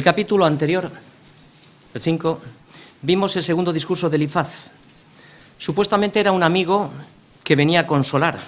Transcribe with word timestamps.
El 0.00 0.04
capítulo 0.04 0.46
anterior, 0.46 0.90
el 1.92 2.00
5, 2.00 2.40
vimos 3.02 3.36
el 3.36 3.42
segundo 3.42 3.70
discurso 3.70 4.08
de 4.08 4.16
Elifaz. 4.16 4.70
Supuestamente 5.58 6.18
era 6.18 6.32
un 6.32 6.42
amigo 6.42 6.90
que 7.44 7.54
venía 7.54 7.80
a 7.80 7.86
consolar, 7.86 8.38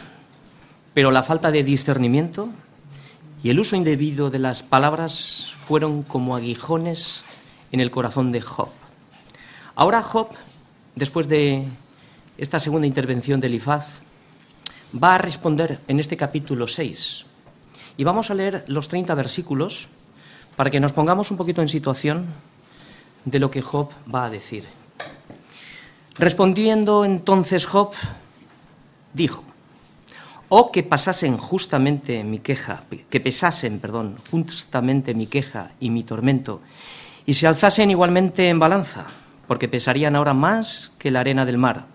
pero 0.95 1.11
la 1.11 1.23
falta 1.23 1.51
de 1.51 1.63
discernimiento 1.63 2.49
y 3.43 3.51
el 3.51 3.61
uso 3.61 3.77
indebido 3.77 4.31
de 4.31 4.39
las 4.39 4.63
palabras 4.63 5.53
fueron 5.67 6.05
como 6.05 6.37
aguijones 6.37 7.23
en 7.71 7.81
el 7.81 7.91
corazón 7.91 8.33
de 8.33 8.41
Job. 8.41 8.71
Ahora 9.75 10.03
Job, 10.03 10.29
después 10.95 11.29
de 11.29 11.67
esta 12.39 12.61
segunda 12.61 12.87
intervención 12.87 13.43
de 13.43 13.49
Elifaz, 13.49 13.99
va 14.97 15.17
a 15.17 15.19
responder 15.19 15.81
en 15.87 16.01
este 16.01 16.17
capítulo 16.17 16.67
6. 16.67 17.27
Y 17.99 18.05
vamos 18.05 18.31
a 18.31 18.35
leer 18.35 18.65
los 18.69 18.89
30 18.89 19.15
versículos 19.15 19.89
para 20.57 20.71
que 20.71 20.81
nos 20.81 20.93
pongamos 20.93 21.31
un 21.31 21.37
poquito 21.37 21.63
en 21.63 21.69
situación 21.69 22.27
de 23.25 23.39
lo 23.39 23.51
que 23.51 23.63
Job 23.63 23.91
va 24.13 24.27
a 24.27 24.31
decir. 24.31 24.65
Respondiendo 26.19 27.05
entonces 27.05 27.67
Job, 27.67 27.93
dijo, 29.15 29.45
o 30.49 30.71
que 30.71 30.83
pasasen 30.83 31.39
justamente 31.39 32.25
mi 32.25 32.39
queja, 32.39 32.83
que 33.09 33.21
pesasen, 33.21 33.81
perdón, 33.81 34.19
justamente 34.31 35.15
mi 35.15 35.27
queja 35.27 35.71
y 35.81 35.89
mi 35.89 36.03
tormento, 36.05 36.61
y 37.25 37.35
se 37.35 37.47
alzasen 37.47 37.91
igualmente 37.91 38.51
en 38.51 38.59
balanza, 38.59 39.07
porque 39.47 39.69
pesarían 39.69 40.15
ahora 40.15 40.35
más 40.35 40.93
que 40.99 41.11
la 41.11 41.21
arena 41.21 41.47
del 41.47 41.57
mar. 41.57 41.87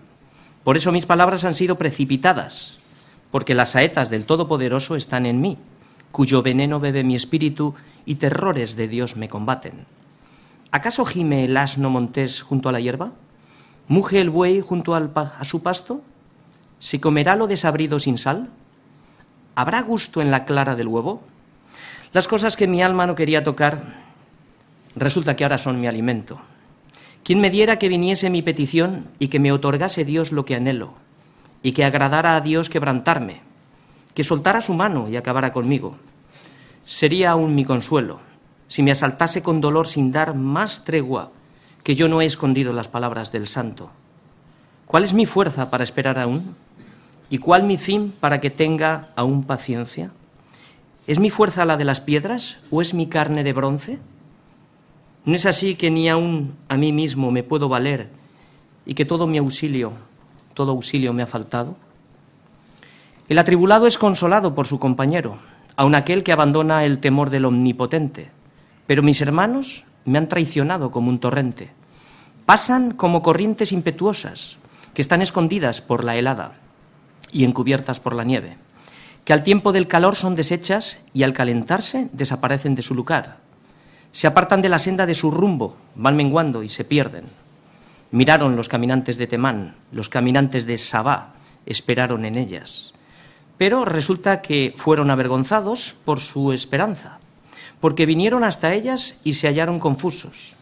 Por 0.64 0.76
eso 0.76 0.90
mis 0.90 1.06
palabras 1.06 1.44
han 1.44 1.54
sido 1.54 1.78
precipitadas, 1.78 2.78
porque 3.30 3.54
las 3.54 3.70
saetas 3.70 4.10
del 4.10 4.24
Todopoderoso 4.24 4.96
están 4.96 5.26
en 5.26 5.40
mí, 5.40 5.56
cuyo 6.10 6.42
veneno 6.42 6.80
bebe 6.80 7.04
mi 7.04 7.14
espíritu 7.14 7.74
y 8.08 8.14
terrores 8.14 8.74
de 8.74 8.88
Dios 8.88 9.16
me 9.16 9.28
combaten. 9.28 9.84
¿Acaso 10.72 11.04
gime 11.04 11.44
el 11.44 11.54
asno 11.58 11.90
montés 11.90 12.40
junto 12.40 12.70
a 12.70 12.72
la 12.72 12.80
hierba? 12.80 13.12
¿Muge 13.86 14.18
el 14.22 14.30
buey 14.30 14.62
junto 14.62 14.94
a 14.94 15.44
su 15.44 15.62
pasto? 15.62 16.00
¿Se 16.78 17.00
comerá 17.00 17.36
lo 17.36 17.46
desabrido 17.46 17.98
sin 17.98 18.16
sal? 18.16 18.48
¿Habrá 19.54 19.82
gusto 19.82 20.22
en 20.22 20.30
la 20.30 20.46
clara 20.46 20.74
del 20.74 20.88
huevo? 20.88 21.22
Las 22.14 22.28
cosas 22.28 22.56
que 22.56 22.66
mi 22.66 22.82
alma 22.82 23.06
no 23.06 23.14
quería 23.14 23.44
tocar, 23.44 23.82
resulta 24.96 25.36
que 25.36 25.44
ahora 25.44 25.58
son 25.58 25.78
mi 25.78 25.86
alimento. 25.86 26.40
¿Quién 27.24 27.42
me 27.42 27.50
diera 27.50 27.78
que 27.78 27.90
viniese 27.90 28.30
mi 28.30 28.40
petición 28.40 29.08
y 29.18 29.28
que 29.28 29.38
me 29.38 29.52
otorgase 29.52 30.06
Dios 30.06 30.32
lo 30.32 30.46
que 30.46 30.54
anhelo, 30.54 30.94
y 31.62 31.72
que 31.72 31.84
agradara 31.84 32.36
a 32.36 32.40
Dios 32.40 32.70
quebrantarme, 32.70 33.42
que 34.14 34.24
soltara 34.24 34.62
su 34.62 34.72
mano 34.72 35.10
y 35.10 35.16
acabara 35.16 35.52
conmigo? 35.52 35.98
Sería 36.88 37.32
aún 37.32 37.54
mi 37.54 37.66
consuelo, 37.66 38.18
si 38.66 38.82
me 38.82 38.90
asaltase 38.90 39.42
con 39.42 39.60
dolor 39.60 39.86
sin 39.86 40.10
dar 40.10 40.32
más 40.32 40.84
tregua, 40.84 41.30
que 41.84 41.94
yo 41.94 42.08
no 42.08 42.22
he 42.22 42.24
escondido 42.24 42.72
las 42.72 42.88
palabras 42.88 43.30
del 43.30 43.46
Santo. 43.46 43.90
¿Cuál 44.86 45.04
es 45.04 45.12
mi 45.12 45.26
fuerza 45.26 45.68
para 45.68 45.84
esperar 45.84 46.18
aún? 46.18 46.56
¿Y 47.28 47.36
cuál 47.36 47.64
mi 47.64 47.76
fin 47.76 48.10
para 48.18 48.40
que 48.40 48.48
tenga 48.48 49.10
aún 49.16 49.44
paciencia? 49.44 50.12
¿Es 51.06 51.18
mi 51.18 51.28
fuerza 51.28 51.66
la 51.66 51.76
de 51.76 51.84
las 51.84 52.00
piedras 52.00 52.56
o 52.70 52.80
es 52.80 52.94
mi 52.94 53.06
carne 53.06 53.44
de 53.44 53.52
bronce? 53.52 53.98
¿No 55.26 55.34
es 55.34 55.44
así 55.44 55.74
que 55.74 55.90
ni 55.90 56.08
aún 56.08 56.54
a 56.70 56.78
mí 56.78 56.90
mismo 56.90 57.30
me 57.30 57.42
puedo 57.42 57.68
valer 57.68 58.08
y 58.86 58.94
que 58.94 59.04
todo 59.04 59.26
mi 59.26 59.36
auxilio, 59.36 59.92
todo 60.54 60.72
auxilio 60.72 61.12
me 61.12 61.22
ha 61.22 61.26
faltado? 61.26 61.76
El 63.28 63.38
atribulado 63.38 63.86
es 63.86 63.98
consolado 63.98 64.54
por 64.54 64.66
su 64.66 64.78
compañero, 64.78 65.38
aun 65.78 65.94
aquel 65.94 66.26
que 66.26 66.34
abandona 66.34 66.82
el 66.82 66.98
temor 66.98 67.30
del 67.30 67.46
omnipotente. 67.46 68.34
Pero 68.88 69.04
mis 69.04 69.22
hermanos 69.22 69.84
me 70.04 70.18
han 70.18 70.26
traicionado 70.26 70.90
como 70.90 71.08
un 71.08 71.20
torrente. 71.20 71.70
Pasan 72.46 72.90
como 72.90 73.22
corrientes 73.22 73.70
impetuosas 73.70 74.58
que 74.92 75.02
están 75.02 75.22
escondidas 75.22 75.80
por 75.80 76.02
la 76.02 76.16
helada 76.16 76.58
y 77.30 77.44
encubiertas 77.44 78.00
por 78.00 78.16
la 78.16 78.24
nieve, 78.24 78.56
que 79.24 79.32
al 79.32 79.44
tiempo 79.44 79.70
del 79.70 79.86
calor 79.86 80.16
son 80.16 80.34
deshechas 80.34 80.98
y 81.14 81.22
al 81.22 81.32
calentarse 81.32 82.08
desaparecen 82.12 82.74
de 82.74 82.82
su 82.82 82.96
lugar. 82.96 83.36
Se 84.10 84.26
apartan 84.26 84.62
de 84.62 84.70
la 84.70 84.80
senda 84.80 85.06
de 85.06 85.14
su 85.14 85.30
rumbo, 85.30 85.76
van 85.94 86.16
menguando 86.16 86.64
y 86.64 86.68
se 86.68 86.84
pierden. 86.84 87.22
Miraron 88.10 88.56
los 88.56 88.68
caminantes 88.68 89.16
de 89.16 89.28
Temán, 89.28 89.76
los 89.92 90.08
caminantes 90.08 90.66
de 90.66 90.76
Sabá, 90.76 91.34
esperaron 91.66 92.24
en 92.24 92.36
ellas. 92.36 92.94
Pero 93.58 93.84
resulta 93.84 94.40
que 94.40 94.72
fueron 94.76 95.10
avergonzados 95.10 95.94
por 96.04 96.20
su 96.20 96.52
esperanza, 96.52 97.18
porque 97.80 98.06
vinieron 98.06 98.44
hasta 98.44 98.72
ellas 98.72 99.18
y 99.24 99.34
se 99.34 99.48
hallaron 99.48 99.80
confusos. 99.80 100.56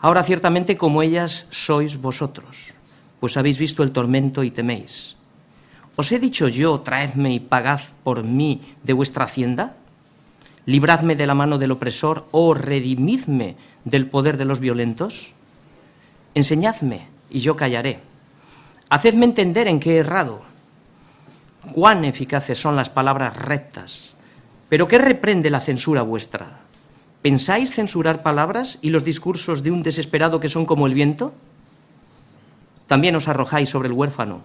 Ahora 0.00 0.22
ciertamente 0.22 0.76
como 0.76 1.00
ellas 1.00 1.46
sois 1.50 1.96
vosotros, 1.96 2.74
pues 3.20 3.38
habéis 3.38 3.58
visto 3.58 3.82
el 3.82 3.92
tormento 3.92 4.42
y 4.42 4.50
teméis. 4.50 5.16
¿Os 5.96 6.10
he 6.10 6.18
dicho 6.18 6.48
yo, 6.48 6.80
traedme 6.80 7.32
y 7.32 7.40
pagad 7.40 7.80
por 8.02 8.24
mí 8.24 8.60
de 8.82 8.92
vuestra 8.92 9.24
hacienda? 9.24 9.76
Libradme 10.66 11.14
de 11.14 11.26
la 11.26 11.34
mano 11.34 11.56
del 11.56 11.70
opresor 11.70 12.26
o 12.32 12.52
redimidme 12.52 13.56
del 13.84 14.08
poder 14.08 14.36
de 14.36 14.44
los 14.44 14.58
violentos. 14.58 15.32
Enseñadme 16.34 17.06
y 17.30 17.38
yo 17.38 17.54
callaré. 17.54 18.00
Hacedme 18.90 19.24
entender 19.24 19.68
en 19.68 19.78
qué 19.78 19.94
he 19.94 19.98
errado. 19.98 20.42
Cuán 21.72 22.04
eficaces 22.04 22.60
son 22.60 22.76
las 22.76 22.90
palabras 22.90 23.36
rectas. 23.36 24.14
Pero 24.68 24.88
¿qué 24.88 24.98
reprende 24.98 25.50
la 25.50 25.60
censura 25.60 26.02
vuestra? 26.02 26.60
¿Pensáis 27.22 27.72
censurar 27.72 28.22
palabras 28.22 28.78
y 28.82 28.90
los 28.90 29.04
discursos 29.04 29.62
de 29.62 29.70
un 29.70 29.82
desesperado 29.82 30.40
que 30.40 30.48
son 30.48 30.66
como 30.66 30.86
el 30.86 30.94
viento? 30.94 31.32
También 32.86 33.16
os 33.16 33.28
arrojáis 33.28 33.70
sobre 33.70 33.88
el 33.88 33.94
huérfano 33.94 34.42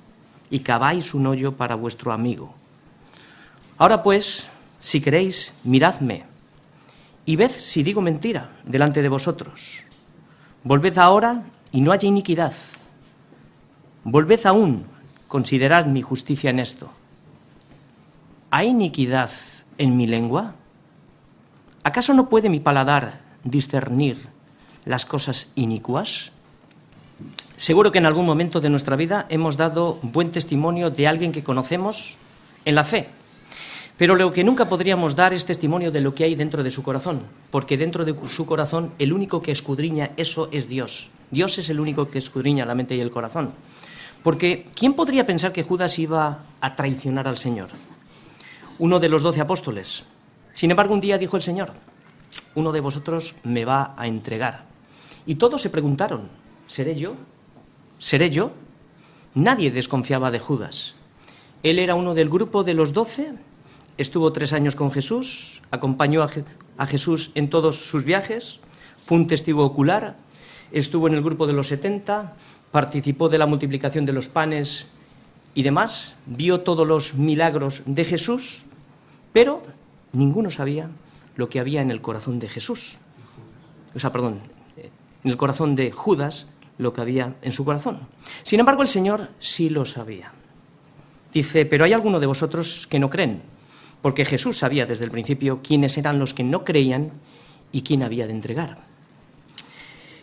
y 0.50 0.60
caváis 0.60 1.14
un 1.14 1.28
hoyo 1.28 1.54
para 1.54 1.76
vuestro 1.76 2.14
amigo. 2.14 2.54
Ahora 3.78 4.02
pues, 4.02 4.50
si 4.80 5.02
queréis, 5.02 5.54
miradme 5.64 6.26
y 7.30 7.36
ved 7.36 7.52
si 7.52 7.84
digo 7.84 8.02
mentira 8.02 8.50
delante 8.66 9.04
de 9.04 9.10
vosotros. 9.10 9.84
Volved 10.64 10.98
ahora 10.98 11.44
y 11.72 11.82
no 11.82 11.92
haya 11.92 12.08
iniquidad. 12.08 12.54
Volved 14.04 14.46
aún, 14.48 14.86
considerad 15.28 15.86
mi 15.86 16.02
justicia 16.02 16.50
en 16.50 16.60
esto. 16.60 16.92
¿Hay 18.52 18.70
iniquidad 18.70 19.30
en 19.78 19.96
mi 19.96 20.08
lengua? 20.08 20.56
¿Acaso 21.84 22.16
no 22.16 22.30
puede 22.30 22.50
mi 22.50 22.60
paladar 22.60 23.22
discernir 23.44 24.18
las 24.86 25.06
cosas 25.06 25.52
inicuas? 25.54 26.32
Seguro 27.58 27.92
que 27.92 28.00
en 28.00 28.08
algún 28.08 28.26
momento 28.26 28.60
de 28.60 28.72
nuestra 28.72 28.96
vida 28.96 29.28
hemos 29.30 29.56
dado 29.56 30.00
buen 30.02 30.32
testimonio 30.32 30.90
de 30.90 31.08
alguien 31.08 31.32
que 31.32 31.44
conocemos 31.44 32.18
en 32.66 32.74
la 32.74 32.84
fe. 32.84 33.10
Pero 33.98 34.16
lo 34.16 34.34
que 34.34 34.44
nunca 34.44 34.68
podríamos 34.68 35.16
dar 35.16 35.32
es 35.34 35.46
testimonio 35.46 35.92
de 35.92 36.02
lo 36.02 36.16
que 36.16 36.24
hay 36.24 36.34
dentro 36.34 36.64
de 36.64 36.72
su 36.72 36.82
corazón, 36.82 37.22
porque 37.52 37.78
dentro 37.78 38.04
de 38.04 38.16
su 38.30 38.48
corazón 38.48 38.94
el 38.98 39.14
único 39.14 39.44
que 39.44 39.52
escudriña 39.52 40.10
eso 40.18 40.50
es 40.52 40.68
Dios. 40.68 41.10
Dios 41.30 41.60
es 41.60 41.70
el 41.70 41.80
único 41.80 42.10
que 42.10 42.18
escudriña 42.18 42.66
la 42.66 42.76
mente 42.76 42.96
y 42.96 43.02
el 43.02 43.12
corazón. 43.12 43.52
Porque 44.24 44.66
¿quién 44.74 44.94
podría 44.94 45.28
pensar 45.28 45.52
que 45.52 45.64
Judas 45.64 46.00
iba 46.00 46.40
a 46.62 46.76
traicionar 46.76 47.28
al 47.28 47.38
Señor? 47.38 47.70
Uno 48.80 49.00
de 49.00 49.10
los 49.10 49.22
doce 49.22 49.42
apóstoles. 49.42 50.04
Sin 50.54 50.72
embargo, 50.72 50.94
un 50.94 51.02
día 51.02 51.18
dijo 51.18 51.36
el 51.38 51.44
Señor, 51.44 51.72
uno 52.56 52.72
de 52.72 52.80
vosotros 52.80 53.36
me 53.44 53.66
va 53.66 53.94
a 53.98 54.08
entregar. 54.08 54.64
Y 55.26 55.36
todos 55.36 55.62
se 55.62 55.70
preguntaron, 55.70 56.30
¿seré 56.66 56.96
yo? 56.96 57.16
¿Seré 58.00 58.30
yo? 58.30 58.52
Nadie 59.36 59.72
desconfiaba 59.72 60.32
de 60.32 60.40
Judas. 60.40 60.96
Él 61.62 61.78
era 61.78 61.96
uno 61.96 62.14
del 62.14 62.30
grupo 62.30 62.64
de 62.64 62.74
los 62.74 62.94
doce, 62.94 63.34
estuvo 63.98 64.32
tres 64.32 64.54
años 64.54 64.76
con 64.76 64.92
Jesús, 64.92 65.62
acompañó 65.72 66.24
a, 66.24 66.88
Jesús 66.88 67.32
en 67.36 67.50
todos 67.50 67.90
sus 67.90 68.06
viajes, 68.06 68.62
fue 69.06 69.18
un 69.18 69.28
testigo 69.28 69.66
ocular, 69.66 70.16
estuvo 70.72 71.08
en 71.08 71.16
el 71.16 71.22
grupo 71.22 71.48
de 71.48 71.54
los 71.54 71.68
setenta, 71.68 72.38
participó 72.72 73.28
de 73.28 73.38
la 73.38 73.46
multiplicación 73.46 74.06
de 74.06 74.14
los 74.14 74.30
panes 74.30 74.88
y 75.54 75.64
demás, 75.64 76.16
vio 76.26 76.62
todos 76.62 76.88
los 76.88 77.16
milagros 77.16 77.84
de 77.86 78.06
Jesús, 78.06 78.66
pero 79.32 79.62
ninguno 80.14 80.50
sabía 80.50 80.90
lo 81.36 81.50
que 81.50 81.60
había 81.60 81.82
en 81.82 81.92
el 81.92 82.02
corazón 82.02 82.40
de 82.40 82.50
Jesús. 82.50 82.98
O 83.96 84.00
sea, 84.00 84.12
perdón, 84.12 84.40
en 85.24 85.32
el 85.32 85.38
corazón 85.38 85.76
de 85.76 85.92
Judas 85.92 86.48
lo 86.78 86.94
que 86.94 87.02
había 87.02 87.36
en 87.42 87.52
su 87.52 87.66
corazón. 87.66 88.00
Sin 88.44 88.60
embargo, 88.60 88.82
el 88.82 88.88
Señor 88.88 89.30
sí 89.40 89.70
lo 89.70 89.86
sabía. 89.86 90.32
Dice, 91.32 91.66
pero 91.66 91.86
hay 91.86 91.94
alguno 91.94 92.20
de 92.20 92.26
vosotros 92.26 92.88
que 92.88 93.00
no 93.00 93.10
creen, 93.10 93.42
porque 94.02 94.26
Jesús 94.26 94.58
sabía 94.58 94.86
desde 94.86 95.06
el 95.06 95.12
principio 95.12 95.60
quiénes 95.62 95.98
eran 95.98 96.20
los 96.20 96.34
que 96.34 96.44
no 96.44 96.64
creían 96.64 97.12
y 97.72 97.84
quién 97.84 98.02
había 98.02 98.26
de 98.26 98.34
entregar. 98.34 98.84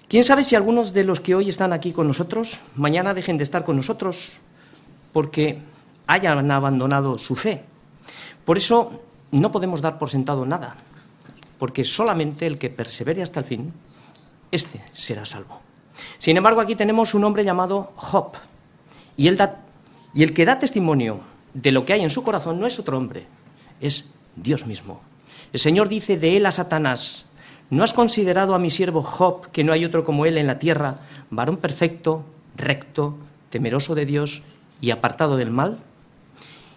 ¿Quién 0.09 0.25
sabe 0.25 0.45
si 0.45 0.55
algunos 0.55 0.93
de 0.93 1.05
los 1.05 1.21
que 1.21 1.35
hoy 1.35 1.49
están 1.49 1.73
aquí 1.73 1.93
con 1.93 2.07
nosotros, 2.07 2.63
mañana 2.75 3.13
dejen 3.13 3.39
de 3.39 3.45
estar 3.45 3.65
con 3.65 3.77
nosotros 3.77 4.39
porque 5.13 5.59
hayan 6.07 6.51
abandonado 6.51 7.19
su 7.19 7.35
fe? 7.35 7.65
Por 8.47 8.57
eso 8.57 9.03
no 9.33 9.53
podemos 9.53 9.83
dar 9.83 9.99
por 9.99 10.09
sentado 10.09 10.47
nada. 10.47 10.77
porque 11.59 11.85
solamente 11.85 12.47
el 12.47 12.59
que 12.59 12.69
persevere 12.69 13.23
hasta 13.23 13.41
el 13.41 13.47
fin, 13.47 13.73
este 14.51 14.83
será 14.93 15.25
salvo. 15.25 15.61
Sin 16.19 16.37
embargo, 16.37 16.61
aquí 16.61 16.77
tenemos 16.77 17.15
un 17.15 17.25
hombre 17.25 17.45
llamado 17.45 17.93
Job, 17.97 18.33
y, 19.17 19.31
y 19.31 20.23
el 20.23 20.35
que 20.35 20.45
da 20.45 20.59
testimonio 20.59 21.21
de 21.55 21.73
lo 21.73 21.87
que 21.87 21.95
hay 21.95 22.03
en 22.03 22.11
su 22.11 22.23
corazón 22.23 22.61
no 22.61 22.67
es 22.67 22.79
otro 22.79 22.99
hombre, 22.99 23.27
es 23.81 24.13
Dios 24.37 24.67
mismo. 24.67 25.01
El 25.53 25.61
Señor 25.61 25.89
dice 25.89 26.19
de 26.19 26.37
él 26.37 26.45
a 26.45 26.53
Satanás, 26.53 27.25
¿no 27.71 27.83
has 27.83 27.95
considerado 27.95 28.55
a 28.55 28.59
mi 28.59 28.69
siervo 28.69 29.03
Job, 29.03 29.51
que 29.51 29.65
no 29.65 29.73
hay 29.73 29.85
otro 29.85 30.05
como 30.05 30.27
él 30.27 30.37
en 30.37 30.47
la 30.47 30.59
tierra, 30.59 31.01
varón 31.31 31.57
perfecto, 31.57 32.25
recto, 32.55 33.17
temeroso 33.49 33.95
de 33.95 34.05
Dios 34.05 34.43
y 34.83 34.91
apartado 34.91 35.39
del 35.39 35.51
mal? 35.51 35.79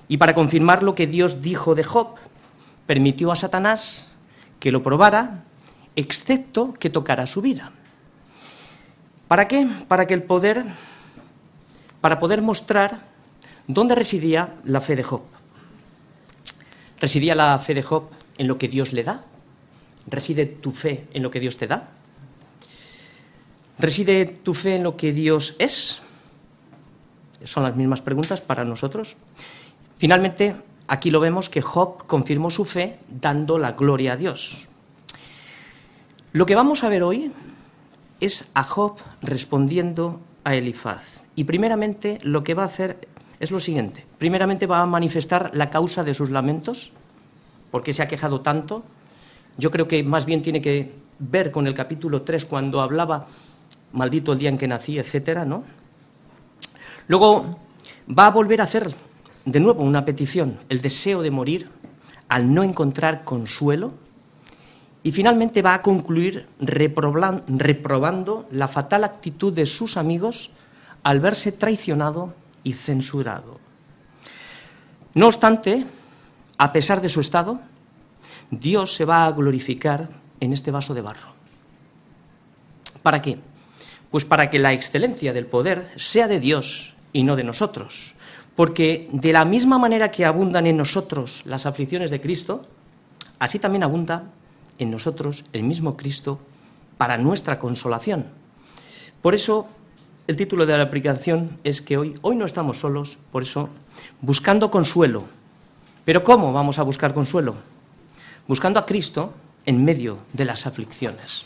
Y 0.10 0.18
para 0.18 0.34
confirmar 0.34 0.84
lo 0.84 0.96
que 0.96 1.08
Dios 1.08 1.42
dijo 1.42 1.76
de 1.76 1.84
Job, 1.84 2.16
permitió 2.88 3.32
a 3.32 3.38
Satanás 3.38 4.10
que 4.60 4.72
lo 4.72 4.84
probara, 4.84 5.44
excepto 5.96 6.74
que 6.74 6.90
tocara 6.90 7.28
su 7.28 7.42
vida. 7.42 7.72
¿Para 9.28 9.48
qué? 9.48 9.68
Para 9.88 10.08
que 10.08 10.16
el 10.16 10.24
poder, 10.24 10.66
para 12.02 12.18
poder 12.18 12.42
mostrar 12.42 13.06
dónde 13.68 13.94
residía 13.94 14.56
la 14.66 14.82
fe 14.82 14.96
de 14.96 15.04
Job. 15.04 15.22
¿Residía 17.00 17.36
la 17.36 17.58
fe 17.60 17.76
de 17.76 17.84
Job 17.84 18.10
en 18.40 18.48
lo 18.48 18.58
que 18.58 18.68
Dios 18.68 18.92
le 18.92 19.04
da? 19.04 19.24
¿Reside 20.08 20.48
tu 20.48 20.72
fe 20.72 21.06
en 21.14 21.22
lo 21.22 21.30
que 21.30 21.40
Dios 21.40 21.56
te 21.56 21.68
da? 21.68 21.88
¿Reside 23.78 24.26
tu 24.26 24.56
fe 24.56 24.78
en 24.78 24.84
lo 24.84 24.98
que 24.98 25.14
Dios 25.14 25.56
es? 25.60 26.02
Son 27.44 27.62
las 27.62 27.76
mismas 27.76 28.02
preguntas 28.02 28.42
para 28.42 28.66
nosotros. 28.66 29.16
Finalmente, 30.00 30.56
aquí 30.88 31.12
lo 31.12 31.20
vemos 31.20 31.50
que 31.50 31.62
Job 31.62 32.08
confirmó 32.08 32.50
su 32.50 32.64
fe 32.64 32.96
dando 33.10 33.60
la 33.60 33.74
gloria 33.74 34.14
a 34.14 34.16
Dios. 34.16 34.70
Lo 36.32 36.46
que 36.46 36.56
vamos 36.56 36.86
a 36.86 36.90
ver 36.90 37.04
hoy 37.04 37.34
es 38.22 38.50
a 38.54 38.64
Job 38.64 38.96
respondiendo 39.22 40.22
a 40.46 40.56
Elifaz. 40.56 41.26
Y 41.36 41.44
primeramente 41.44 42.18
lo 42.22 42.46
que 42.46 42.54
va 42.54 42.64
a 42.64 42.68
hacer 42.68 43.10
es 43.42 43.52
lo 43.52 43.60
siguiente. 43.60 44.06
Primeramente 44.18 44.68
va 44.68 44.80
a 44.80 44.86
manifestar 44.86 45.52
la 45.54 45.70
causa 45.70 46.06
de 46.06 46.14
sus 46.14 46.30
lamentos, 46.30 46.94
por 47.70 47.84
qué 47.84 47.92
se 47.92 48.02
ha 48.02 48.08
quejado 48.08 48.40
tanto. 48.40 48.86
Yo 49.58 49.70
creo 49.70 49.90
que 49.90 50.02
más 50.04 50.26
bien 50.26 50.42
tiene 50.42 50.62
que 50.62 50.94
ver 51.20 51.52
con 51.52 51.68
el 51.68 51.74
capítulo 51.74 52.22
3 52.22 52.46
cuando 52.46 52.80
hablaba 52.80 53.28
maldito 53.92 54.32
el 54.32 54.40
día 54.40 54.48
en 54.48 54.58
que 54.58 54.68
nací, 54.70 54.98
etcétera, 54.98 55.44
¿no? 55.44 55.66
Luego 57.10 57.60
va 58.18 58.28
a 58.28 58.32
volver 58.32 58.62
a 58.62 58.64
hacer 58.64 58.94
de 59.52 59.60
nuevo 59.60 59.84
una 59.84 60.06
petición, 60.06 60.60
el 60.70 60.82
deseo 60.82 61.24
de 61.24 61.32
morir 61.32 61.70
al 62.28 62.54
no 62.54 62.64
encontrar 62.64 63.24
consuelo 63.24 63.94
y 65.02 65.12
finalmente 65.12 65.64
va 65.64 65.74
a 65.74 65.82
concluir 65.82 66.48
reprobando 66.60 68.48
la 68.52 68.68
fatal 68.68 69.04
actitud 69.04 69.52
de 69.52 69.66
sus 69.66 69.98
amigos 69.98 70.52
al 71.02 71.20
verse 71.20 71.52
traicionado 71.52 72.36
y 72.64 72.74
censurado. 72.74 73.60
No 75.16 75.26
obstante, 75.26 75.86
a 76.60 76.72
pesar 76.72 77.02
de 77.02 77.10
su 77.10 77.20
estado, 77.20 77.60
Dios 78.52 78.94
se 78.94 79.06
va 79.06 79.26
a 79.26 79.32
glorificar 79.32 80.10
en 80.40 80.54
este 80.54 80.70
vaso 80.70 80.94
de 80.94 81.02
barro. 81.02 81.34
¿Para 83.02 83.22
qué? 83.22 83.40
Pues 84.12 84.26
para 84.26 84.52
que 84.52 84.60
la 84.60 84.74
excelencia 84.74 85.34
del 85.34 85.48
poder 85.48 85.92
sea 85.96 86.28
de 86.28 86.40
Dios 86.40 86.96
y 87.14 87.24
no 87.24 87.36
de 87.36 87.44
nosotros. 87.44 88.14
Porque 88.60 89.08
de 89.14 89.32
la 89.32 89.46
misma 89.46 89.80
manera 89.80 90.12
que 90.12 90.26
abundan 90.26 90.68
en 90.68 90.76
nosotros 90.76 91.44
las 91.46 91.66
aflicciones 91.66 92.12
de 92.12 92.20
Cristo, 92.20 92.68
así 93.40 93.58
también 93.58 93.84
abunda 93.84 94.24
en 94.78 94.92
nosotros 94.92 95.46
el 95.54 95.64
mismo 95.64 95.96
Cristo 95.96 96.40
para 96.98 97.18
nuestra 97.18 97.58
consolación. 97.58 98.26
Por 99.22 99.34
eso 99.34 99.70
el 100.28 100.36
título 100.36 100.66
de 100.66 100.78
la 100.78 100.84
aplicación 100.84 101.58
es 101.64 101.82
que 101.82 101.96
hoy, 101.96 102.16
hoy 102.22 102.36
no 102.36 102.44
estamos 102.44 102.80
solos, 102.80 103.18
por 103.32 103.44
eso, 103.44 103.70
buscando 104.20 104.70
consuelo. 104.70 105.24
Pero 106.04 106.26
¿cómo 106.26 106.52
vamos 106.52 106.80
a 106.80 106.84
buscar 106.84 107.14
consuelo? 107.14 107.56
Buscando 108.46 108.78
a 108.78 108.86
Cristo 108.86 109.34
en 109.66 109.86
medio 109.86 110.18
de 110.34 110.44
las 110.44 110.68
aflicciones. 110.68 111.46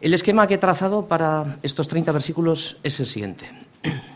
El 0.00 0.14
esquema 0.14 0.46
que 0.46 0.54
he 0.54 0.58
trazado 0.58 1.06
para 1.06 1.58
estos 1.64 1.88
30 1.88 2.12
versículos 2.12 2.76
es 2.84 3.00
el 3.00 3.06
siguiente. 3.06 3.50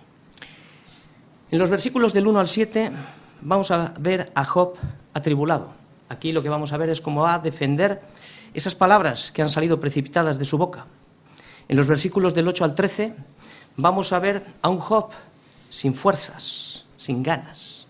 En 1.50 1.58
los 1.58 1.70
versículos 1.70 2.12
del 2.12 2.29
1 2.29 2.38
al 2.38 2.49
7 2.49 2.93
vamos 3.41 3.73
a 3.73 3.93
ver 3.99 4.31
a 4.37 4.44
Job 4.44 4.75
atribulado. 5.12 5.73
Aquí 6.08 6.31
lo 6.31 6.44
que 6.44 6.49
vamos 6.49 6.73
a 6.73 6.76
ver 6.76 6.91
es 6.91 7.00
cómo 7.00 7.23
va 7.23 7.35
a 7.35 7.38
defender 7.41 8.00
esas 8.55 8.76
palabras 8.76 9.32
que 9.32 9.43
han 9.43 9.49
salido 9.49 9.81
precipitadas 9.81 10.38
de 10.38 10.44
su 10.44 10.58
boca. 10.58 10.87
En 11.69 11.76
los 11.76 11.88
versículos 11.88 12.35
del 12.35 12.47
8 12.47 12.64
al 12.64 12.75
13 12.76 13.14
vamos 13.76 14.12
a 14.12 14.20
ver 14.20 14.44
a 14.62 14.69
un 14.69 14.79
Job 14.79 15.11
sin 15.70 15.93
fuerzas, 15.93 16.85
sin 16.97 17.20
ganas. 17.25 17.88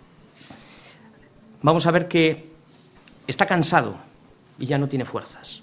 Vamos 1.61 1.87
a 1.87 1.91
ver 1.91 2.09
que 2.09 2.51
está 3.27 3.45
cansado 3.45 3.97
y 4.59 4.65
ya 4.65 4.79
no 4.79 4.89
tiene 4.89 5.05
fuerzas. 5.05 5.63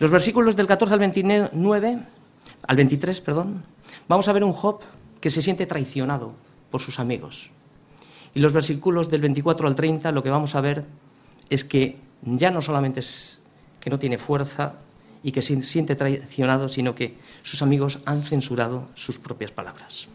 Los 0.00 0.10
versículos 0.10 0.56
del 0.56 0.66
14 0.66 0.94
al 0.94 1.00
29, 1.00 1.98
al 2.66 2.76
23, 2.76 3.20
perdón, 3.20 3.62
vamos 4.08 4.26
a 4.26 4.32
ver 4.32 4.42
un 4.42 4.52
Job 4.52 4.80
que 5.20 5.30
se 5.30 5.40
siente 5.40 5.66
traicionado 5.66 6.34
por 6.72 6.80
sus 6.80 6.98
amigos. 6.98 7.50
Y 8.34 8.40
los 8.40 8.52
versículos 8.52 9.08
del 9.08 9.20
24 9.20 9.68
al 9.68 9.76
30 9.76 10.10
lo 10.10 10.24
que 10.24 10.30
vamos 10.30 10.56
a 10.56 10.60
ver 10.60 10.84
es 11.48 11.64
que 11.64 11.98
ya 12.22 12.50
no 12.50 12.60
solamente 12.60 12.98
es 12.98 13.40
que 13.78 13.90
no 13.90 13.98
tiene 14.00 14.18
fuerza, 14.18 14.74
y 15.22 15.32
que 15.32 15.42
se 15.42 15.60
siente 15.62 15.94
traicionado, 15.94 16.68
sino 16.68 16.94
que 16.94 17.16
sus 17.42 17.62
amigos 17.62 18.00
han 18.06 18.22
censurado 18.22 18.88
sus 18.94 19.18
propias 19.18 19.52
palabras. 19.52 20.08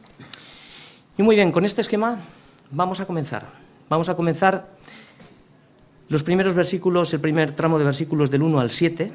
Y 1.18 1.24
muy 1.24 1.36
bien, 1.36 1.52
con 1.52 1.66
este 1.66 1.82
esquema 1.82 2.20
vamos 2.72 3.00
a 3.00 3.06
comenzar. 3.06 3.48
Vamos 3.90 4.10
a 4.10 4.16
comenzar 4.16 4.76
los 6.10 6.24
primeros 6.24 6.54
versículos, 6.54 7.14
el 7.14 7.22
primer 7.22 7.54
tramo 7.54 7.80
de 7.80 7.86
versículos 7.86 8.30
del 8.30 8.42
1 8.42 8.60
al 8.60 8.72
7, 8.72 9.12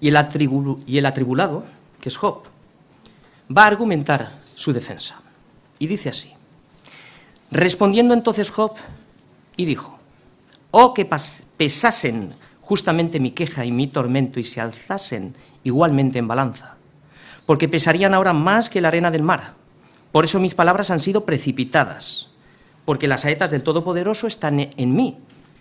y 0.00 0.08
el, 0.08 0.78
y 0.86 0.98
el 0.98 1.06
atribulado, 1.06 1.64
que 2.00 2.08
es 2.08 2.16
Job, 2.16 2.42
va 3.54 3.64
a 3.64 3.66
argumentar 3.66 4.40
su 4.54 4.72
defensa. 4.72 5.20
Y 5.78 5.86
dice 5.86 6.08
así, 6.08 6.32
respondiendo 7.50 8.14
entonces 8.14 8.50
Job, 8.50 8.74
y 9.56 9.64
dijo, 9.64 9.98
oh 10.70 10.94
que 10.94 11.08
pesasen 11.56 12.32
justamente 12.60 13.20
mi 13.20 13.30
queja 13.30 13.64
y 13.64 13.72
mi 13.72 13.86
tormento 13.86 14.38
y 14.38 14.44
se 14.44 14.60
alzasen 14.60 15.34
igualmente 15.64 16.18
en 16.18 16.28
balanza, 16.28 16.76
porque 17.46 17.68
pesarían 17.68 18.14
ahora 18.14 18.32
más 18.32 18.70
que 18.70 18.80
la 18.80 18.88
arena 18.88 19.10
del 19.10 19.22
mar. 19.22 19.54
Por 20.12 20.24
eso 20.24 20.40
mis 20.40 20.54
palabras 20.54 20.90
han 20.90 21.00
sido 21.00 21.24
precipitadas, 21.24 22.28
porque 22.84 23.08
las 23.08 23.22
saetas 23.22 23.50
del 23.50 23.62
Todopoderoso 23.62 24.26
están 24.26 24.60
en 24.60 24.94
mí, 24.94 25.18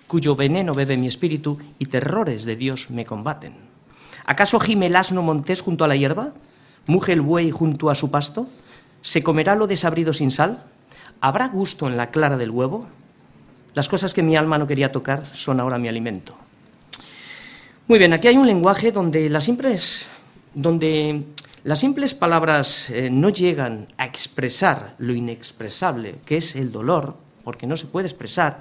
cuyo 0.07 0.35
veneno 0.35 0.73
bebe 0.73 0.97
mi 0.97 1.07
espíritu 1.07 1.59
y 1.79 1.87
terrores 1.87 2.45
de 2.45 2.55
Dios 2.55 2.89
me 2.89 3.05
combaten. 3.05 3.53
¿Acaso 4.25 4.59
gime 4.59 4.87
el 4.87 4.95
asno 4.95 5.21
montés 5.21 5.61
junto 5.61 5.83
a 5.83 5.87
la 5.87 5.95
hierba? 5.95 6.33
¿Muge 6.85 7.13
el 7.13 7.21
buey 7.21 7.51
junto 7.51 7.89
a 7.89 7.95
su 7.95 8.11
pasto? 8.11 8.47
¿Se 9.01 9.23
comerá 9.23 9.55
lo 9.55 9.67
desabrido 9.67 10.13
sin 10.13 10.31
sal? 10.31 10.63
¿Habrá 11.21 11.47
gusto 11.47 11.87
en 11.87 11.97
la 11.97 12.11
clara 12.11 12.37
del 12.37 12.51
huevo? 12.51 12.87
Las 13.73 13.89
cosas 13.89 14.13
que 14.13 14.23
mi 14.23 14.35
alma 14.35 14.57
no 14.57 14.67
quería 14.67 14.91
tocar 14.91 15.25
son 15.33 15.59
ahora 15.59 15.77
mi 15.77 15.87
alimento. 15.87 16.35
Muy 17.87 17.99
bien, 17.99 18.11
aquí 18.13 18.27
hay 18.27 18.37
un 18.37 18.47
lenguaje 18.47 18.91
donde 18.91 19.29
las 19.29 19.45
simples, 19.45 20.07
donde 20.53 21.23
las 21.63 21.79
simples 21.79 22.13
palabras 22.13 22.89
eh, 22.89 23.09
no 23.09 23.29
llegan 23.29 23.87
a 23.97 24.05
expresar 24.05 24.95
lo 24.97 25.13
inexpresable, 25.13 26.15
que 26.25 26.37
es 26.37 26.55
el 26.55 26.71
dolor, 26.71 27.15
porque 27.43 27.67
no 27.67 27.77
se 27.77 27.87
puede 27.87 28.07
expresar. 28.07 28.59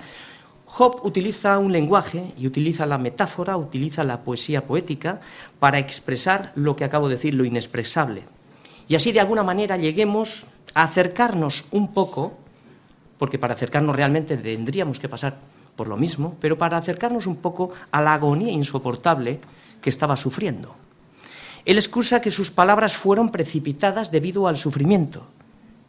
Job 0.65 1.01
utiliza 1.05 1.59
un 1.59 1.73
lenguaje 1.73 2.33
y 2.39 2.47
utiliza 2.47 2.87
la 2.87 2.99
metáfora, 2.99 3.57
utiliza 3.57 4.05
la 4.05 4.23
poesía 4.23 4.67
poética 4.67 5.21
para 5.61 5.79
expresar 5.79 6.53
lo 6.55 6.77
que 6.77 6.85
acabo 6.85 7.09
de 7.09 7.17
decir, 7.17 7.35
lo 7.35 7.45
inexpresable. 7.45 8.23
Y 8.89 8.95
así 8.95 9.13
de 9.13 9.21
alguna 9.21 9.43
manera 9.43 9.77
lleguemos 9.77 10.47
a 10.75 10.83
acercarnos 10.83 11.65
un 11.71 11.93
poco, 11.93 12.39
porque 13.19 13.39
para 13.39 13.55
acercarnos 13.55 13.97
realmente 13.97 14.37
tendríamos 14.37 14.99
que 14.99 15.09
pasar 15.09 15.37
por 15.75 15.89
lo 15.89 15.97
mismo, 15.97 16.37
pero 16.41 16.57
para 16.57 16.79
acercarnos 16.79 17.27
un 17.27 17.37
poco 17.37 17.71
a 17.91 18.01
la 18.01 18.15
agonía 18.15 18.53
insoportable 18.53 19.41
que 19.81 19.91
estaba 19.91 20.17
sufriendo. 20.17 20.75
Él 21.65 21.77
excusa 21.79 22.21
que 22.21 22.31
sus 22.31 22.51
palabras 22.51 22.97
fueron 22.97 23.31
precipitadas 23.31 24.11
debido 24.11 24.47
al 24.47 24.57
sufrimiento. 24.57 25.27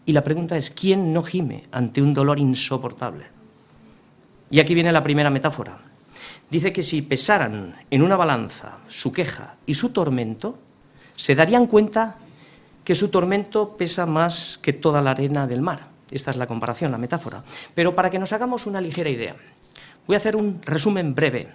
Y 0.05 0.11
la 0.11 0.23
pregunta 0.23 0.57
es, 0.57 0.71
¿quién 0.71 1.13
no 1.13 1.21
gime 1.21 1.65
ante 1.71 2.01
un 2.01 2.13
dolor 2.13 2.39
insoportable? 2.39 3.25
Y 4.49 4.59
aquí 4.59 4.73
viene 4.73 4.91
la 4.91 5.03
primera 5.03 5.29
metáfora. 5.29 5.77
Dice 6.49 6.71
que 6.71 6.81
si 6.81 7.01
pesaran 7.01 7.75
en 7.91 8.01
una 8.01 8.15
balanza 8.15 8.77
su 8.87 9.11
queja 9.11 9.55
y 9.65 9.75
su 9.75 9.89
tormento, 9.89 10.57
se 11.15 11.35
darían 11.35 11.67
cuenta 11.67 12.15
que 12.87 12.95
su 12.95 13.09
tormento 13.09 13.75
pesa 13.75 14.05
más 14.05 14.57
que 14.61 14.71
toda 14.71 15.01
la 15.01 15.11
arena 15.11 15.45
del 15.45 15.61
mar. 15.61 15.89
Esta 16.09 16.31
es 16.31 16.37
la 16.37 16.47
comparación, 16.47 16.89
la 16.89 16.97
metáfora. 16.97 17.43
Pero 17.75 17.93
para 17.93 18.09
que 18.09 18.17
nos 18.17 18.31
hagamos 18.31 18.65
una 18.65 18.79
ligera 18.79 19.09
idea, 19.09 19.35
Voy 20.07 20.15
a 20.15 20.17
hacer 20.17 20.37
un 20.37 20.61
resumen 20.63 21.13
breve. 21.13 21.49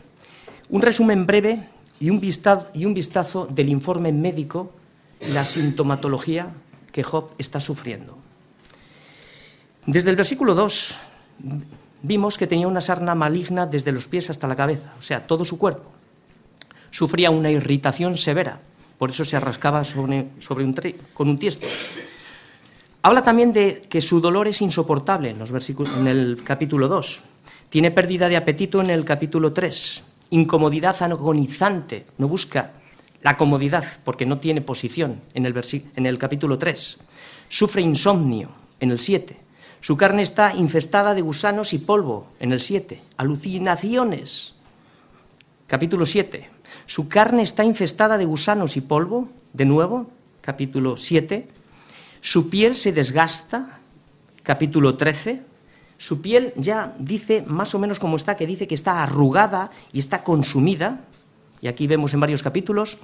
Un 0.68 0.82
resumen 0.82 1.24
breve 1.24 1.68
y 2.00 2.10
un 2.10 2.20
vistazo, 2.20 3.46
del 3.46 3.70
informe 3.70 4.12
médico 4.12 4.72
la 5.32 5.44
sintomatología 5.44 6.48
que 6.92 7.02
Job 7.02 7.30
está 7.38 7.60
sufriendo. 7.60 8.18
Desde 9.86 10.10
el 10.10 10.16
versículo 10.16 10.54
2 10.54 10.94
vimos 12.02 12.36
que 12.36 12.46
tenía 12.46 12.68
una 12.68 12.82
sarna 12.82 13.14
maligna 13.14 13.64
desde 13.64 13.92
los 13.92 14.06
pies 14.06 14.28
hasta 14.28 14.46
la 14.46 14.56
cabeza, 14.56 14.92
o 14.98 15.02
sea, 15.02 15.26
todo 15.26 15.46
su 15.46 15.56
cuerpo. 15.56 15.90
Sufría 16.90 17.30
una 17.30 17.50
irritación 17.50 18.18
severa, 18.18 18.60
por 19.02 19.10
eso 19.10 19.24
se 19.24 19.36
arrascaba 19.36 19.82
sobre, 19.82 20.30
un 20.62 20.76
con 21.12 21.28
un 21.28 21.36
tiesto. 21.36 21.66
Habla 23.02 23.24
también 23.24 23.52
de 23.52 23.80
que 23.80 24.00
su 24.00 24.20
dolor 24.20 24.46
es 24.46 24.62
insoportable 24.62 25.30
en, 25.30 25.40
los 25.40 25.50
en 25.50 26.06
el 26.06 26.40
capítulo 26.44 26.86
2. 26.86 27.22
Tiene 27.68 27.90
pérdida 27.90 28.28
de 28.28 28.36
apetito 28.36 28.80
en 28.80 28.90
el 28.90 29.04
capítulo 29.04 29.52
3. 29.52 30.04
Incomodidad 30.30 31.02
agonizante. 31.02 32.06
No 32.18 32.28
busca 32.28 32.74
la 33.22 33.36
comodidad 33.36 33.84
porque 34.04 34.24
no 34.24 34.38
tiene 34.38 34.60
posición 34.60 35.20
en 35.34 35.46
el, 35.46 35.60
en 35.96 36.06
el 36.06 36.16
capítulo 36.16 36.56
3. 36.56 36.98
Sufre 37.48 37.82
insomnio 37.82 38.50
en 38.78 38.92
el 38.92 39.00
7. 39.00 39.36
Su 39.80 39.96
carne 39.96 40.22
está 40.22 40.54
infestada 40.54 41.12
de 41.12 41.22
gusanos 41.22 41.72
y 41.72 41.78
polvo 41.78 42.28
en 42.38 42.52
el 42.52 42.60
7. 42.60 43.00
Alucinaciones. 43.16 44.54
Capítulo 45.66 46.06
7. 46.06 46.51
Su 46.86 47.08
carne 47.08 47.42
está 47.42 47.64
infestada 47.64 48.18
de 48.18 48.24
gusanos 48.24 48.76
y 48.76 48.80
polvo, 48.80 49.28
de 49.52 49.64
nuevo, 49.64 50.10
capítulo 50.40 50.96
7. 50.96 51.48
Su 52.20 52.50
piel 52.50 52.76
se 52.76 52.92
desgasta, 52.92 53.80
capítulo 54.42 54.96
13. 54.96 55.42
Su 55.98 56.20
piel 56.20 56.52
ya 56.56 56.94
dice 56.98 57.44
más 57.46 57.74
o 57.74 57.78
menos 57.78 57.98
como 57.98 58.16
está, 58.16 58.36
que 58.36 58.46
dice 58.46 58.66
que 58.66 58.74
está 58.74 59.02
arrugada 59.02 59.70
y 59.92 60.00
está 60.00 60.24
consumida, 60.24 61.00
y 61.60 61.68
aquí 61.68 61.86
vemos 61.86 62.12
en 62.12 62.20
varios 62.20 62.42
capítulos. 62.42 62.98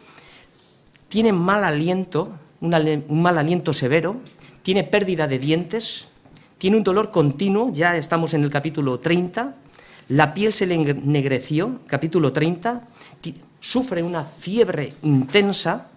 Tiene 1.08 1.32
mal 1.32 1.64
aliento, 1.64 2.32
un 2.60 3.22
mal 3.22 3.38
aliento 3.38 3.72
severo, 3.72 4.16
tiene 4.62 4.84
pérdida 4.84 5.28
de 5.28 5.38
dientes, 5.38 6.08
tiene 6.58 6.76
un 6.76 6.82
dolor 6.82 7.10
continuo, 7.10 7.72
ya 7.72 7.96
estamos 7.96 8.34
en 8.34 8.42
el 8.42 8.50
capítulo 8.50 8.98
30, 8.98 9.54
la 10.08 10.34
piel 10.34 10.52
se 10.52 10.66
le 10.66 10.74
ennegreció, 10.74 11.80
capítulo 11.86 12.32
30, 12.32 12.82
sufre 13.60 14.02
una 14.02 14.22
fiebre 14.22 14.94
intensa 15.02 15.88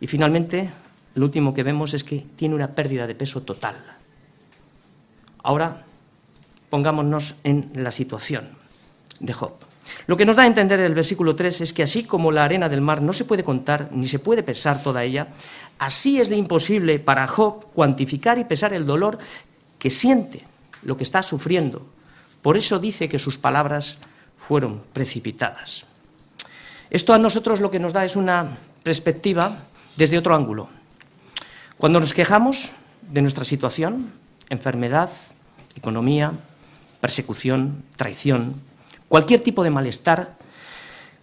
y 0.00 0.06
finalmente 0.06 0.70
lo 1.14 1.26
último 1.26 1.54
que 1.54 1.62
vemos 1.62 1.94
es 1.94 2.04
que 2.04 2.24
tiene 2.36 2.54
una 2.54 2.74
pérdida 2.74 3.06
de 3.06 3.14
peso 3.14 3.42
total. 3.42 3.76
Ahora 5.42 5.84
pongámonos 6.70 7.36
en 7.44 7.70
la 7.74 7.92
situación 7.92 8.50
de 9.20 9.32
Job. 9.32 9.52
Lo 10.06 10.16
que 10.16 10.26
nos 10.26 10.36
da 10.36 10.42
a 10.42 10.46
entender 10.46 10.80
el 10.80 10.94
versículo 10.94 11.36
3 11.36 11.60
es 11.60 11.72
que 11.72 11.82
así 11.82 12.04
como 12.04 12.32
la 12.32 12.44
arena 12.44 12.68
del 12.68 12.80
mar 12.80 13.00
no 13.00 13.12
se 13.12 13.24
puede 13.24 13.44
contar 13.44 13.90
ni 13.92 14.06
se 14.06 14.18
puede 14.18 14.42
pesar 14.42 14.82
toda 14.82 15.04
ella, 15.04 15.28
así 15.78 16.20
es 16.20 16.30
de 16.30 16.36
imposible 16.36 16.98
para 16.98 17.26
Job 17.26 17.66
cuantificar 17.72 18.38
y 18.38 18.44
pesar 18.44 18.72
el 18.72 18.86
dolor 18.86 19.18
que 19.78 19.90
siente, 19.90 20.42
lo 20.82 20.96
que 20.96 21.04
está 21.04 21.22
sufriendo. 21.22 21.86
Por 22.42 22.56
eso 22.56 22.78
dice 22.78 23.08
que 23.08 23.18
sus 23.18 23.38
palabras 23.38 23.98
fueron 24.36 24.82
precipitadas. 24.92 25.86
Esto 26.94 27.12
a 27.12 27.18
nosotros 27.18 27.58
lo 27.58 27.72
que 27.72 27.80
nos 27.80 27.92
da 27.92 28.04
es 28.04 28.14
una 28.14 28.56
perspectiva 28.84 29.66
desde 29.96 30.16
otro 30.16 30.32
ángulo. 30.32 30.68
Cuando 31.76 31.98
nos 31.98 32.14
quejamos 32.14 32.70
de 33.02 33.20
nuestra 33.20 33.44
situación, 33.44 34.12
enfermedad, 34.48 35.10
economía, 35.74 36.30
persecución, 37.00 37.82
traición, 37.96 38.62
cualquier 39.08 39.40
tipo 39.40 39.64
de 39.64 39.74
malestar, 39.74 40.36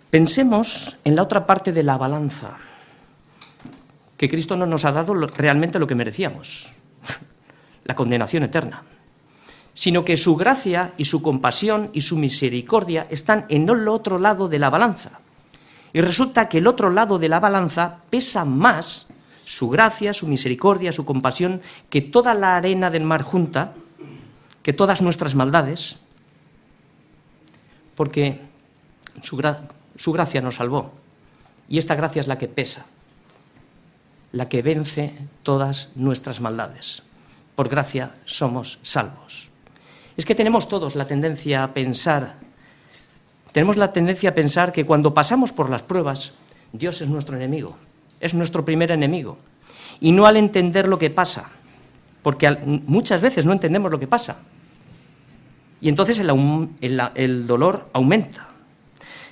pensemos 0.10 0.98
en 1.06 1.16
la 1.16 1.24
otra 1.24 1.46
parte 1.46 1.72
de 1.72 1.84
la 1.84 1.96
balanza, 1.96 2.58
que 4.18 4.28
Cristo 4.28 4.58
no 4.58 4.66
nos 4.66 4.84
ha 4.84 4.92
dado 4.92 5.14
realmente 5.14 5.80
lo 5.80 5.88
que 5.88 5.96
merecíamos 5.96 6.68
la 7.86 7.96
condenación 7.96 8.44
eterna, 8.44 8.84
sino 9.74 10.04
que 10.04 10.18
su 10.18 10.36
gracia 10.36 10.92
y 10.98 11.06
su 11.06 11.22
compasión 11.22 11.92
y 11.94 12.02
su 12.02 12.18
misericordia 12.18 13.08
están 13.10 13.46
en 13.48 13.70
el 13.70 13.88
otro 13.88 14.20
lado 14.20 14.50
de 14.50 14.60
la 14.60 14.70
balanza. 14.70 15.22
Y 15.94 16.02
resulta 16.02 16.48
que 16.50 16.60
el 16.60 16.68
otro 16.68 16.90
lado 16.90 17.20
de 17.20 17.30
la 17.30 17.40
balanza 17.40 17.98
pesa 18.10 18.46
más 18.46 19.08
su 19.46 19.70
gracia, 19.70 20.14
su 20.14 20.28
misericordia, 20.28 20.92
su 20.92 21.06
compasión, 21.06 21.62
que 21.90 22.02
toda 22.02 22.34
la 22.34 22.56
arena 22.56 22.90
del 22.90 23.04
mar 23.04 23.24
junta, 23.24 23.74
que 24.64 24.74
todas 24.74 25.02
nuestras 25.02 25.36
maldades, 25.36 25.98
porque 27.96 28.40
su, 29.22 29.36
gracia 30.14 30.42
nos 30.42 30.56
salvó. 30.56 30.94
Y 31.68 31.78
esta 31.78 31.96
gracia 31.96 32.20
es 32.20 32.28
la 32.28 32.38
que 32.38 32.48
pesa, 32.48 32.86
la 34.32 34.48
que 34.48 34.62
vence 34.62 35.14
todas 35.44 35.92
nuestras 35.96 36.40
maldades 36.40 37.04
por 37.62 37.70
gracia 37.70 38.16
somos 38.26 38.80
salvos. 38.82 39.50
Es 40.18 40.26
que 40.26 40.34
tenemos 40.34 40.68
todos 40.68 40.96
la 40.96 41.06
tendencia 41.06 41.64
a 41.64 41.74
pensar, 41.74 42.38
tenemos 43.52 43.78
la 43.78 43.92
tendencia 43.92 44.30
a 44.30 44.36
pensar 44.36 44.72
que 44.72 44.86
cuando 44.86 45.14
pasamos 45.14 45.52
por 45.52 45.70
las 45.70 45.82
pruebas, 45.82 46.34
Dios 46.74 47.02
es 47.02 47.10
nuestro 47.10 47.36
enemigo, 47.36 47.76
es 48.20 48.34
nuestro 48.34 48.64
primer 48.64 48.92
enemigo. 48.92 49.38
Y 50.00 50.12
no 50.12 50.26
al 50.26 50.38
entender 50.38 50.88
lo 50.88 50.98
que 50.98 51.10
pasa, 51.10 51.50
porque 52.24 52.50
muchas 52.88 53.22
veces 53.22 53.46
no 53.46 53.54
entendemos 53.54 53.92
lo 53.92 54.00
que 54.00 54.08
pasa. 54.08 54.40
Y 55.82 55.90
entonces 55.90 56.20
el 56.20 57.48
dolor 57.48 57.90
aumenta. 57.94 58.48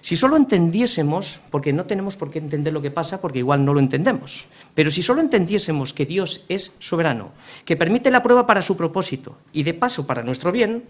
Si 0.01 0.15
solo 0.15 0.38
entendiésemos, 0.38 1.41
porque 1.51 1.73
no 1.73 1.85
tenemos 1.85 2.15
por 2.15 2.31
qué 2.31 2.39
entender 2.39 2.71
lo 2.71 2.81
que 2.81 2.91
pasa, 2.91 3.19
porque 3.19 3.39
igual 3.39 3.65
no 3.65 3.73
lo 3.73 3.79
entendemos, 3.79 4.45
pero 4.73 4.91
si 4.91 5.01
solo 5.01 5.19
entendiésemos 5.21 5.93
que 5.93 6.05
Dios 6.05 6.45
es 6.47 6.75
soberano, 6.79 7.31
que 7.65 7.75
permite 7.75 8.09
la 8.09 8.23
prueba 8.23 8.45
para 8.45 8.61
su 8.61 8.77
propósito 8.77 9.38
y 9.51 9.63
de 9.63 9.73
paso 9.73 10.07
para 10.07 10.23
nuestro 10.23 10.51
bien, 10.51 10.83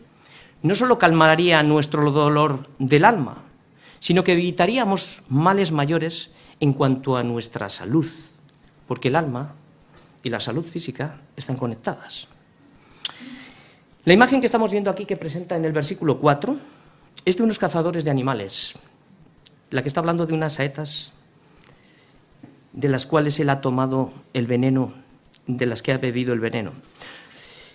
no 0.62 0.76
solo 0.76 1.00
calmaría 1.00 1.64
nuestro 1.64 2.12
dolor 2.12 2.68
del 2.80 3.06
alma, 3.06 3.44
sino 4.00 4.24
que 4.24 4.34
evitaríamos 4.34 5.24
males 5.30 5.72
mayores 5.72 6.32
en 6.60 6.74
cuanto 6.74 7.18
a 7.18 7.24
nuestra 7.24 7.70
salud, 7.70 8.08
porque 8.88 9.08
el 9.08 9.16
alma 9.16 9.56
y 10.24 10.30
la 10.30 10.40
salud 10.40 10.64
física 10.64 11.22
están 11.36 11.56
conectadas. 11.56 12.28
La 14.06 14.14
imagen 14.14 14.40
que 14.40 14.46
estamos 14.46 14.72
viendo 14.72 14.90
aquí 14.90 15.06
que 15.06 15.18
presenta 15.18 15.56
en 15.56 15.66
el 15.66 15.72
versículo 15.72 16.20
4 16.20 16.58
es 17.26 17.38
de 17.38 17.44
unos 17.44 17.60
cazadores 17.60 18.04
de 18.04 18.12
animales 18.12 18.76
la 19.72 19.82
que 19.82 19.88
está 19.88 20.00
hablando 20.00 20.26
de 20.26 20.34
unas 20.34 20.54
saetas 20.54 21.12
de 22.74 22.90
las 22.90 23.06
cuales 23.06 23.40
él 23.40 23.50
ha 23.50 23.62
tomado 23.62 24.12
el 24.34 24.48
veneno, 24.48 24.94
de 25.48 25.66
las 25.66 25.82
que 25.82 25.92
ha 25.92 25.98
bebido 25.98 26.34
el 26.34 26.40
veneno. 26.40 26.72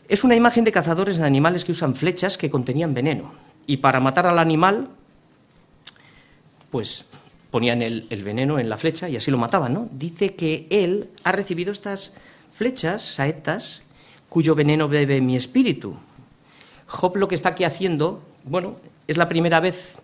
Es 0.08 0.24
una 0.24 0.36
imagen 0.36 0.64
de 0.64 0.72
cazadores 0.72 1.18
de 1.18 1.24
animales 1.24 1.64
que 1.64 1.72
usan 1.72 1.94
flechas 1.94 2.36
que 2.36 2.50
contenían 2.50 2.92
veneno. 2.92 3.32
Y 3.66 3.78
para 3.78 4.00
matar 4.00 4.26
al 4.26 4.38
animal, 4.38 4.88
pues 6.70 7.06
ponían 7.50 7.82
el, 7.82 8.02
veneno 8.24 8.58
en 8.58 8.68
la 8.68 8.76
flecha 8.76 9.08
y 9.08 9.16
así 9.16 9.30
lo 9.30 9.38
mataban, 9.38 9.72
¿no? 9.72 9.88
Dice 9.92 10.34
que 10.34 10.66
él 10.70 11.10
ha 11.22 11.32
recibido 11.32 11.70
estas 11.70 12.14
flechas, 12.50 13.00
saetas, 13.00 13.84
cuyo 14.28 14.54
veneno 14.54 14.88
bebe 14.88 15.20
mi 15.20 15.36
espíritu. 15.36 15.94
Job 16.86 17.16
lo 17.16 17.28
que 17.28 17.36
está 17.36 17.50
aquí 17.50 17.64
haciendo, 17.64 18.22
bueno, 18.42 18.76
es 19.06 19.16
la 19.16 19.28
primera 19.28 19.60
vez 19.60 19.98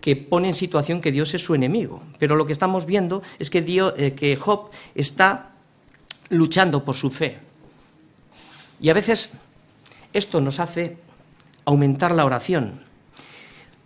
que 0.00 0.14
pone 0.14 0.48
en 0.48 0.54
situación 0.54 1.00
que 1.00 1.10
Dios 1.10 1.34
es 1.34 1.42
su 1.42 1.54
enemigo. 1.54 2.02
Pero 2.18 2.36
lo 2.36 2.46
que 2.46 2.52
estamos 2.52 2.86
viendo 2.86 3.22
es 3.38 3.50
que, 3.50 3.64
eh, 3.66 4.12
que 4.12 4.36
Job 4.36 4.70
está 4.94 5.52
luchando 6.30 6.84
por 6.84 6.94
su 6.94 7.10
fe. 7.10 7.47
Y 8.80 8.90
a 8.90 8.94
veces 8.94 9.30
esto 10.12 10.40
nos 10.40 10.60
hace 10.60 10.96
aumentar 11.64 12.12
la 12.12 12.24
oración. 12.24 12.80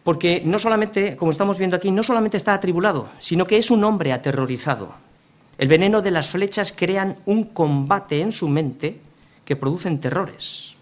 Porque 0.05 0.43
no 0.45 0.59
solamente, 0.59 1.17
como 1.17 1.31
estamos 1.31 1.59
viendo 1.59 1.77
aquí, 1.77 1.91
no 1.91 2.03
solamente 2.03 2.37
está 2.37 2.55
atribulado, 2.55 3.09
sino 3.21 3.47
que 3.47 3.57
es 3.57 3.71
un 3.71 3.85
hombre 3.85 4.13
aterrorizado. 4.13 4.95
El 5.59 5.69
veneno 5.69 6.03
de 6.03 6.11
las 6.11 6.29
flechas 6.29 6.73
crean 6.77 7.17
un 7.27 7.45
combate 7.45 8.21
en 8.21 8.33
su 8.33 8.49
mente 8.49 9.01
que 9.45 9.57
producen 9.57 10.01
terrores. 10.01 10.75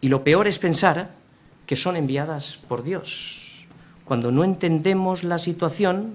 Y 0.00 0.08
lo 0.08 0.22
peor 0.22 0.46
es 0.46 0.58
pensar 0.58 1.10
que 1.66 1.76
son 1.76 1.96
enviadas 1.96 2.58
por 2.68 2.82
Dios. 2.82 3.66
Cuando 4.04 4.30
no 4.30 4.44
entendemos 4.44 5.24
la 5.24 5.38
situación, 5.38 6.14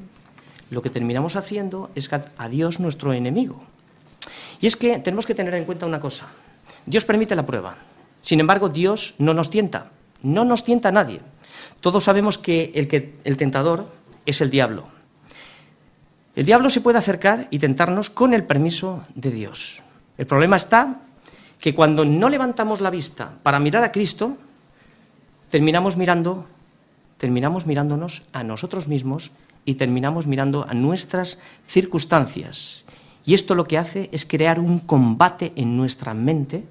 lo 0.69 0.81
que 0.81 0.89
terminamos 0.89 1.35
haciendo 1.35 1.89
es 1.95 2.09
a 2.11 2.49
Dios 2.49 2.79
nuestro 2.79 3.13
enemigo. 3.13 3.63
Y 4.61 4.67
es 4.67 4.75
que 4.75 4.99
tenemos 4.99 5.25
que 5.25 5.35
tener 5.35 5.53
en 5.53 5.65
cuenta 5.65 5.85
una 5.85 5.99
cosa. 5.99 6.27
Dios 6.85 7.05
permite 7.05 7.35
la 7.35 7.45
prueba. 7.45 7.75
Sin 8.21 8.39
embargo, 8.39 8.69
Dios 8.69 9.15
no 9.17 9.33
nos 9.33 9.49
tienta. 9.49 9.91
No 10.21 10.45
nos 10.45 10.63
tienta 10.63 10.91
nadie. 10.91 11.21
Todos 11.79 12.03
sabemos 12.03 12.37
que 12.37 12.71
el, 12.75 12.87
que 12.87 13.15
el 13.23 13.37
tentador 13.37 13.87
es 14.25 14.41
el 14.41 14.49
diablo. 14.49 14.87
El 16.35 16.45
diablo 16.45 16.69
se 16.69 16.81
puede 16.81 16.97
acercar 16.97 17.47
y 17.51 17.59
tentarnos 17.59 18.09
con 18.09 18.33
el 18.33 18.43
permiso 18.43 19.03
de 19.15 19.31
Dios. 19.31 19.81
El 20.17 20.25
problema 20.25 20.55
está 20.55 21.01
que 21.59 21.73
cuando 21.73 22.05
no 22.05 22.29
levantamos 22.29 22.81
la 22.81 22.89
vista 22.89 23.33
para 23.41 23.59
mirar 23.59 23.83
a 23.83 23.91
Cristo, 23.91 24.37
terminamos 25.49 25.95
mirando 25.95 26.45
terminamos 27.17 27.65
mirándonos 27.65 28.23
a 28.33 28.43
nosotros 28.43 28.87
mismos 28.87 29.31
y 29.63 29.75
terminamos 29.75 30.27
mirando 30.27 30.65
a 30.67 30.73
nuestras 30.73 31.39
circunstancias. 31.65 32.85
Y 33.25 33.33
esto 33.33 33.55
lo 33.55 33.63
que 33.63 33.77
hace 33.77 34.09
es 34.11 34.25
crear 34.25 34.59
un 34.59 34.79
combate 34.79 35.53
en 35.55 35.77
nuestra 35.77 36.13
mente 36.13 36.63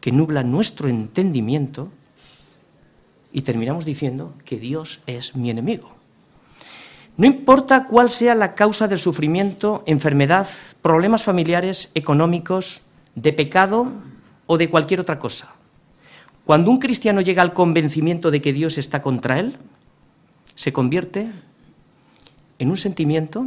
que 0.00 0.12
nubla 0.12 0.42
nuestro 0.42 0.88
entendimiento 0.88 1.90
y 3.32 3.42
terminamos 3.42 3.84
diciendo 3.84 4.34
que 4.44 4.58
Dios 4.58 5.02
es 5.06 5.36
mi 5.36 5.50
enemigo. 5.50 5.90
No 7.16 7.26
importa 7.26 7.86
cuál 7.86 8.10
sea 8.10 8.34
la 8.34 8.54
causa 8.54 8.88
del 8.88 8.98
sufrimiento, 8.98 9.82
enfermedad, 9.86 10.48
problemas 10.80 11.22
familiares, 11.22 11.92
económicos, 11.94 12.82
de 13.14 13.32
pecado 13.32 13.92
o 14.46 14.56
de 14.56 14.70
cualquier 14.70 15.00
otra 15.00 15.18
cosa. 15.18 15.54
Cuando 16.44 16.70
un 16.70 16.78
cristiano 16.78 17.20
llega 17.20 17.42
al 17.42 17.52
convencimiento 17.52 18.30
de 18.30 18.40
que 18.40 18.52
Dios 18.52 18.78
está 18.78 19.02
contra 19.02 19.38
él, 19.38 19.56
se 20.54 20.72
convierte 20.72 21.30
en 22.58 22.70
un 22.70 22.76
sentimiento 22.76 23.46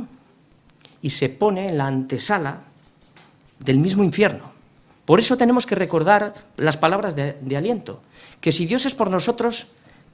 y 1.01 1.09
se 1.09 1.29
pone 1.29 1.69
en 1.69 1.77
la 1.77 1.87
antesala 1.87 2.61
del 3.59 3.79
mismo 3.79 4.03
infierno. 4.03 4.52
Por 5.05 5.19
eso 5.19 5.37
tenemos 5.37 5.65
que 5.65 5.75
recordar 5.75 6.33
las 6.57 6.77
palabras 6.77 7.15
de, 7.15 7.57
aliento, 7.57 8.01
que 8.39 8.51
si 8.51 8.65
Dios 8.65 8.85
es 8.85 8.95
por 8.95 9.09
nosotros, 9.09 9.67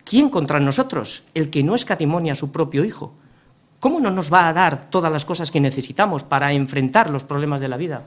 ¿quién 0.03 0.29
contra 0.29 0.59
nosotros? 0.59 1.23
El 1.33 1.49
que 1.49 1.63
no 1.63 1.75
escatimonia 1.75 2.33
a 2.33 2.35
su 2.35 2.51
propio 2.51 2.83
Hijo. 2.83 3.13
¿Cómo 3.79 3.99
no 3.99 4.11
nos 4.11 4.33
va 4.33 4.47
a 4.47 4.53
dar 4.53 4.89
todas 4.89 5.11
las 5.11 5.25
cosas 5.25 5.51
que 5.51 5.61
necesitamos 5.61 6.23
para 6.23 6.51
enfrentar 6.53 7.09
los 7.09 7.23
problemas 7.23 7.61
de 7.61 7.67
la 7.69 7.77
vida? 7.77 8.03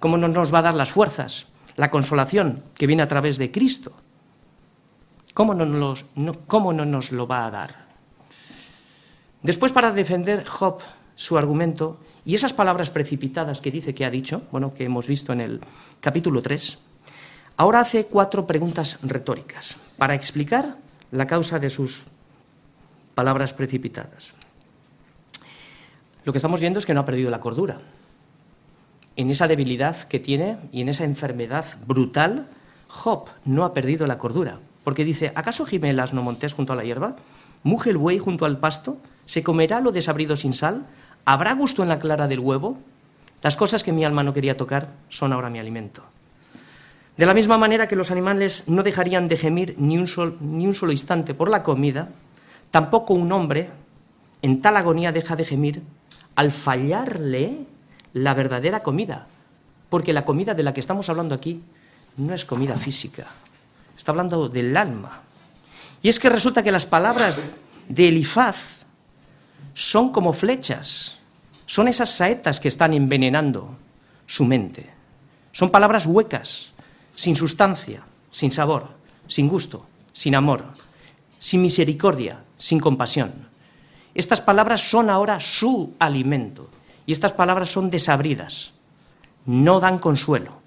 ¿Cómo 0.00 0.18
no 0.18 0.28
nos 0.28 0.52
va 0.52 0.58
a 0.58 0.62
dar 0.62 0.74
las 0.74 0.90
fuerzas, 0.90 1.46
la 1.76 1.90
consolación 1.90 2.62
que 2.74 2.86
viene 2.86 3.02
a 3.02 3.08
través 3.08 3.38
de 3.38 3.50
Cristo? 3.50 3.92
¿Cómo 5.32 5.54
no 5.54 5.64
nos, 5.64 6.04
cómo 6.46 6.72
no 6.72 6.84
nos 6.84 7.12
lo 7.12 7.26
va 7.26 7.46
a 7.46 7.50
dar? 7.50 7.86
Después, 9.42 9.72
para 9.72 9.92
defender 9.92 10.46
Job 10.46 10.80
su 11.14 11.38
argumento 11.38 11.98
y 12.24 12.34
esas 12.34 12.52
palabras 12.52 12.90
precipitadas 12.90 13.60
que 13.60 13.70
dice 13.70 13.94
que 13.94 14.04
ha 14.04 14.10
dicho, 14.10 14.42
bueno, 14.50 14.74
que 14.74 14.84
hemos 14.84 15.06
visto 15.06 15.32
en 15.32 15.40
el 15.40 15.60
capítulo 16.00 16.42
3, 16.42 16.78
ahora 17.56 17.80
hace 17.80 18.06
cuatro 18.06 18.46
preguntas 18.46 18.98
retóricas 19.02 19.76
para 19.98 20.14
explicar 20.14 20.76
la 21.10 21.26
causa 21.26 21.58
de 21.58 21.70
sus 21.70 22.02
palabras 23.14 23.52
precipitadas. 23.52 24.32
Lo 26.24 26.32
que 26.32 26.38
estamos 26.38 26.60
viendo 26.60 26.78
es 26.78 26.86
que 26.86 26.94
no 26.94 27.00
ha 27.00 27.04
perdido 27.04 27.30
la 27.30 27.40
cordura. 27.40 27.78
En 29.16 29.30
esa 29.30 29.48
debilidad 29.48 29.96
que 30.08 30.20
tiene 30.20 30.56
y 30.72 30.80
en 30.80 30.88
esa 30.88 31.04
enfermedad 31.04 31.66
brutal, 31.86 32.46
Job 32.88 33.26
no 33.44 33.64
ha 33.64 33.74
perdido 33.74 34.06
la 34.06 34.18
cordura. 34.18 34.60
Porque 34.84 35.04
dice, 35.04 35.32
¿acaso 35.34 35.66
gime 35.66 35.90
el 35.90 36.00
asno 36.00 36.22
montés 36.22 36.54
junto 36.54 36.72
a 36.72 36.76
la 36.76 36.84
hierba? 36.84 37.16
¿Muge 37.62 37.90
el 37.90 37.96
buey 37.96 38.18
junto 38.18 38.44
al 38.44 38.58
pasto? 38.58 38.98
¿Se 39.26 39.42
comerá 39.42 39.80
lo 39.80 39.92
desabrido 39.92 40.36
sin 40.36 40.52
sal? 40.52 40.86
¿Habrá 41.24 41.54
gusto 41.54 41.82
en 41.82 41.88
la 41.88 41.98
clara 41.98 42.26
del 42.26 42.40
huevo? 42.40 42.78
Las 43.42 43.56
cosas 43.56 43.82
que 43.82 43.92
mi 43.92 44.04
alma 44.04 44.22
no 44.22 44.32
quería 44.32 44.56
tocar 44.56 44.88
son 45.08 45.32
ahora 45.32 45.50
mi 45.50 45.58
alimento. 45.58 46.02
De 47.16 47.26
la 47.26 47.34
misma 47.34 47.58
manera 47.58 47.88
que 47.88 47.96
los 47.96 48.10
animales 48.10 48.64
no 48.66 48.82
dejarían 48.82 49.28
de 49.28 49.36
gemir 49.36 49.74
ni 49.78 49.98
un, 49.98 50.06
solo 50.06 50.92
instante 50.92 51.34
por 51.34 51.50
la 51.50 51.62
comida, 51.62 52.08
tampoco 52.70 53.14
un 53.14 53.30
hombre 53.32 53.68
en 54.40 54.62
tal 54.62 54.76
agonía 54.76 55.12
deja 55.12 55.36
de 55.36 55.44
gemir 55.44 55.82
al 56.34 56.50
fallarle 56.50 57.66
la 58.14 58.34
verdadera 58.34 58.82
comida. 58.82 59.26
Porque 59.90 60.12
la 60.12 60.24
comida 60.24 60.54
de 60.54 60.62
la 60.62 60.72
que 60.72 60.80
estamos 60.80 61.08
hablando 61.10 61.34
aquí 61.34 61.62
no 62.16 62.34
es 62.34 62.44
comida 62.44 62.76
física, 62.76 63.26
está 63.96 64.10
hablando 64.12 64.48
del 64.48 64.76
alma. 64.76 65.20
Y 66.02 66.08
es 66.08 66.18
que 66.18 66.30
resulta 66.30 66.62
que 66.62 66.72
las 66.72 66.86
palabras 66.86 67.38
de 67.88 68.08
Elifaz 68.08 68.81
son 69.74 70.12
como 70.12 70.32
flechas, 70.32 71.18
son 71.66 71.88
esas 71.88 72.10
saetas 72.10 72.60
que 72.60 72.68
están 72.68 72.92
envenenando 72.92 73.76
su 74.26 74.44
mente. 74.44 74.90
Son 75.52 75.70
palabras 75.70 76.06
huecas, 76.06 76.72
sin 77.14 77.36
sustancia, 77.36 78.02
sin 78.30 78.50
sabor, 78.50 78.90
sin 79.28 79.48
gusto, 79.48 79.86
sin 80.12 80.34
amor, 80.34 80.64
sin 81.38 81.62
misericordia, 81.62 82.40
sin 82.56 82.80
compasión. 82.80 83.32
Estas 84.14 84.40
palabras 84.40 84.80
son 84.88 85.10
ahora 85.10 85.40
su 85.40 85.94
alimento 85.98 86.68
y 87.06 87.12
estas 87.12 87.32
palabras 87.32 87.70
son 87.70 87.90
desabridas, 87.90 88.74
no 89.46 89.80
dan 89.80 89.98
consuelo. 89.98 90.60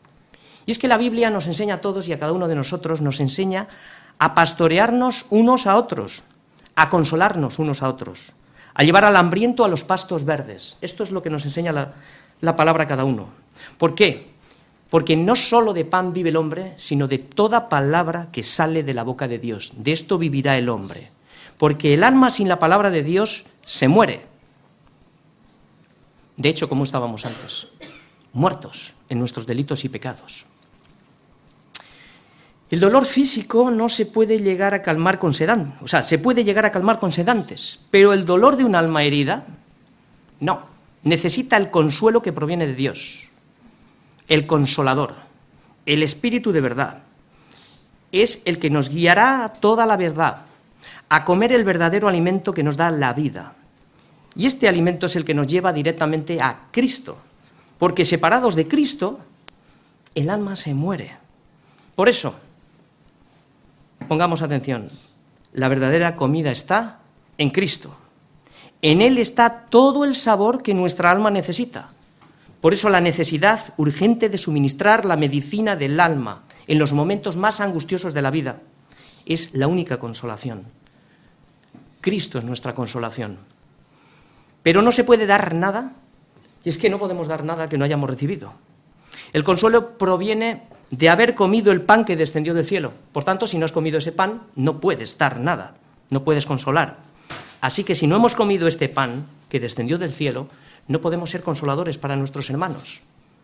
Y 0.65 0.71
es 0.71 0.79
que 0.79 0.87
la 0.87 0.97
Biblia 0.97 1.29
nos 1.29 1.47
enseña 1.47 1.75
a 1.75 1.81
todos 1.81 2.07
y 2.07 2.13
a 2.13 2.19
cada 2.19 2.31
uno 2.31 2.47
de 2.47 2.55
nosotros, 2.55 3.01
nos 3.01 3.19
enseña 3.19 3.67
a 4.17 4.33
pastorearnos 4.33 5.25
unos 5.29 5.67
a 5.67 5.75
otros, 5.75 6.23
a 6.75 6.89
consolarnos 6.89 7.59
unos 7.59 7.83
a 7.83 7.89
otros, 7.89 8.33
a 8.75 8.83
llevar 8.83 9.05
al 9.05 9.15
hambriento 9.15 9.63
a 9.63 9.67
los 9.67 9.83
pastos 9.83 10.25
verdes. 10.25 10.77
Esto 10.81 11.03
es 11.03 11.11
lo 11.11 11.23
que 11.23 11.29
nos 11.29 11.45
enseña 11.45 11.71
la, 12.41 12.55
palabra 12.55 12.87
cada 12.87 13.05
uno. 13.05 13.29
¿Por 13.77 13.95
qué? 13.95 14.27
Porque 14.89 15.15
no 15.15 15.35
solo 15.35 15.73
de 15.73 15.85
pan 15.85 16.13
vive 16.13 16.29
el 16.29 16.35
hombre, 16.35 16.73
sino 16.77 17.07
de 17.07 17.17
toda 17.17 17.69
palabra 17.69 18.27
que 18.31 18.43
sale 18.43 18.83
de 18.83 18.93
la 18.93 19.03
boca 19.03 19.27
de 19.27 19.39
Dios. 19.39 19.71
De 19.77 19.93
esto 19.93 20.17
vivirá 20.17 20.57
el 20.57 20.69
hombre. 20.69 21.09
Porque 21.57 21.93
el 21.93 22.03
alma 22.03 22.29
sin 22.29 22.49
la 22.49 22.59
palabra 22.59 22.91
de 22.91 23.01
Dios 23.01 23.45
se 23.63 23.87
muere. 23.87 24.25
De 26.35 26.49
hecho, 26.49 26.67
como 26.67 26.83
estábamos 26.83 27.25
antes, 27.25 27.69
muertos 28.33 28.93
en 29.07 29.19
nuestros 29.19 29.47
delitos 29.47 29.85
y 29.85 29.89
pecados. 29.89 30.45
El 32.71 32.79
dolor 32.79 33.05
físico 33.05 33.69
no 33.69 33.89
se 33.89 34.07
puede 34.07 34.39
llegar 34.39 34.73
a 34.73 34.81
calmar 34.81 35.19
con 35.19 35.33
sedantes, 35.33 35.81
o 35.81 35.87
sea, 35.87 36.01
se 36.01 36.17
puede 36.17 36.43
llegar 36.43 36.65
a 36.65 36.71
calmar 36.71 36.99
con 36.99 37.11
sedantes, 37.11 37.81
pero 37.91 38.11
el 38.11 38.25
dolor 38.25 38.55
de 38.55 38.65
un 38.65 38.75
alma 38.75 39.03
herida, 39.03 39.45
no, 40.39 40.63
necesita 41.03 41.57
el 41.57 41.69
consuelo 41.69 42.21
que 42.21 42.33
proviene 42.33 42.65
de 42.65 42.73
Dios, 42.73 43.29
el 44.27 44.47
consolador, 44.47 45.13
el 45.85 46.01
espíritu 46.01 46.51
de 46.51 46.61
verdad. 46.61 47.03
Es 48.11 48.41
el 48.45 48.57
que 48.57 48.71
nos 48.71 48.89
guiará 48.89 49.45
a 49.45 49.53
toda 49.53 49.85
la 49.85 49.97
verdad, 49.97 50.41
a 51.09 51.23
comer 51.23 51.51
el 51.51 51.63
verdadero 51.63 52.07
alimento 52.07 52.51
que 52.51 52.63
nos 52.63 52.77
da 52.77 52.89
la 52.89 53.13
vida. 53.13 53.53
Y 54.35 54.47
este 54.47 54.67
alimento 54.67 55.05
es 55.05 55.15
el 55.15 55.23
que 55.23 55.35
nos 55.35 55.47
lleva 55.47 55.71
directamente 55.71 56.41
a 56.41 56.67
Cristo, 56.71 57.17
porque 57.77 58.05
separados 58.05 58.55
de 58.55 58.67
Cristo, 58.67 59.19
el 60.15 60.31
alma 60.31 60.55
se 60.55 60.73
muere. 60.73 61.11
Por 61.95 62.09
eso, 62.09 62.35
Pongamos 64.07 64.41
atención. 64.41 64.89
La 65.53 65.67
verdadera 65.67 66.15
comida 66.15 66.51
está 66.51 66.99
en 67.37 67.49
Cristo. 67.49 67.95
En 68.81 69.01
Él 69.01 69.17
está 69.17 69.65
todo 69.69 70.03
el 70.03 70.15
sabor 70.15 70.61
que 70.61 70.73
nuestra 70.73 71.09
alma 71.09 71.31
necesita. 71.31 71.89
Por 72.61 72.73
eso 72.73 72.89
la 72.89 73.01
necesidad 73.01 73.73
urgente 73.77 74.29
de 74.29 74.37
suministrar 74.37 75.05
la 75.05 75.17
medicina 75.17 75.75
del 75.75 75.99
alma 75.99 76.43
en 76.67 76.79
los 76.79 76.93
momentos 76.93 77.37
más 77.37 77.61
angustiosos 77.61 78.13
de 78.13 78.21
la 78.21 78.31
vida 78.31 78.57
es 79.25 79.53
la 79.53 79.67
única 79.67 79.97
consolación. 79.97 80.65
Cristo 82.01 82.37
es 82.37 82.43
nuestra 82.43 82.75
consolación. 82.75 83.39
Pero 84.61 84.81
no 84.81 84.91
se 84.91 85.03
puede 85.03 85.25
dar 85.25 85.53
nada, 85.55 85.93
y 86.63 86.69
es 86.69 86.77
que 86.77 86.89
no 86.89 86.99
podemos 86.99 87.27
dar 87.27 87.43
nada 87.43 87.69
que 87.69 87.77
no 87.77 87.85
hayamos 87.85 88.09
recibido. 88.09 88.53
El 89.33 89.43
consuelo 89.43 89.97
proviene 89.97 90.63
de 90.91 91.09
haber 91.09 91.35
comido 91.35 91.71
el 91.71 91.81
pan 91.81 92.05
que 92.05 92.15
descendió 92.15 92.53
del 92.53 92.65
cielo. 92.65 92.93
Por 93.11 93.23
tanto, 93.23 93.47
si 93.47 93.57
no 93.57 93.65
has 93.65 93.71
comido 93.71 93.97
ese 93.97 94.11
pan, 94.11 94.43
no 94.55 94.77
puedes 94.77 95.17
dar 95.17 95.39
nada, 95.39 95.75
no 96.09 96.23
puedes 96.23 96.45
consolar. 96.45 96.97
Así 97.61 97.83
que 97.83 97.95
si 97.95 98.07
no 98.07 98.17
hemos 98.17 98.35
comido 98.35 98.67
este 98.67 98.89
pan 98.89 99.25
que 99.49 99.59
descendió 99.59 99.97
del 99.97 100.11
cielo, 100.11 100.49
no 100.87 101.01
podemos 101.01 101.29
ser 101.29 101.41
consoladores 101.41 101.97
para 101.97 102.15
nuestros 102.15 102.49
hermanos. 102.49 103.01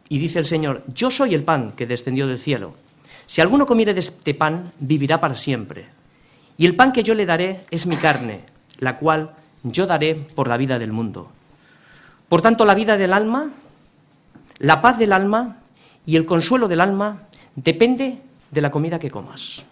Y 0.09 0.19
dice 0.19 0.39
el 0.39 0.45
Señor, 0.45 0.83
yo 0.93 1.09
soy 1.09 1.33
el 1.33 1.43
pan 1.43 1.71
que 1.71 1.87
descendió 1.87 2.27
del 2.27 2.39
cielo. 2.39 2.73
Si 3.25 3.41
alguno 3.41 3.65
comiere 3.65 3.93
de 3.93 4.01
este 4.01 4.33
pan, 4.33 4.71
vivirá 4.79 5.19
para 5.19 5.35
siempre. 5.35 5.87
Y 6.57 6.65
el 6.65 6.75
pan 6.75 6.91
que 6.91 7.03
yo 7.03 7.15
le 7.15 7.25
daré 7.25 7.65
es 7.71 7.87
mi 7.87 7.95
carne, 7.95 8.41
la 8.77 8.97
cual 8.97 9.31
yo 9.63 9.87
daré 9.87 10.15
por 10.15 10.47
la 10.47 10.57
vida 10.57 10.77
del 10.77 10.91
mundo. 10.91 11.31
Por 12.27 12.41
tanto, 12.41 12.65
la 12.65 12.75
vida 12.75 12.97
del 12.97 13.13
alma, 13.13 13.53
la 14.59 14.81
paz 14.81 14.99
del 14.99 15.13
alma 15.13 15.57
y 16.05 16.17
el 16.17 16.25
consuelo 16.25 16.67
del 16.67 16.81
alma 16.81 17.27
Depende 17.55 18.21
de 18.49 18.61
la 18.61 18.71
comida 18.71 18.99
que 18.99 19.11
comas. 19.11 19.63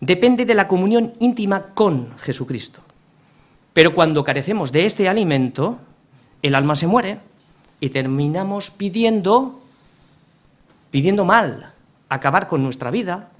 Depende 0.00 0.44
de 0.44 0.54
la 0.54 0.68
comunión 0.68 1.14
íntima 1.20 1.74
con 1.74 2.16
Jesucristo. 2.18 2.82
Pero 3.72 3.94
cuando 3.94 4.22
carecemos 4.22 4.70
de 4.70 4.86
este 4.86 5.08
alimento, 5.08 5.78
el 6.42 6.54
alma 6.54 6.76
se 6.76 6.86
muere 6.86 7.20
y 7.80 7.90
terminamos 7.90 8.70
pidiendo, 8.70 9.62
pidiendo 10.90 11.24
mal, 11.24 11.72
acabar 12.08 12.48
con 12.48 12.62
nuestra 12.62 12.90
vida, 12.90 13.30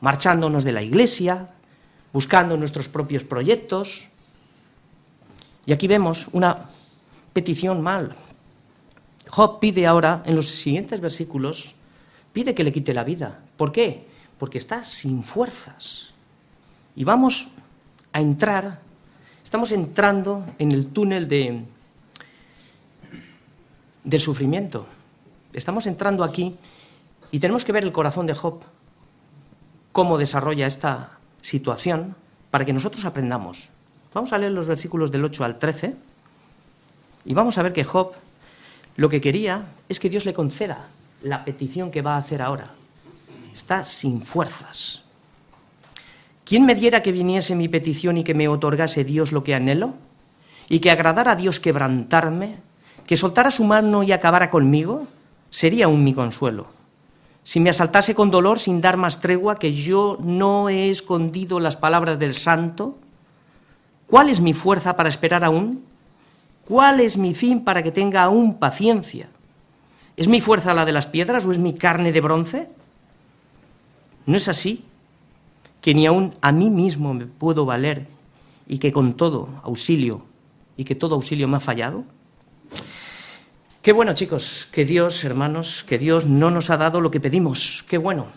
marchándonos 0.00 0.64
de 0.64 0.72
la 0.72 0.82
iglesia, 0.82 1.50
buscando 2.12 2.56
nuestros 2.56 2.88
propios 2.88 3.24
proyectos. 3.24 4.08
Y 5.66 5.72
aquí 5.72 5.88
vemos 5.88 6.28
una 6.32 6.70
petición 7.32 7.82
mal. 7.82 8.14
Job 9.28 9.58
pide 9.58 9.86
ahora, 9.86 10.22
en 10.26 10.36
los 10.36 10.48
siguientes 10.48 11.00
versículos, 11.00 11.74
pide 12.34 12.54
que 12.54 12.64
le 12.64 12.72
quite 12.72 12.92
la 12.92 13.04
vida. 13.04 13.38
¿Por 13.56 13.72
qué? 13.72 14.04
Porque 14.38 14.58
está 14.58 14.84
sin 14.84 15.22
fuerzas. 15.22 16.12
Y 16.96 17.04
vamos 17.04 17.48
a 18.12 18.20
entrar, 18.20 18.80
estamos 19.42 19.72
entrando 19.72 20.44
en 20.58 20.72
el 20.72 20.88
túnel 20.88 21.28
de, 21.28 21.64
del 24.02 24.20
sufrimiento. 24.20 24.86
Estamos 25.52 25.86
entrando 25.86 26.24
aquí 26.24 26.56
y 27.30 27.38
tenemos 27.38 27.64
que 27.64 27.72
ver 27.72 27.84
el 27.84 27.92
corazón 27.92 28.26
de 28.26 28.34
Job, 28.34 28.60
cómo 29.92 30.18
desarrolla 30.18 30.66
esta 30.66 31.18
situación, 31.40 32.16
para 32.50 32.64
que 32.64 32.72
nosotros 32.72 33.04
aprendamos. 33.04 33.70
Vamos 34.12 34.32
a 34.32 34.38
leer 34.38 34.52
los 34.52 34.66
versículos 34.66 35.12
del 35.12 35.24
8 35.24 35.44
al 35.44 35.58
13 35.58 35.94
y 37.24 37.34
vamos 37.34 37.58
a 37.58 37.62
ver 37.62 37.72
que 37.72 37.84
Job 37.84 38.12
lo 38.96 39.08
que 39.08 39.20
quería 39.20 39.66
es 39.88 39.98
que 39.98 40.10
Dios 40.10 40.24
le 40.24 40.34
conceda 40.34 40.88
la 41.24 41.44
petición 41.44 41.90
que 41.90 42.02
va 42.02 42.14
a 42.14 42.18
hacer 42.18 42.42
ahora. 42.42 42.66
Está 43.54 43.82
sin 43.82 44.22
fuerzas. 44.22 45.02
¿Quién 46.44 46.66
me 46.66 46.74
diera 46.74 47.02
que 47.02 47.12
viniese 47.12 47.54
mi 47.54 47.68
petición 47.68 48.18
y 48.18 48.24
que 48.24 48.34
me 48.34 48.46
otorgase 48.46 49.04
Dios 49.04 49.32
lo 49.32 49.42
que 49.42 49.54
anhelo? 49.54 49.94
¿Y 50.68 50.80
que 50.80 50.90
agradara 50.90 51.32
a 51.32 51.36
Dios 51.36 51.60
quebrantarme? 51.60 52.56
¿Que 53.06 53.16
soltara 53.16 53.50
su 53.50 53.64
mano 53.64 54.02
y 54.02 54.12
acabara 54.12 54.50
conmigo? 54.50 55.06
Sería 55.48 55.86
aún 55.86 56.04
mi 56.04 56.12
consuelo. 56.12 56.66
Si 57.42 57.58
me 57.58 57.70
asaltase 57.70 58.14
con 58.14 58.30
dolor 58.30 58.58
sin 58.58 58.82
dar 58.82 58.98
más 58.98 59.20
tregua, 59.20 59.58
que 59.58 59.72
yo 59.72 60.18
no 60.20 60.68
he 60.68 60.90
escondido 60.90 61.58
las 61.58 61.76
palabras 61.76 62.18
del 62.18 62.34
santo, 62.34 62.98
¿cuál 64.06 64.28
es 64.28 64.40
mi 64.40 64.52
fuerza 64.52 64.96
para 64.96 65.08
esperar 65.08 65.44
aún? 65.44 65.84
¿Cuál 66.66 67.00
es 67.00 67.16
mi 67.16 67.34
fin 67.34 67.64
para 67.64 67.82
que 67.82 67.92
tenga 67.92 68.22
aún 68.22 68.58
paciencia? 68.58 69.28
¿Es 70.16 70.28
mi 70.28 70.40
fuerza 70.40 70.74
la 70.74 70.84
de 70.84 70.92
las 70.92 71.06
piedras 71.06 71.44
o 71.44 71.52
es 71.52 71.58
mi 71.58 71.74
carne 71.74 72.12
de 72.12 72.20
bronce? 72.20 72.68
¿No 74.26 74.36
es 74.36 74.48
así? 74.48 74.84
que 75.84 75.92
ni 75.92 76.06
aun 76.06 76.32
a 76.40 76.50
mí 76.50 76.70
mismo 76.70 77.12
me 77.12 77.26
puedo 77.26 77.66
valer 77.66 78.06
y 78.66 78.78
que 78.78 78.90
con 78.90 79.12
todo 79.20 79.60
auxilio 79.64 80.24
y 80.78 80.84
que 80.84 80.94
todo 80.94 81.14
auxilio 81.14 81.46
me 81.46 81.58
ha 81.58 81.60
fallado? 81.60 82.04
Qué 83.82 83.92
bueno, 83.92 84.14
chicos, 84.14 84.66
que 84.72 84.86
Dios, 84.86 85.22
hermanos, 85.24 85.84
que 85.84 85.98
Dios 85.98 86.24
no 86.24 86.50
nos 86.50 86.70
ha 86.70 86.78
dado 86.78 87.02
lo 87.02 87.10
que 87.10 87.20
pedimos. 87.20 87.84
Qué 87.86 87.98
bueno. 87.98 88.28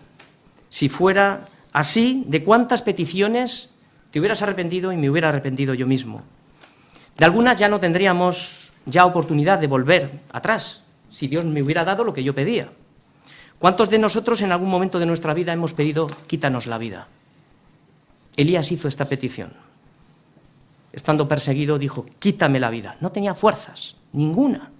Si 0.68 0.90
fuera 0.90 1.46
así, 1.72 2.26
¿de 2.28 2.44
cuántas 2.44 2.82
peticiones 2.82 3.70
te 4.12 4.20
hubieras 4.20 4.42
arrepentido 4.42 4.92
y 4.92 4.98
me 4.98 5.10
hubiera 5.10 5.30
arrepentido 5.30 5.74
yo 5.74 5.88
mismo? 5.88 6.24
De 7.18 7.24
algunas 7.24 7.58
ya 7.58 7.70
no 7.70 7.80
tendríamos 7.80 8.74
ya 8.86 9.06
oportunidad 9.06 9.58
de 9.58 9.68
volver 9.68 10.12
atrás, 10.34 10.87
si 11.12 11.28
Dios 11.28 11.46
me 11.46 11.62
hubiera 11.62 11.84
dado 11.84 12.04
lo 12.04 12.14
que 12.14 12.24
yo 12.24 12.36
pedía. 12.36 12.70
¿Cuántos 13.60 13.90
de 13.90 14.00
nosotros 14.00 14.42
en 14.42 14.52
algún 14.52 14.70
momento 14.70 15.00
de 15.00 15.06
nuestra 15.06 15.34
vida 15.34 15.54
hemos 15.54 15.74
pedido 15.74 16.08
quítanos 16.28 16.68
la 16.68 16.78
vida? 16.78 17.08
Elías 18.36 18.72
hizo 18.72 18.88
esta 18.88 19.06
petición. 19.06 19.54
Estando 20.94 21.28
perseguido, 21.28 21.80
dijo, 21.80 22.06
quítame 22.20 22.60
la 22.60 22.70
vida. 22.70 22.98
No 23.02 23.12
tenía 23.12 23.34
fuerzas, 23.34 23.96
ninguna. 24.14 24.72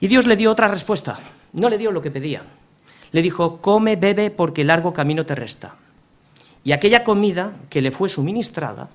Y 0.00 0.08
Dios 0.08 0.26
le 0.26 0.36
dio 0.36 0.50
otra 0.50 0.68
respuesta. 0.68 1.18
No 1.52 1.68
le 1.68 1.78
dio 1.78 1.90
lo 1.90 2.02
que 2.02 2.10
pedía. 2.10 2.42
Le 3.10 3.22
dijo, 3.22 3.60
come, 3.60 3.96
bebe, 3.96 4.30
porque 4.30 4.64
largo 4.64 4.92
camino 4.92 5.26
te 5.26 5.34
resta. 5.34 5.76
Y 6.62 6.72
aquella 6.72 7.04
comida 7.04 7.52
que 7.68 7.82
le 7.82 7.90
fue 7.90 8.08
suministrada 8.08 8.88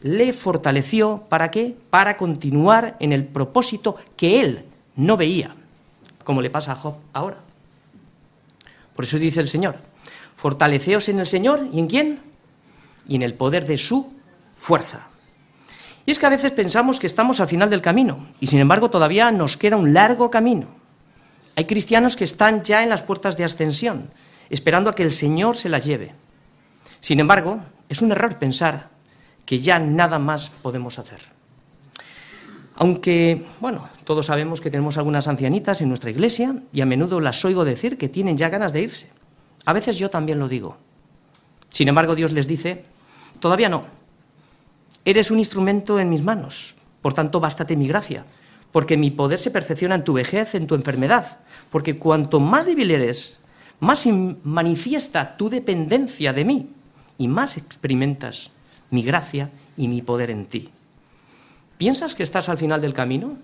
le 0.00 0.32
fortaleció 0.32 1.24
para 1.28 1.50
qué? 1.50 1.76
Para 1.90 2.16
continuar 2.16 2.96
en 3.00 3.12
el 3.12 3.24
propósito 3.24 3.96
que 4.16 4.40
él 4.40 4.64
no 4.98 5.16
veía, 5.16 5.54
como 6.22 6.42
le 6.42 6.50
pasa 6.50 6.72
a 6.72 6.76
Job 6.76 6.96
ahora. 7.14 7.38
Por 8.94 9.06
eso 9.06 9.18
dice 9.18 9.40
el 9.40 9.48
Señor, 9.48 9.76
fortaleceos 10.36 11.08
en 11.08 11.20
el 11.20 11.26
Señor 11.26 11.66
y 11.72 11.78
en 11.78 11.86
quién? 11.86 12.28
y 13.08 13.16
en 13.16 13.22
el 13.22 13.34
poder 13.34 13.66
de 13.66 13.78
su 13.78 14.12
fuerza. 14.54 15.08
Y 16.06 16.10
es 16.10 16.18
que 16.18 16.26
a 16.26 16.30
veces 16.30 16.52
pensamos 16.52 17.00
que 17.00 17.06
estamos 17.06 17.40
al 17.40 17.48
final 17.48 17.70
del 17.70 17.82
camino 17.82 18.28
y 18.38 18.46
sin 18.46 18.60
embargo 18.60 18.90
todavía 18.90 19.32
nos 19.32 19.56
queda 19.56 19.76
un 19.76 19.92
largo 19.92 20.30
camino. 20.30 20.68
Hay 21.56 21.64
cristianos 21.64 22.14
que 22.14 22.24
están 22.24 22.62
ya 22.62 22.82
en 22.82 22.90
las 22.90 23.02
puertas 23.02 23.36
de 23.36 23.44
ascensión, 23.44 24.10
esperando 24.48 24.90
a 24.90 24.94
que 24.94 25.02
el 25.02 25.12
Señor 25.12 25.56
se 25.56 25.68
las 25.68 25.84
lleve. 25.84 26.14
Sin 27.00 27.18
embargo, 27.18 27.60
es 27.88 28.00
un 28.00 28.12
error 28.12 28.38
pensar 28.38 28.90
que 29.44 29.58
ya 29.58 29.78
nada 29.78 30.18
más 30.18 30.50
podemos 30.50 30.98
hacer. 30.98 31.20
Aunque, 32.76 33.44
bueno, 33.60 33.88
todos 34.08 34.24
sabemos 34.24 34.62
que 34.62 34.70
tenemos 34.70 34.96
algunas 34.96 35.28
ancianitas 35.28 35.82
en 35.82 35.90
nuestra 35.90 36.08
iglesia 36.08 36.62
y 36.72 36.80
a 36.80 36.86
menudo 36.86 37.20
las 37.20 37.44
oigo 37.44 37.66
decir 37.66 37.98
que 37.98 38.08
tienen 38.08 38.38
ya 38.38 38.48
ganas 38.48 38.72
de 38.72 38.80
irse. 38.80 39.10
A 39.66 39.74
veces 39.74 39.98
yo 39.98 40.08
también 40.08 40.38
lo 40.38 40.48
digo. 40.48 40.78
Sin 41.68 41.88
embargo, 41.88 42.14
Dios 42.14 42.32
les 42.32 42.48
dice 42.48 42.86
Todavía 43.38 43.68
no. 43.68 43.84
Eres 45.04 45.30
un 45.30 45.38
instrumento 45.38 46.00
en 46.00 46.08
mis 46.08 46.22
manos, 46.22 46.74
por 47.02 47.12
tanto, 47.12 47.38
bástate 47.38 47.76
mi 47.76 47.86
gracia, 47.86 48.24
porque 48.72 48.96
mi 48.96 49.10
poder 49.10 49.38
se 49.38 49.50
perfecciona 49.50 49.96
en 49.96 50.04
tu 50.04 50.14
vejez, 50.14 50.54
en 50.54 50.66
tu 50.66 50.74
enfermedad, 50.74 51.40
porque 51.70 51.98
cuanto 51.98 52.40
más 52.40 52.64
débil 52.64 52.90
eres, 52.90 53.36
más 53.78 54.08
manifiesta 54.42 55.36
tu 55.36 55.50
dependencia 55.50 56.32
de 56.32 56.46
mí 56.46 56.70
y 57.18 57.28
más 57.28 57.58
experimentas 57.58 58.52
mi 58.88 59.02
gracia 59.02 59.50
y 59.76 59.86
mi 59.86 60.00
poder 60.00 60.30
en 60.30 60.46
ti. 60.46 60.70
¿Piensas 61.76 62.14
que 62.14 62.22
estás 62.22 62.48
al 62.48 62.56
final 62.56 62.80
del 62.80 62.94
camino? 62.94 63.36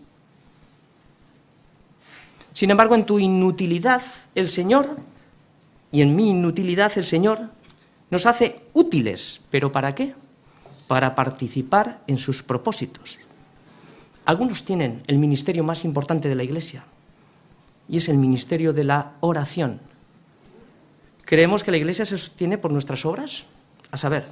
Sin 2.55 2.71
embargo, 2.71 2.95
en 2.95 3.05
tu 3.05 3.19
inutilidad, 3.19 4.01
el 4.37 4.49
Señor, 4.49 4.97
y 5.91 6.03
en 6.03 6.15
mi 6.15 6.31
inutilidad, 6.31 6.93
el 6.97 7.03
Señor, 7.03 7.51
nos 8.11 8.27
hace 8.27 8.63
útiles, 8.73 9.43
pero 9.51 9.73
¿para 9.73 9.93
qué? 9.97 10.15
Para 10.87 11.17
participar 11.17 12.01
en 12.07 12.17
sus 12.17 12.45
propósitos. 12.45 13.19
Algunos 14.25 14.65
tienen 14.65 15.03
el 15.09 15.19
ministerio 15.19 15.65
más 15.65 15.85
importante 15.85 16.29
de 16.29 16.37
la 16.37 16.45
Iglesia 16.45 16.85
y 17.89 17.97
es 17.97 18.09
el 18.09 18.19
ministerio 18.19 18.73
de 18.73 18.85
la 18.85 19.15
oración. 19.19 19.81
¿Creemos 21.25 21.65
que 21.65 21.73
la 21.73 21.77
Iglesia 21.77 22.07
se 22.07 22.17
sostiene 22.17 22.57
por 22.57 22.71
nuestras 22.71 23.05
obras? 23.05 23.47
A 23.91 23.97
saber, 23.97 24.27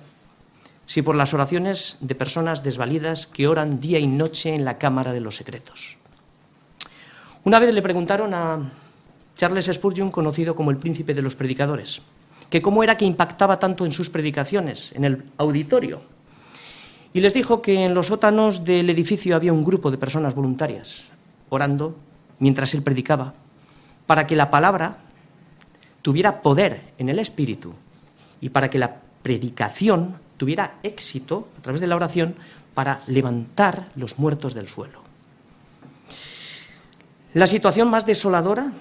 si 0.87 1.03
por 1.03 1.17
las 1.17 1.35
oraciones 1.35 1.99
de 2.01 2.15
personas 2.15 2.63
desvalidas 2.63 3.27
que 3.27 3.49
oran 3.49 3.81
día 3.81 3.99
y 3.99 4.07
noche 4.07 4.55
en 4.55 4.65
la 4.65 4.79
Cámara 4.79 5.13
de 5.13 5.21
los 5.21 5.35
Secretos. 5.35 5.97
Una 7.45 7.59
vez 7.59 7.75
le 7.75 7.83
preguntaron 7.83 8.35
a 8.35 8.71
Charles 9.35 9.67
Spurgeon, 9.67 10.13
conocido 10.13 10.55
como 10.55 10.71
el 10.71 10.77
príncipe 10.77 11.13
de 11.13 11.23
los 11.23 11.35
predicadores, 11.35 12.01
que 12.49 12.63
cómo 12.63 12.85
era 12.85 12.97
que 12.97 13.05
impactaba 13.05 13.59
tanto 13.59 13.85
en 13.85 13.91
sus 13.91 14.11
predicaciones, 14.11 14.93
en 14.93 15.05
el 15.05 15.25
auditorio. 15.39 16.03
Y 17.13 17.21
les 17.21 17.35
dijo 17.35 17.61
que 17.61 17.85
en 17.85 17.95
los 17.95 18.07
sótanos 18.07 18.63
del 18.63 18.89
edificio 18.91 19.35
había 19.35 19.53
un 19.53 19.65
grupo 19.65 19.91
de 19.91 19.99
personas 19.99 20.37
voluntarias, 20.37 21.03
orando 21.49 21.97
mientras 22.39 22.75
él 22.75 22.83
predicaba, 22.83 23.35
para 24.07 24.27
que 24.27 24.37
la 24.37 24.49
palabra 24.49 24.99
tuviera 26.01 26.43
poder 26.43 26.93
en 26.99 27.09
el 27.09 27.19
espíritu 27.19 27.75
y 28.41 28.51
para 28.51 28.71
que 28.71 28.79
la 28.79 29.01
predicación 29.23 30.17
tuviera 30.37 30.75
éxito 30.85 31.49
a 31.59 31.63
través 31.63 31.81
de 31.81 31.89
la 31.89 31.97
oración 31.97 32.37
para 32.75 33.03
levantar 33.09 33.89
los 33.97 34.21
muertos 34.21 34.55
del 34.55 34.69
suelo. 34.69 35.02
La 37.35 37.47
situación 37.47 37.89
más 37.89 38.05
desoladora 38.05 38.73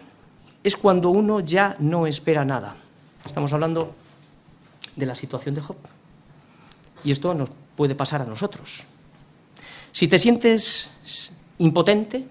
es 0.63 0.75
cuando 0.75 1.09
uno 1.09 1.39
ya 1.39 1.75
no 1.79 2.05
espera 2.05 2.43
nada. 2.43 2.75
Estamos 3.25 3.53
hablando 3.53 3.95
de 4.95 5.05
la 5.05 5.15
situación 5.15 5.55
de 5.55 5.61
Job. 5.61 5.77
Y 7.03 7.11
esto 7.11 7.33
nos 7.33 7.49
puede 7.75 7.95
pasar 7.95 8.21
a 8.21 8.25
nosotros. 8.25 8.83
Si 9.93 10.07
te 10.07 10.19
sientes 10.19 10.91
impotente, 11.59 12.27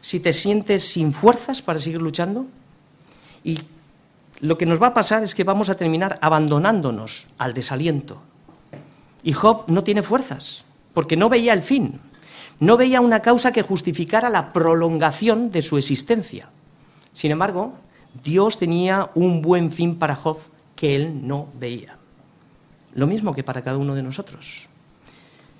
si 0.00 0.20
te 0.20 0.32
sientes 0.32 0.84
sin 0.84 1.12
fuerzas 1.12 1.62
para 1.62 1.78
seguir 1.78 2.02
luchando, 2.02 2.46
y 3.42 3.58
lo 4.40 4.58
que 4.58 4.66
nos 4.66 4.80
va 4.80 4.88
a 4.88 4.94
pasar 4.94 5.22
es 5.22 5.34
que 5.34 5.44
vamos 5.44 5.70
a 5.70 5.76
terminar 5.76 6.18
abandonándonos 6.20 7.28
al 7.38 7.54
desaliento. 7.54 8.20
Y 9.22 9.32
Job 9.32 9.64
no 9.68 9.82
tiene 9.82 10.02
fuerzas, 10.02 10.64
porque 10.92 11.16
no 11.16 11.28
veía 11.28 11.52
el 11.52 11.62
fin, 11.62 12.00
no 12.58 12.76
veía 12.76 13.00
una 13.00 13.20
causa 13.20 13.52
que 13.52 13.62
justificara 13.62 14.30
la 14.30 14.52
prolongación 14.52 15.50
de 15.50 15.62
su 15.62 15.76
existencia. 15.76 16.48
Sin 17.12 17.30
embargo, 17.30 17.74
Dios 18.22 18.58
tenía 18.58 19.10
un 19.14 19.42
buen 19.42 19.70
fin 19.70 19.96
para 19.96 20.16
Job 20.16 20.38
que 20.74 20.94
él 20.94 21.26
no 21.26 21.48
veía. 21.58 21.96
Lo 22.94 23.06
mismo 23.06 23.34
que 23.34 23.44
para 23.44 23.62
cada 23.62 23.76
uno 23.76 23.94
de 23.94 24.02
nosotros. 24.02 24.68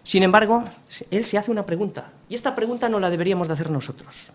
Sin 0.03 0.23
embargo, 0.23 0.65
él 1.11 1.25
se 1.25 1.37
hace 1.37 1.51
una 1.51 1.67
pregunta, 1.67 2.13
y 2.29 2.35
esta 2.35 2.55
pregunta 2.55 2.89
no 2.89 3.01
la 3.01 3.11
deberíamos 3.11 3.49
de 3.49 3.55
hacer 3.55 3.71
nosotros. 3.71 4.31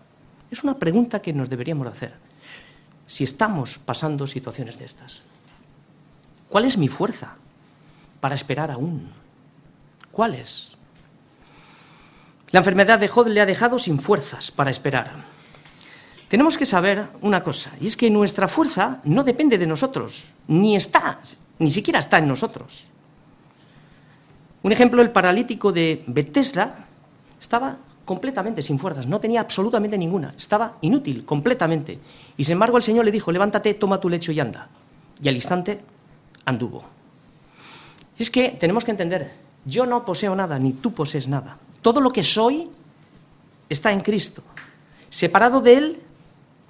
Es 0.50 0.62
una 0.62 0.78
pregunta 0.78 1.22
que 1.22 1.32
nos 1.32 1.48
deberíamos 1.48 1.86
de 1.86 1.92
hacer. 1.92 2.14
Si 3.06 3.24
estamos 3.24 3.78
pasando 3.78 4.26
situaciones 4.26 4.78
de 4.78 4.84
estas, 4.84 5.22
¿cuál 6.48 6.66
es 6.66 6.76
mi 6.76 6.88
fuerza 6.88 7.36
para 8.20 8.34
esperar 8.34 8.70
aún? 8.70 9.10
¿Cuál 10.10 10.34
es? 10.34 10.71
La 12.52 12.58
enfermedad 12.58 12.98
de 12.98 13.08
Job 13.08 13.28
le 13.28 13.40
ha 13.40 13.46
dejado 13.46 13.78
sin 13.78 13.98
fuerzas 13.98 14.50
para 14.50 14.70
esperar. 14.70 15.10
Tenemos 16.28 16.56
que 16.56 16.66
saber 16.66 17.08
una 17.22 17.42
cosa, 17.42 17.72
y 17.80 17.86
es 17.86 17.96
que 17.96 18.10
nuestra 18.10 18.46
fuerza 18.46 19.00
no 19.04 19.24
depende 19.24 19.58
de 19.58 19.66
nosotros, 19.66 20.26
ni 20.48 20.76
está, 20.76 21.18
ni 21.58 21.70
siquiera 21.70 21.98
está 21.98 22.18
en 22.18 22.28
nosotros. 22.28 22.86
Un 24.62 24.72
ejemplo, 24.72 25.02
el 25.02 25.10
paralítico 25.10 25.72
de 25.72 26.04
Bethesda 26.06 26.86
estaba 27.40 27.78
completamente 28.04 28.62
sin 28.62 28.78
fuerzas, 28.78 29.06
no 29.06 29.20
tenía 29.20 29.40
absolutamente 29.40 29.96
ninguna, 29.96 30.34
estaba 30.36 30.76
inútil, 30.82 31.24
completamente. 31.24 31.98
Y 32.36 32.44
sin 32.44 32.54
embargo 32.54 32.76
el 32.76 32.82
Señor 32.82 33.04
le 33.04 33.12
dijo, 33.12 33.32
levántate, 33.32 33.74
toma 33.74 34.00
tu 34.00 34.08
lecho 34.08 34.32
y 34.32 34.40
anda. 34.40 34.68
Y 35.22 35.28
al 35.28 35.34
instante 35.34 35.80
anduvo. 36.44 36.84
Es 38.18 38.30
que 38.30 38.50
tenemos 38.50 38.84
que 38.84 38.90
entender, 38.90 39.32
yo 39.64 39.86
no 39.86 40.04
poseo 40.04 40.34
nada, 40.34 40.58
ni 40.58 40.72
tú 40.72 40.92
posees 40.92 41.28
nada. 41.28 41.58
Todo 41.82 42.00
lo 42.00 42.10
que 42.10 42.22
soy 42.22 42.70
está 43.68 43.92
en 43.92 44.00
Cristo. 44.00 44.42
Separado 45.10 45.60
de 45.60 45.74
Él, 45.74 46.02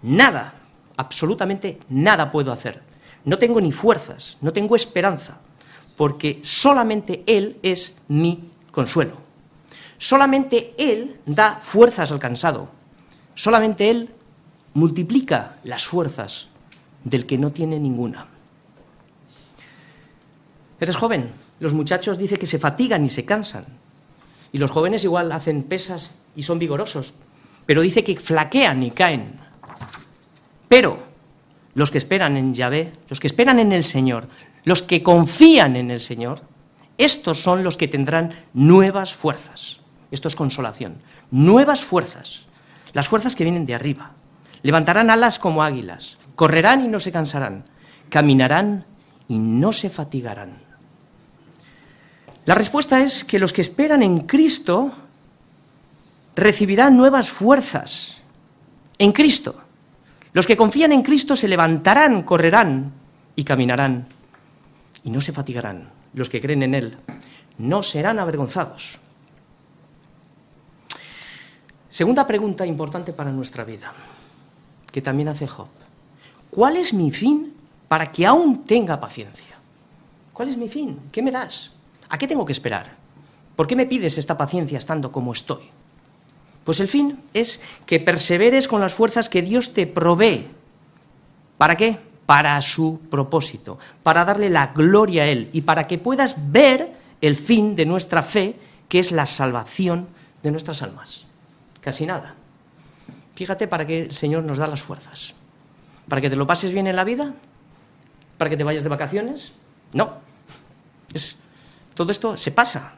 nada, 0.03 0.55
absolutamente 0.97 1.79
nada 1.89 2.33
puedo 2.33 2.51
hacer. 2.51 2.83
No 3.25 3.39
tengo 3.39 3.61
ni 3.61 3.71
fuerzas, 3.71 4.37
no 4.41 4.53
tengo 4.53 4.75
esperanza, 4.75 5.39
porque 5.97 6.41
solamente 6.43 7.23
Él 7.27 7.59
es 7.63 8.01
mi 8.09 8.51
consuelo. 8.73 9.17
Solamente 9.99 10.75
Él 10.79 11.21
da 11.27 11.61
fuerzas 11.61 12.11
al 12.11 12.19
cansado. 12.19 12.69
Solamente 13.35 13.91
Él 13.91 14.11
multiplica 14.75 15.57
las 15.63 15.85
fuerzas 15.85 16.49
del 17.05 17.27
que 17.27 17.39
no 17.39 17.53
tiene 17.53 17.79
ninguna. 17.79 18.27
Eres 20.81 20.97
joven, 20.97 21.31
los 21.61 21.75
muchachos 21.75 22.19
dicen 22.19 22.39
que 22.39 22.47
se 22.47 22.59
fatigan 22.59 23.05
y 23.05 23.09
se 23.09 23.25
cansan. 23.25 23.65
Y 24.53 24.59
los 24.59 24.71
jóvenes 24.71 25.05
igual 25.05 25.33
hacen 25.33 25.63
pesas 25.63 26.23
y 26.37 26.43
son 26.43 26.59
vigorosos, 26.59 27.15
pero 27.67 27.83
dice 27.83 28.05
que 28.05 28.17
flaquean 28.17 28.83
y 28.83 28.91
caen. 28.91 29.41
Pero 30.69 30.99
los 31.75 31.91
que 31.91 31.99
esperan 31.99 32.37
en 32.37 32.55
Yahvé, 32.55 32.93
los 33.09 33.19
que 33.19 33.27
esperan 33.27 33.59
en 33.59 33.73
el 33.73 33.85
Señor, 33.85 34.29
los 34.65 34.83
que 34.83 35.03
confían 35.03 35.77
en 35.77 35.91
el 35.91 36.01
Señor, 36.01 36.43
estos 36.99 37.39
son 37.39 37.65
los 37.65 37.77
que 37.77 37.89
tendrán 37.89 38.33
nuevas 38.53 39.15
fuerzas. 39.15 39.81
Esto 40.11 40.29
es 40.29 40.37
consolación. 40.37 40.99
Nuevas 41.31 41.83
fuerzas, 41.83 42.43
las 42.93 43.09
fuerzas 43.09 43.35
que 43.35 43.45
vienen 43.45 43.65
de 43.67 43.75
arriba. 43.75 44.13
Levantarán 44.63 45.11
alas 45.11 45.39
como 45.39 45.63
águilas, 45.63 46.19
correrán 46.37 46.85
y 46.85 46.89
no 46.89 47.01
se 47.01 47.11
cansarán, 47.11 47.65
caminarán 48.11 48.85
y 49.27 49.39
no 49.39 49.73
se 49.73 49.89
fatigarán. 49.89 50.72
La 52.45 52.55
respuesta 52.55 53.01
es 53.01 53.25
que 53.25 53.39
los 53.39 53.53
que 53.53 53.61
esperan 53.61 54.03
en 54.03 54.21
Cristo 54.21 54.93
recibirán 56.35 56.97
nuevas 56.97 57.31
fuerzas. 57.31 58.23
En 58.99 59.13
Cristo. 59.13 59.61
Los 60.33 60.47
que 60.47 60.57
confían 60.57 60.93
en 60.93 61.03
Cristo 61.03 61.37
se 61.37 61.49
levantarán, 61.49 62.23
correrán 62.23 62.93
y 63.37 63.45
caminarán 63.45 64.07
y 65.05 65.11
no 65.11 65.21
se 65.21 65.33
fatigarán. 65.33 65.91
Los 66.15 66.29
que 66.29 66.41
creen 66.41 66.63
en 66.63 66.75
Él 66.75 66.97
no 67.59 67.83
serán 67.83 68.19
avergonzados. 68.19 68.99
Segunda 71.91 72.27
pregunta 72.27 72.65
importante 72.65 73.13
para 73.13 73.31
nuestra 73.31 73.65
vida, 73.65 73.93
que 74.91 75.03
también 75.03 75.29
hace 75.29 75.47
Job. 75.47 75.69
¿Cuál 76.51 76.77
es 76.77 76.95
mi 76.95 77.11
fin 77.11 77.53
para 77.89 78.11
que 78.11 78.25
aún 78.25 78.65
tenga 78.65 78.99
paciencia? 78.99 79.57
¿Cuál 80.33 80.49
es 80.49 80.57
mi 80.57 80.69
fin? 80.69 80.99
¿Qué 81.13 81.23
me 81.23 81.31
das? 81.31 81.73
¿A 82.13 82.19
qué 82.19 82.29
tengo 82.29 82.45
que 82.45 82.53
esperar? 82.53 82.93
¿Por 83.57 83.67
qué 83.67 83.75
me 83.75 83.87
pides 83.87 84.19
esta 84.19 84.37
paciencia 84.37 84.77
estando 84.77 85.11
como 85.11 85.33
estoy? 85.33 85.63
Pues 86.63 86.79
el 86.81 86.87
fin 86.87 87.19
es 87.33 87.63
que 87.87 88.01
perseveres 88.01 88.69
con 88.69 88.83
las 88.83 88.93
fuerzas 88.93 89.31
que 89.31 89.41
Dios 89.41 89.73
te 89.73 89.87
provee. 89.87 90.47
¿Para 91.57 91.75
qué? 91.75 91.99
Para 92.27 92.61
su 92.61 93.01
propósito, 93.11 93.79
para 94.03 94.27
darle 94.27 94.51
la 94.51 94.69
gloria 94.69 95.23
a 95.23 95.27
Él 95.27 95.49
y 95.55 95.63
para 95.63 95.87
que 95.87 95.97
puedas 95.97 96.53
ver 96.53 96.93
el 97.23 97.35
fin 97.35 97.75
de 97.75 97.87
nuestra 97.87 98.23
fe, 98.23 98.57
que 98.91 98.99
es 98.99 99.11
la 99.11 99.25
salvación 99.25 100.07
de 100.43 100.51
nuestras 100.51 100.83
almas. 100.83 101.27
Casi 101.81 102.05
nada. 102.05 102.35
Fíjate 103.35 103.67
para 103.67 103.87
qué 103.87 104.03
el 104.03 104.15
Señor 104.15 104.45
nos 104.45 104.59
da 104.59 104.67
las 104.67 104.83
fuerzas. 104.83 105.33
¿Para 106.11 106.21
que 106.21 106.29
te 106.29 106.37
lo 106.37 106.47
pases 106.47 106.75
bien 106.75 106.87
en 106.89 106.97
la 106.97 107.05
vida? 107.05 107.33
¿Para 108.37 108.51
que 108.51 108.59
te 108.59 108.65
vayas 108.65 108.83
de 108.83 108.91
vacaciones? 108.91 109.55
No. 109.95 110.11
Es, 111.15 111.42
todo 111.95 112.13
esto 112.13 112.37
se 112.37 112.53
pasa. 112.53 112.95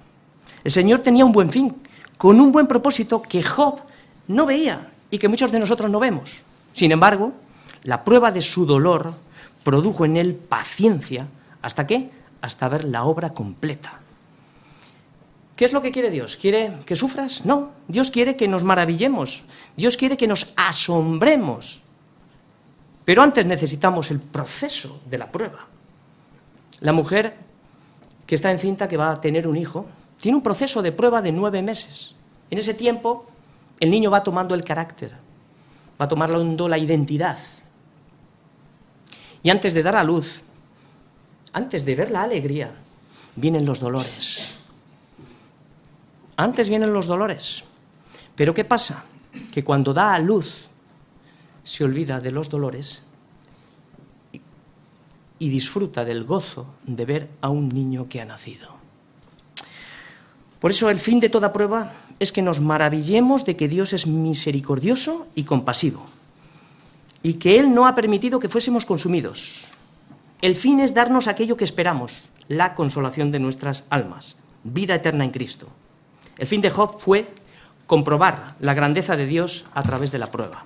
El 0.63 0.71
Señor 0.71 1.01
tenía 1.01 1.25
un 1.25 1.33
buen 1.33 1.51
fin, 1.51 1.75
con 2.17 2.41
un 2.41 2.53
buen 2.53 2.67
propósito 2.67 3.21
que 3.23 3.43
Job 3.43 3.81
no 4.29 4.47
veía 4.47 4.91
y 5.11 5.19
que 5.19 5.29
muchos 5.29 5.53
de 5.53 5.59
nosotros 5.59 5.91
no 5.91 6.01
vemos. 6.01 6.43
Sin 6.73 6.93
embargo, 6.93 7.33
la 7.83 8.05
prueba 8.05 8.31
de 8.31 8.43
su 8.43 8.67
dolor 8.67 9.15
produjo 9.63 10.05
en 10.05 10.17
él 10.17 10.35
paciencia. 10.35 11.27
¿Hasta 11.63 11.87
qué? 11.87 12.11
Hasta 12.41 12.69
ver 12.69 12.85
la 12.85 13.05
obra 13.05 13.31
completa. 13.31 14.01
¿Qué 15.57 15.65
es 15.65 15.73
lo 15.73 15.83
que 15.83 15.93
quiere 15.93 16.11
Dios? 16.11 16.37
¿Quiere 16.37 16.81
que 16.85 16.97
sufras? 16.97 17.45
No, 17.45 17.71
Dios 17.87 18.11
quiere 18.11 18.37
que 18.37 18.49
nos 18.49 18.65
maravillemos, 18.65 19.45
Dios 19.77 19.97
quiere 19.97 20.17
que 20.17 20.27
nos 20.27 20.53
asombremos. 20.57 21.83
Pero 23.05 23.23
antes 23.23 23.47
necesitamos 23.47 24.11
el 24.11 24.19
proceso 24.21 25.01
de 25.09 25.19
la 25.19 25.31
prueba. 25.31 25.67
La 26.81 26.93
mujer 26.93 27.37
que 28.35 28.37
está 28.37 28.51
encinta, 28.51 28.89
que 28.89 28.97
va 28.97 29.13
a 29.13 29.21
tener 29.21 29.47
un 29.47 29.57
hijo, 29.57 29.87
tiene 30.21 30.35
un 30.35 30.43
proceso 30.43 30.83
de 30.83 30.91
prueba 30.91 31.23
de 31.23 31.31
nueve 31.31 31.63
meses. 31.63 32.17
En 32.51 32.59
ese 32.59 32.75
tiempo, 32.75 33.27
el 33.79 33.93
niño 33.93 34.11
va 34.11 34.25
tomando 34.25 34.57
el 34.57 34.65
carácter, 34.65 35.15
va 36.03 36.09
tomando 36.09 36.69
la 36.69 36.77
identidad. 36.77 37.39
Y 39.41 39.51
antes 39.51 39.73
de 39.73 39.85
dar 39.85 39.95
a 39.95 40.03
luz, 40.03 40.43
antes 41.53 41.85
de 41.85 41.95
ver 41.95 42.11
la 42.11 42.23
alegría, 42.25 42.73
vienen 43.37 43.65
los 43.65 43.79
dolores. 43.79 44.51
Antes 46.37 46.69
vienen 46.69 46.93
los 46.93 47.07
dolores. 47.07 47.63
Pero 48.35 48.53
¿qué 48.53 48.65
pasa? 48.65 49.05
Que 49.53 49.63
cuando 49.63 49.95
da 49.95 50.13
a 50.13 50.19
luz 50.19 50.67
se 51.63 51.85
olvida 51.85 52.19
de 52.19 52.33
los 52.33 52.51
dolores 52.51 53.04
y 55.45 55.51
disfruta 55.51 56.07
del 56.07 56.25
gozo 56.25 56.65
de 56.87 57.05
ver 57.05 57.29
a 57.43 57.51
un 57.51 57.69
niño 57.69 58.09
que 58.09 58.23
ha 58.23 58.25
nacido. 58.25 58.71
Por 60.59 60.71
eso 60.71 60.89
el 60.89 60.99
fin 60.99 61.21
de 61.21 61.29
toda 61.29 61.53
prueba 61.53 61.93
es 62.19 62.33
que 62.33 62.41
nos 62.41 62.61
maravillemos 62.61 63.45
de 63.45 63.55
que 63.55 63.69
Dios 63.69 63.93
es 63.93 64.07
misericordioso 64.07 65.27
y 65.35 65.45
compasivo 65.45 66.07
y 67.23 67.35
que 67.35 67.59
Él 67.59 67.75
no 67.75 67.87
ha 67.87 67.95
permitido 67.95 68.41
que 68.41 68.49
fuésemos 68.49 68.87
consumidos. 68.87 69.67
El 70.41 70.57
fin 70.57 70.81
es 70.81 70.95
darnos 70.95 71.29
aquello 71.29 71.59
que 71.59 71.65
esperamos, 71.65 72.31
la 72.49 72.75
consolación 72.75 73.31
de 73.31 73.41
nuestras 73.41 73.85
almas, 73.91 74.39
vida 74.63 74.95
eterna 74.95 75.25
en 75.25 75.31
Cristo. 75.31 75.69
El 76.39 76.47
fin 76.47 76.63
de 76.63 76.71
Job 76.71 76.99
fue 76.99 77.29
comprobar 77.87 78.57
la 78.61 78.73
grandeza 78.73 79.15
de 79.19 79.27
Dios 79.27 79.67
a 79.75 79.83
través 79.83 80.11
de 80.11 80.19
la 80.21 80.31
prueba. 80.31 80.65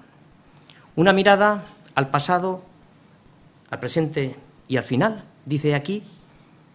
Una 0.95 1.13
mirada 1.13 1.65
al 1.97 2.11
pasado, 2.11 2.63
al 3.71 3.81
presente 3.81 4.37
y 4.69 4.77
al 4.77 4.85
final, 4.85 5.25
dice 5.47 5.75
aquí, 5.75 6.03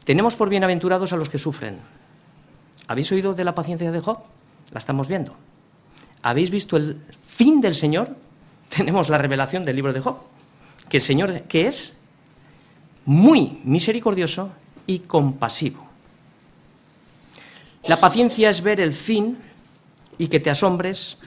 tenemos 0.04 0.36
por 0.36 0.50
bienaventurados 0.50 1.14
a 1.14 1.18
los 1.18 1.30
que 1.30 1.38
sufren. 1.38 1.80
¿Habéis 2.88 3.12
oído 3.12 3.34
de 3.34 3.44
la 3.44 3.56
paciencia 3.56 3.92
de 3.92 4.02
Job? 4.02 4.20
La 4.72 4.80
estamos 4.80 5.08
viendo. 5.08 5.36
¿Habéis 6.24 6.50
visto 6.50 6.76
el 6.76 7.00
fin 7.28 7.62
del 7.62 7.76
Señor? 7.76 8.16
Tenemos 8.76 9.10
la 9.10 9.18
revelación 9.18 9.64
del 9.64 9.76
libro 9.76 9.94
de 9.94 10.02
Job, 10.02 10.18
que 10.90 10.98
el 10.98 11.04
Señor 11.04 11.44
que 11.44 11.68
es 11.68 11.98
muy 13.06 13.62
misericordioso 13.64 14.52
y 14.88 15.00
compasivo. 15.00 15.88
La 17.86 18.00
paciencia 18.00 18.50
es 18.50 18.62
ver 18.62 18.80
el 18.80 18.94
fin 18.94 19.38
y 20.18 20.28
que 20.28 20.40
te 20.40 20.50
asombres 20.50 21.18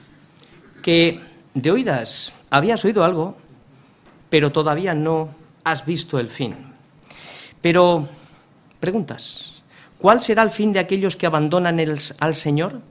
que 0.81 1.19
de 1.53 1.71
oídas 1.71 2.33
habías 2.49 2.83
oído 2.83 3.03
algo, 3.03 3.37
pero 4.29 4.51
todavía 4.51 4.93
no 4.93 5.29
has 5.71 5.85
visto 5.85 6.19
el 6.19 6.29
fin. 6.29 6.55
Pero, 7.61 8.07
preguntas, 8.79 9.63
¿cuál 9.97 10.21
será 10.21 10.43
el 10.43 10.51
fin 10.51 10.73
de 10.73 10.79
aquellos 10.79 11.15
que 11.15 11.25
abandonan 11.25 11.79
al 12.19 12.35
Señor? 12.35 12.81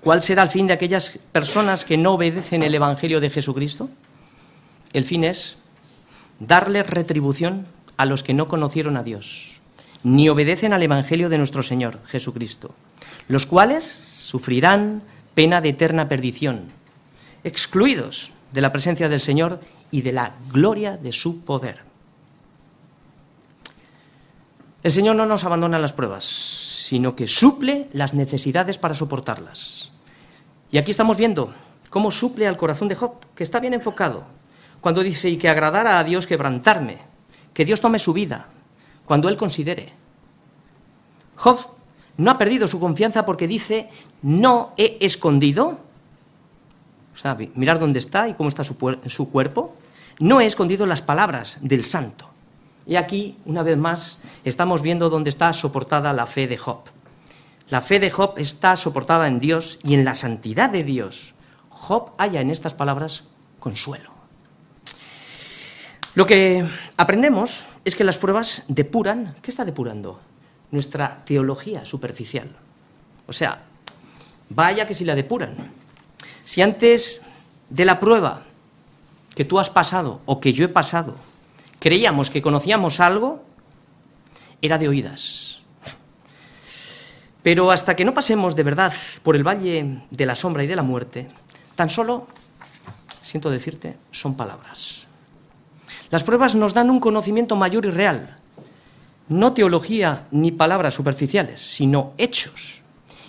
¿Cuál 0.00 0.22
será 0.22 0.42
el 0.42 0.48
fin 0.48 0.66
de 0.66 0.74
aquellas 0.74 1.18
personas 1.32 1.84
que 1.84 1.96
no 1.96 2.12
obedecen 2.12 2.62
el 2.62 2.74
Evangelio 2.74 3.20
de 3.20 3.30
Jesucristo? 3.30 3.88
El 4.92 5.04
fin 5.04 5.24
es 5.24 5.58
darle 6.40 6.82
retribución 6.82 7.66
a 7.96 8.04
los 8.04 8.22
que 8.22 8.34
no 8.34 8.48
conocieron 8.48 8.96
a 8.96 9.02
Dios 9.02 9.54
ni 10.04 10.28
obedecen 10.28 10.72
al 10.72 10.82
Evangelio 10.82 11.28
de 11.28 11.38
nuestro 11.38 11.62
Señor 11.62 11.98
Jesucristo, 12.06 12.74
los 13.26 13.46
cuales 13.46 13.84
sufrirán 13.84 15.02
pena 15.34 15.60
de 15.60 15.70
eterna 15.70 16.08
perdición, 16.08 16.66
excluidos 17.42 18.30
de 18.52 18.60
la 18.60 18.70
presencia 18.70 19.08
del 19.08 19.20
Señor 19.20 19.60
y 19.94 20.02
de 20.02 20.10
la 20.10 20.34
gloria 20.52 20.96
de 20.96 21.12
su 21.12 21.44
poder. 21.44 21.78
El 24.82 24.90
Señor 24.90 25.14
no 25.14 25.24
nos 25.24 25.44
abandona 25.44 25.78
las 25.78 25.92
pruebas, 25.92 26.24
sino 26.24 27.14
que 27.14 27.28
suple 27.28 27.88
las 27.92 28.12
necesidades 28.12 28.76
para 28.76 28.96
soportarlas. 28.96 29.92
Y 30.72 30.78
aquí 30.78 30.90
estamos 30.90 31.16
viendo 31.16 31.54
cómo 31.90 32.10
suple 32.10 32.48
al 32.48 32.56
corazón 32.56 32.88
de 32.88 32.96
Job, 32.96 33.12
que 33.36 33.44
está 33.44 33.60
bien 33.60 33.72
enfocado, 33.72 34.24
cuando 34.80 35.04
dice, 35.04 35.30
y 35.30 35.36
que 35.36 35.48
agradara 35.48 36.00
a 36.00 36.02
Dios 36.02 36.26
quebrantarme, 36.26 36.98
que 37.52 37.64
Dios 37.64 37.80
tome 37.80 38.00
su 38.00 38.12
vida, 38.12 38.48
cuando 39.04 39.28
Él 39.28 39.36
considere. 39.36 39.92
Job 41.36 41.60
no 42.16 42.32
ha 42.32 42.38
perdido 42.38 42.66
su 42.66 42.80
confianza 42.80 43.24
porque 43.24 43.46
dice, 43.46 43.88
no 44.22 44.72
he 44.76 44.96
escondido, 44.98 45.78
o 47.14 47.16
sea, 47.16 47.38
mirar 47.54 47.78
dónde 47.78 48.00
está 48.00 48.28
y 48.28 48.34
cómo 48.34 48.48
está 48.48 48.64
su, 48.64 48.76
su 49.06 49.30
cuerpo, 49.30 49.76
no 50.20 50.40
he 50.40 50.46
escondido 50.46 50.86
las 50.86 51.02
palabras 51.02 51.58
del 51.60 51.84
santo. 51.84 52.30
Y 52.86 52.96
aquí, 52.96 53.36
una 53.46 53.62
vez 53.62 53.78
más, 53.78 54.18
estamos 54.44 54.82
viendo 54.82 55.08
dónde 55.08 55.30
está 55.30 55.52
soportada 55.52 56.12
la 56.12 56.26
fe 56.26 56.46
de 56.46 56.58
Job. 56.58 56.80
La 57.70 57.80
fe 57.80 57.98
de 57.98 58.10
Job 58.10 58.34
está 58.36 58.76
soportada 58.76 59.26
en 59.26 59.40
Dios 59.40 59.78
y 59.82 59.94
en 59.94 60.04
la 60.04 60.14
santidad 60.14 60.70
de 60.70 60.84
Dios. 60.84 61.34
Job 61.70 62.12
halla 62.18 62.40
en 62.40 62.50
estas 62.50 62.74
palabras 62.74 63.24
consuelo. 63.58 64.10
Lo 66.14 66.26
que 66.26 66.64
aprendemos 66.96 67.66
es 67.84 67.96
que 67.96 68.04
las 68.04 68.18
pruebas 68.18 68.64
depuran, 68.68 69.34
¿qué 69.42 69.50
está 69.50 69.64
depurando? 69.64 70.20
Nuestra 70.70 71.24
teología 71.24 71.84
superficial. 71.84 72.54
O 73.26 73.32
sea, 73.32 73.64
vaya 74.50 74.86
que 74.86 74.94
si 74.94 75.04
la 75.04 75.14
depuran. 75.14 75.72
Si 76.44 76.62
antes 76.62 77.22
de 77.70 77.84
la 77.84 77.98
prueba 77.98 78.44
que 79.34 79.44
tú 79.44 79.58
has 79.58 79.70
pasado 79.70 80.20
o 80.26 80.40
que 80.40 80.52
yo 80.52 80.64
he 80.64 80.68
pasado, 80.68 81.16
creíamos 81.80 82.30
que 82.30 82.42
conocíamos 82.42 83.00
algo, 83.00 83.42
era 84.62 84.78
de 84.78 84.88
oídas. 84.88 85.60
Pero 87.42 87.70
hasta 87.70 87.94
que 87.94 88.06
no 88.06 88.14
pasemos 88.14 88.56
de 88.56 88.62
verdad 88.62 88.92
por 89.22 89.36
el 89.36 89.46
valle 89.46 90.02
de 90.10 90.26
la 90.26 90.34
sombra 90.34 90.64
y 90.64 90.66
de 90.66 90.76
la 90.76 90.82
muerte, 90.82 91.28
tan 91.74 91.90
solo, 91.90 92.26
siento 93.20 93.50
decirte, 93.50 93.98
son 94.12 94.34
palabras. 94.34 95.06
Las 96.10 96.24
pruebas 96.24 96.54
nos 96.54 96.72
dan 96.72 96.90
un 96.90 97.00
conocimiento 97.00 97.56
mayor 97.56 97.84
y 97.84 97.90
real, 97.90 98.36
no 99.28 99.52
teología 99.52 100.26
ni 100.30 100.52
palabras 100.52 100.94
superficiales, 100.94 101.60
sino 101.60 102.12
hechos. 102.18 102.82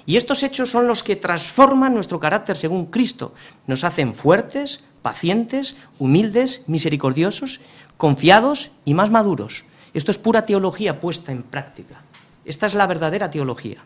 Y 0.06 0.18
estos 0.18 0.44
hechos 0.44 0.70
son 0.70 0.88
los 0.88 1.04
que 1.04 1.16
transforman 1.16 1.94
nuestro 1.94 2.20
carácter 2.20 2.56
según 2.56 2.86
Cristo, 2.88 3.34
nos 3.66 3.84
hacen 3.84 4.14
fuertes, 4.14 4.86
pacientes, 5.06 5.78
humildes, 6.00 6.64
misericordiosos, 6.66 7.62
confiados 7.96 8.72
y 8.86 8.96
más 8.96 9.12
maduros. 9.12 9.66
Esto 9.94 10.10
es 10.10 10.18
pura 10.18 10.48
teología 10.48 11.00
puesta 11.00 11.32
en 11.32 11.44
práctica. 11.44 12.02
Esta 12.44 12.66
es 12.66 12.74
la 12.74 12.88
verdadera 12.88 13.30
teología. 13.30 13.84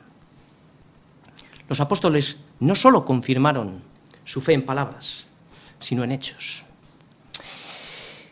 Los 1.67 1.81
apóstoles 1.81 2.37
no 2.61 2.73
solo 2.73 3.03
confirmaron 3.03 3.81
su 4.23 4.39
fe 4.39 4.53
en 4.53 4.65
palabras, 4.65 5.25
sino 5.77 6.05
en 6.05 6.13
hechos. 6.13 6.63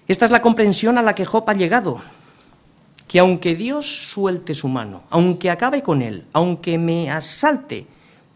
Esta 0.07 0.23
es 0.23 0.31
la 0.31 0.41
comprensión 0.41 0.97
a 0.97 1.03
la 1.03 1.13
que 1.13 1.25
Job 1.25 1.43
ha 1.49 1.55
llegado, 1.55 1.99
que 3.05 3.19
aunque 3.19 3.53
Dios 3.53 4.11
suelte 4.13 4.53
su 4.53 4.69
mano, 4.69 5.03
aunque 5.09 5.51
acabe 5.51 5.83
con 5.83 6.01
él, 6.01 6.23
aunque 6.31 6.77
me 6.77 7.11
asalte 7.11 7.85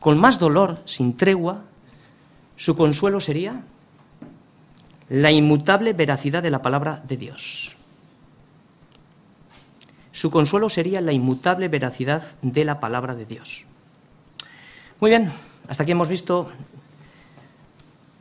con 0.02 0.20
más 0.20 0.40
dolor, 0.40 0.82
sin 0.84 1.16
tregua, 1.16 1.64
su 2.58 2.76
consuelo 2.76 3.22
sería 3.22 3.64
la 5.12 5.30
inmutable 5.30 5.92
veracidad 5.92 6.42
de 6.42 6.50
la 6.50 6.62
palabra 6.62 7.04
de 7.06 7.18
Dios. 7.18 7.76
Su 10.14 10.32
consuelo 10.32 10.70
sería 10.70 11.02
la 11.02 11.12
inmutable 11.12 11.68
veracidad 11.68 12.24
de 12.42 12.64
la 12.64 12.80
palabra 12.80 13.14
de 13.14 13.26
Dios. 13.26 13.66
Muy 15.02 15.10
bien, 15.10 15.34
hasta 15.68 15.84
aquí 15.84 15.92
hemos 15.92 16.08
visto, 16.08 16.50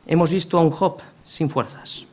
hemos 0.05 0.31
visto 0.31 0.57
a 0.57 0.61
un 0.61 0.71
Job 0.71 1.01
sin 1.23 1.49
fuerzas. 1.49 2.07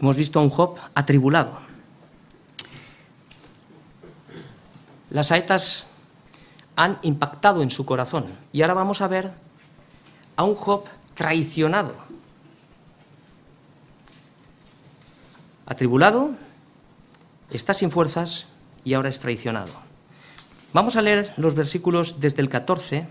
Hemos 0.00 0.16
visto 0.16 0.40
a 0.40 0.42
un 0.42 0.50
Job 0.50 0.76
atribulado. 0.92 1.60
Las 5.10 5.28
saetas 5.28 5.86
han 6.74 6.98
impactado 7.02 7.62
en 7.62 7.70
su 7.70 7.86
corazón 7.86 8.26
y 8.52 8.62
ahora 8.62 8.74
vamos 8.74 9.02
a 9.02 9.06
ver 9.06 9.30
a 10.34 10.42
un 10.42 10.56
Job 10.56 10.86
traicionado. 11.14 12.13
Atribulado, 15.74 16.30
está 17.50 17.74
sin 17.74 17.90
fuerzas 17.90 18.46
y 18.84 18.94
ahora 18.94 19.08
es 19.08 19.18
traicionado. 19.18 19.72
Vamos 20.72 20.94
a 20.94 21.02
leer 21.02 21.32
los 21.36 21.56
versículos 21.56 22.20
desde 22.20 22.42
el 22.42 22.48
14 22.48 23.08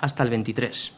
hasta 0.00 0.24
el 0.24 0.30
23. 0.30 0.90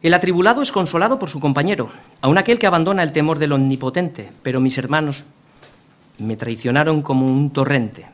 El 0.00 0.14
atribulado 0.14 0.62
es 0.62 0.72
consolado 0.72 1.18
por 1.18 1.28
su 1.28 1.40
compañero, 1.40 1.90
aun 2.22 2.38
aquel 2.38 2.58
que 2.58 2.66
abandona 2.66 3.02
el 3.02 3.12
temor 3.12 3.38
del 3.38 3.52
omnipotente, 3.52 4.32
pero 4.42 4.58
mis 4.58 4.78
hermanos 4.78 5.26
me 6.16 6.38
traicionaron 6.38 7.02
como 7.02 7.26
un 7.26 7.50
torrente. 7.50 8.06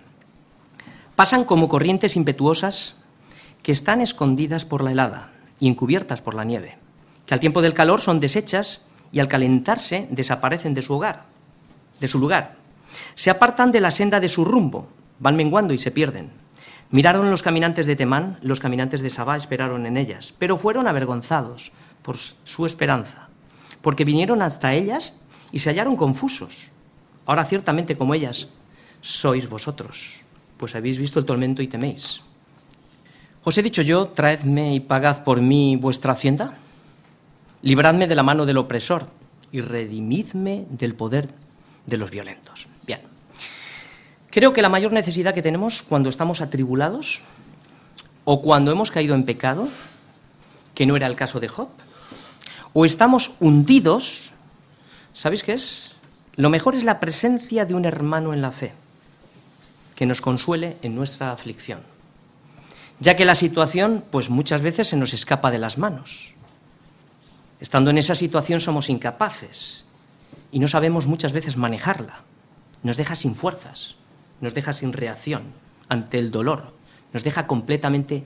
Pasan 1.15 1.45
como 1.45 1.69
corrientes 1.69 2.17
impetuosas 2.17 2.97
que 3.63 3.71
están 3.71 4.01
escondidas 4.01 4.65
por 4.65 4.83
la 4.83 4.91
helada 4.91 5.31
y 5.61 5.69
encubiertas 5.69 6.21
por 6.21 6.35
la 6.35 6.43
nieve, 6.43 6.77
que 7.25 7.35
al 7.35 7.41
tiempo 7.41 7.63
del 7.63 7.73
calor 7.73 8.01
son 8.01 8.19
deshechas 8.19 8.87
y 9.13 9.21
al 9.21 9.29
calentarse 9.29 10.09
desaparecen 10.11 10.75
de 10.75 10.83
su 10.83 10.95
hogar, 10.95 11.31
de 12.03 12.09
su 12.09 12.19
lugar. 12.19 12.57
Se 13.15 13.31
apartan 13.31 13.73
de 13.73 13.81
la 13.81 13.91
senda 13.91 14.21
de 14.21 14.29
su 14.29 14.45
rumbo, 14.45 14.89
van 15.19 15.37
menguando 15.37 15.73
y 15.73 15.79
se 15.79 15.91
pierden. 15.91 16.31
Miraron 16.91 17.31
los 17.31 17.43
caminantes 17.43 17.87
de 17.87 17.97
Temán, 17.97 18.39
los 18.43 18.61
caminantes 18.61 19.01
de 19.01 19.09
Sabá 19.09 19.37
esperaron 19.37 19.87
en 19.87 19.97
ellas, 19.97 20.35
pero 20.39 20.59
fueron 20.59 20.87
avergonzados 20.87 21.73
por 22.03 22.17
su 22.19 22.67
esperanza, 22.67 23.29
porque 23.81 24.05
vinieron 24.05 24.43
hasta 24.43 24.75
ellas 24.75 25.17
y 25.53 25.61
se 25.61 25.71
hallaron 25.71 25.97
confusos. 25.97 26.69
Ahora 27.25 27.47
ciertamente 27.47 27.97
como 27.97 28.13
ellas 28.13 28.53
sois 29.01 29.49
vosotros, 29.49 30.25
pues 30.59 30.75
habéis 30.75 30.99
visto 30.99 31.19
el 31.19 31.25
tormento 31.25 31.63
y 31.63 31.69
teméis. 31.69 32.23
Os 33.45 33.57
he 33.57 33.63
dicho 33.63 33.81
yo, 33.83 34.09
traedme 34.09 34.75
y 34.75 34.81
pagad 34.81 35.25
por 35.25 35.41
mí 35.41 35.77
vuestra 35.77 36.13
hacienda, 36.13 36.59
libradme 37.63 38.07
de 38.07 38.15
la 38.15 38.23
mano 38.23 38.45
del 38.45 38.59
opresor 38.59 39.07
y 39.51 39.61
redimidme 39.61 40.67
del 40.69 40.95
poder 40.95 41.42
de 41.87 41.97
los 41.97 42.11
violentos. 42.11 42.67
Bien. 42.87 43.01
Creo 44.31 44.53
que 44.53 44.63
la 44.63 44.69
mayor 44.69 44.93
necesidad 44.93 45.35
que 45.35 45.43
tenemos 45.43 45.83
cuando 45.83 46.09
estamos 46.09 46.41
atribulados 46.41 47.21
o 48.25 48.41
cuando 48.41 48.71
hemos 48.71 48.91
caído 48.91 49.15
en 49.15 49.25
pecado, 49.25 49.69
que 50.75 50.87
no 50.87 50.97
era 50.97 51.07
el 51.07 51.17
caso 51.17 51.41
de 51.41 51.49
Job, 51.49 51.69
o 52.73 52.85
estamos 52.85 53.35
hundidos, 53.41 54.31
¿sabéis 55.13 55.43
qué 55.43 55.53
es? 55.53 55.93
Lo 56.37 56.49
mejor 56.49 56.75
es 56.75 56.85
la 56.85 57.01
presencia 57.01 57.67
de 57.67 57.75
un 57.75 57.85
hermano 57.85 58.33
en 58.33 58.41
la 58.41 58.53
fe, 58.53 58.73
que 59.97 60.07
nos 60.07 60.21
consuele 60.21 60.79
en 60.83 60.95
nuestra 60.95 61.33
aflicción, 61.33 61.81
ya 63.01 63.17
que 63.17 63.27
la 63.27 63.35
situación, 63.35 64.03
pues 64.11 64.31
muchas 64.31 64.63
veces 64.63 64.89
se 64.89 64.97
nos 64.97 65.13
escapa 65.13 65.51
de 65.51 65.59
las 65.59 65.77
manos. 65.77 66.35
Estando 67.61 67.91
en 67.91 67.99
esa 67.99 68.15
situación 68.15 68.61
somos 68.61 68.89
incapaces 68.89 69.85
y 70.51 70.59
no 70.59 70.69
sabemos 70.69 71.07
muchas 71.07 71.33
veces 71.33 71.57
manejarla, 71.57 72.23
nos 72.83 72.97
deja 72.97 73.15
sin 73.15 73.35
fuerzas 73.35 73.97
nos 74.43 74.53
deja 74.53 74.75
sin 74.75 74.93
reacción 74.93 75.45
ante 75.89 76.19
el 76.19 76.31
dolor, 76.31 76.75
nos 77.15 77.25
deja 77.25 77.47
completamente 77.47 78.25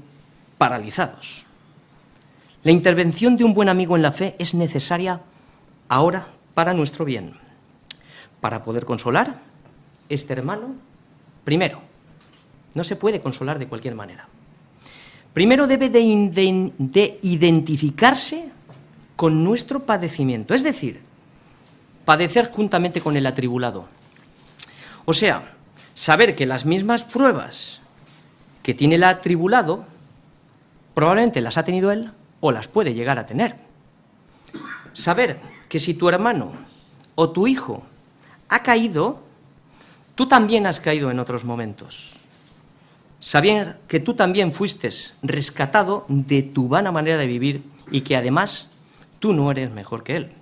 paralizados. 0.59 1.45
La 2.64 2.73
intervención 2.73 3.37
de 3.37 3.45
un 3.45 3.55
buen 3.55 3.69
amigo 3.69 3.95
en 3.95 4.03
la 4.03 4.11
fe 4.11 4.35
es 4.40 4.55
necesaria 4.55 5.21
ahora 5.88 6.27
para 6.55 6.75
nuestro 6.75 7.05
bien. 7.05 7.35
Para 8.40 8.64
poder 8.64 8.87
consolar, 8.87 9.37
este 10.09 10.33
hermano, 10.33 10.75
primero, 11.44 11.83
no 12.75 12.83
se 12.83 12.96
puede 12.96 13.21
consolar 13.21 13.59
de 13.59 13.69
cualquier 13.69 13.94
manera. 13.94 14.27
Primero 15.35 15.67
debe 15.67 15.90
de, 15.90 16.73
de 16.79 17.19
identificarse 17.23 18.48
con 19.17 19.44
nuestro 19.44 19.85
padecimiento, 19.85 20.54
es 20.54 20.65
decir, 20.65 21.02
padecer 22.07 22.50
juntamente 22.50 23.02
con 23.02 23.17
el 23.19 23.27
atribulado. 23.27 23.85
O 25.04 25.13
sea, 25.13 25.52
saber 25.92 26.35
que 26.35 26.46
las 26.46 26.65
mismas 26.65 27.04
pruebas 27.04 27.83
que 28.63 28.73
tiene 28.73 28.94
el 28.94 29.04
atribulado, 29.04 29.85
probablemente 30.94 31.42
las 31.42 31.59
ha 31.59 31.65
tenido 31.65 31.90
él 31.90 32.13
o 32.40 32.52
las 32.52 32.69
puede 32.69 32.94
llegar 32.94 33.19
a 33.19 33.27
tener. 33.27 33.57
Saber 34.94 35.38
que 35.69 35.79
si 35.79 35.94
tu 35.94 36.09
hermano 36.09 36.52
o 37.17 37.31
tu 37.31 37.46
hijo 37.46 37.83
ha 38.48 38.63
caído, 38.63 39.21
tú 40.15 40.27
también 40.27 40.67
has 40.67 40.81
caído 40.81 41.11
en 41.11 41.19
otros 41.19 41.44
momentos. 41.44 42.15
Saber 43.19 43.79
que 43.88 43.98
tú 43.98 44.15
también 44.15 44.52
fuiste 44.52 44.88
rescatado 45.23 46.07
de 46.09 46.42
tu 46.42 46.69
vana 46.69 46.92
manera 46.92 47.17
de 47.17 47.27
vivir 47.27 47.65
y 47.90 48.02
que 48.02 48.17
además 48.17 48.71
tú 49.19 49.33
no 49.33 49.50
eres 49.50 49.73
mejor 49.73 50.04
que 50.04 50.17
él. 50.17 50.36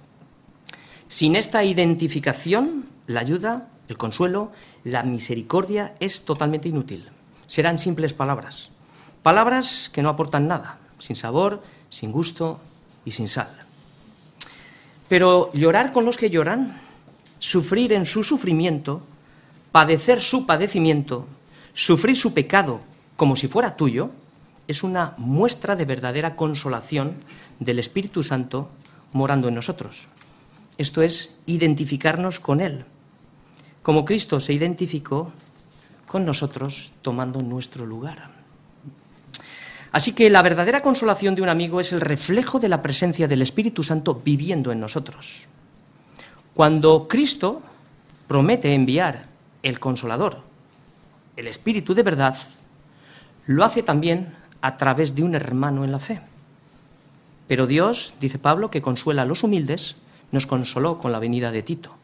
Sin 1.09 1.37
esta 1.37 1.65
identificación, 1.65 2.87
la 3.07 3.21
ayuda 3.21 3.69
el 3.89 3.97
consuelo, 3.97 4.53
la 4.83 5.03
misericordia 5.03 5.95
es 6.01 6.25
totalmente 6.25 6.69
inútil. 6.69 7.09
Serán 7.47 7.79
simples 7.79 8.15
palabras. 8.15 8.71
Palabras 9.23 9.91
que 9.93 10.03
no 10.03 10.09
aportan 10.09 10.49
nada, 10.49 10.79
sin 10.99 11.17
sabor, 11.17 11.63
sin 11.91 12.13
gusto 12.13 12.61
y 13.05 13.11
sin 13.11 13.29
sal. 13.29 13.51
Pero 15.09 15.53
llorar 15.53 15.93
con 15.93 16.05
los 16.05 16.17
que 16.17 16.31
lloran, 16.31 16.81
sufrir 17.39 17.93
en 17.93 18.07
su 18.07 18.25
sufrimiento, 18.25 19.03
padecer 19.71 20.21
su 20.21 20.47
padecimiento, 20.47 21.27
sufrir 21.75 22.17
su 22.17 22.33
pecado 22.33 22.81
como 23.17 23.37
si 23.37 23.49
fuera 23.49 23.77
tuyo, 23.77 24.11
es 24.67 24.83
una 24.83 25.15
muestra 25.19 25.77
de 25.77 25.85
verdadera 25.85 26.37
consolación 26.37 27.17
del 27.61 27.79
Espíritu 27.79 28.23
Santo 28.23 28.71
morando 29.13 29.49
en 29.49 29.55
nosotros. 29.55 30.09
Esto 30.77 31.03
es 31.03 31.37
identificarnos 31.47 32.41
con 32.41 32.61
Él, 32.61 32.85
como 33.83 34.05
Cristo 34.05 34.41
se 34.41 34.53
identificó 34.53 35.33
con 36.07 36.25
nosotros 36.25 36.93
tomando 37.03 37.41
nuestro 37.41 37.87
lugar. 37.87 38.31
Así 39.93 40.13
que 40.13 40.29
la 40.29 40.43
verdadera 40.43 40.83
consolación 40.83 41.37
de 41.37 41.43
un 41.43 41.49
amigo 41.49 41.79
es 41.79 41.93
el 41.93 42.01
reflejo 42.01 42.59
de 42.59 42.69
la 42.69 42.83
presencia 42.83 43.29
del 43.29 43.43
Espíritu 43.43 43.85
Santo 43.85 44.21
viviendo 44.25 44.73
en 44.73 44.81
nosotros. 44.81 45.47
Cuando 46.53 47.07
Cristo 47.07 47.63
promete 48.27 48.75
enviar 48.75 49.27
el 49.63 49.79
consolador, 49.79 50.39
el 51.37 51.47
Espíritu 51.47 51.95
de 51.95 52.03
verdad, 52.03 52.37
lo 53.47 53.65
hace 53.65 53.85
también 53.85 54.35
a 54.61 54.77
través 54.77 55.15
de 55.15 55.23
un 55.23 55.35
hermano 55.37 55.85
en 55.85 55.93
la 55.93 56.01
fe. 56.01 56.21
Pero 57.47 57.67
Dios, 57.67 58.15
dice 58.21 58.39
Pablo, 58.39 58.71
que 58.71 58.83
consuela 58.83 59.23
a 59.23 59.27
los 59.27 59.45
humildes, 59.45 59.97
nos 60.33 60.47
consoló 60.47 60.99
con 60.99 61.13
la 61.13 61.19
venida 61.19 61.53
de 61.53 61.63
Tito. 61.63 61.95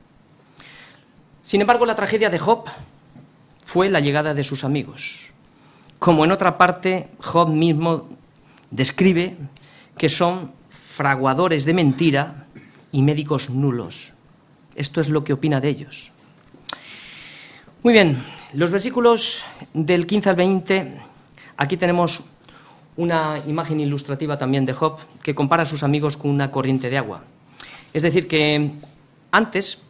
Sin 1.42 1.60
embargo, 1.60 1.86
la 1.86 1.94
tragedia 1.94 2.30
de 2.30 2.38
Job 2.38 2.64
fue 3.64 3.88
la 3.88 4.00
llegada 4.00 4.34
de 4.34 4.44
sus 4.44 4.64
amigos. 4.64 5.26
Como 5.98 6.24
en 6.24 6.32
otra 6.32 6.58
parte, 6.58 7.08
Job 7.18 7.48
mismo 7.48 8.08
describe 8.70 9.36
que 9.96 10.08
son 10.08 10.52
fraguadores 10.68 11.64
de 11.64 11.74
mentira 11.74 12.46
y 12.92 13.02
médicos 13.02 13.50
nulos. 13.50 14.12
Esto 14.74 15.00
es 15.00 15.08
lo 15.08 15.24
que 15.24 15.32
opina 15.32 15.60
de 15.60 15.68
ellos. 15.68 16.12
Muy 17.82 17.92
bien, 17.92 18.22
los 18.52 18.70
versículos 18.70 19.44
del 19.72 20.06
15 20.06 20.30
al 20.30 20.36
20, 20.36 21.00
aquí 21.56 21.76
tenemos 21.76 22.24
una 22.96 23.42
imagen 23.46 23.80
ilustrativa 23.80 24.36
también 24.36 24.66
de 24.66 24.74
Job 24.74 24.98
que 25.22 25.34
compara 25.34 25.62
a 25.62 25.66
sus 25.66 25.82
amigos 25.82 26.16
con 26.16 26.30
una 26.30 26.50
corriente 26.50 26.90
de 26.90 26.98
agua. 26.98 27.24
Es 27.93 28.03
decir, 28.03 28.28
que 28.28 28.70
antes, 29.32 29.82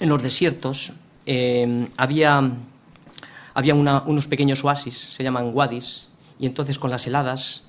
en 0.00 0.08
los 0.08 0.22
desiertos, 0.22 0.92
eh, 1.26 1.88
había, 1.96 2.50
había 3.54 3.74
unos 3.74 4.26
pequeños 4.26 4.64
oasis, 4.64 4.98
se 4.98 5.22
llaman 5.22 5.50
wadis, 5.54 6.10
y 6.38 6.46
entonces 6.46 6.78
con 6.78 6.90
las 6.90 7.06
heladas 7.06 7.64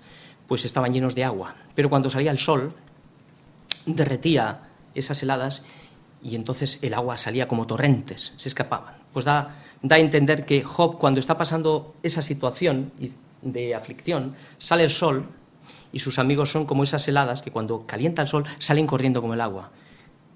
pues 0.47 0.65
estaban 0.65 0.93
llenos 0.93 1.15
de 1.15 1.23
agua. 1.23 1.55
Pero 1.75 1.89
cuando 1.89 2.09
salía 2.09 2.31
el 2.31 2.37
sol, 2.37 2.73
derretía 3.85 4.61
esas 4.95 5.21
heladas 5.23 5.63
y 6.21 6.35
entonces 6.35 6.79
el 6.81 6.93
agua 6.93 7.17
salía 7.17 7.47
como 7.47 7.67
torrentes, 7.67 8.33
se 8.37 8.49
escapaban. 8.49 8.95
Pues 9.13 9.25
da, 9.25 9.55
da 9.81 9.95
a 9.97 9.99
entender 9.99 10.45
que 10.45 10.63
Job, 10.63 10.97
cuando 10.97 11.19
está 11.19 11.37
pasando 11.37 11.95
esa 12.03 12.21
situación 12.21 12.91
de 13.41 13.75
aflicción, 13.75 14.35
sale 14.57 14.83
el 14.83 14.89
sol 14.89 15.27
y 15.93 15.99
sus 15.99 16.19
amigos 16.19 16.51
son 16.51 16.65
como 16.65 16.83
esas 16.83 17.07
heladas 17.07 17.41
que 17.41 17.51
cuando 17.51 17.85
calienta 17.85 18.23
el 18.23 18.27
sol 18.27 18.43
salen 18.59 18.87
corriendo 18.87 19.21
como 19.21 19.35
el 19.35 19.41
agua. 19.41 19.71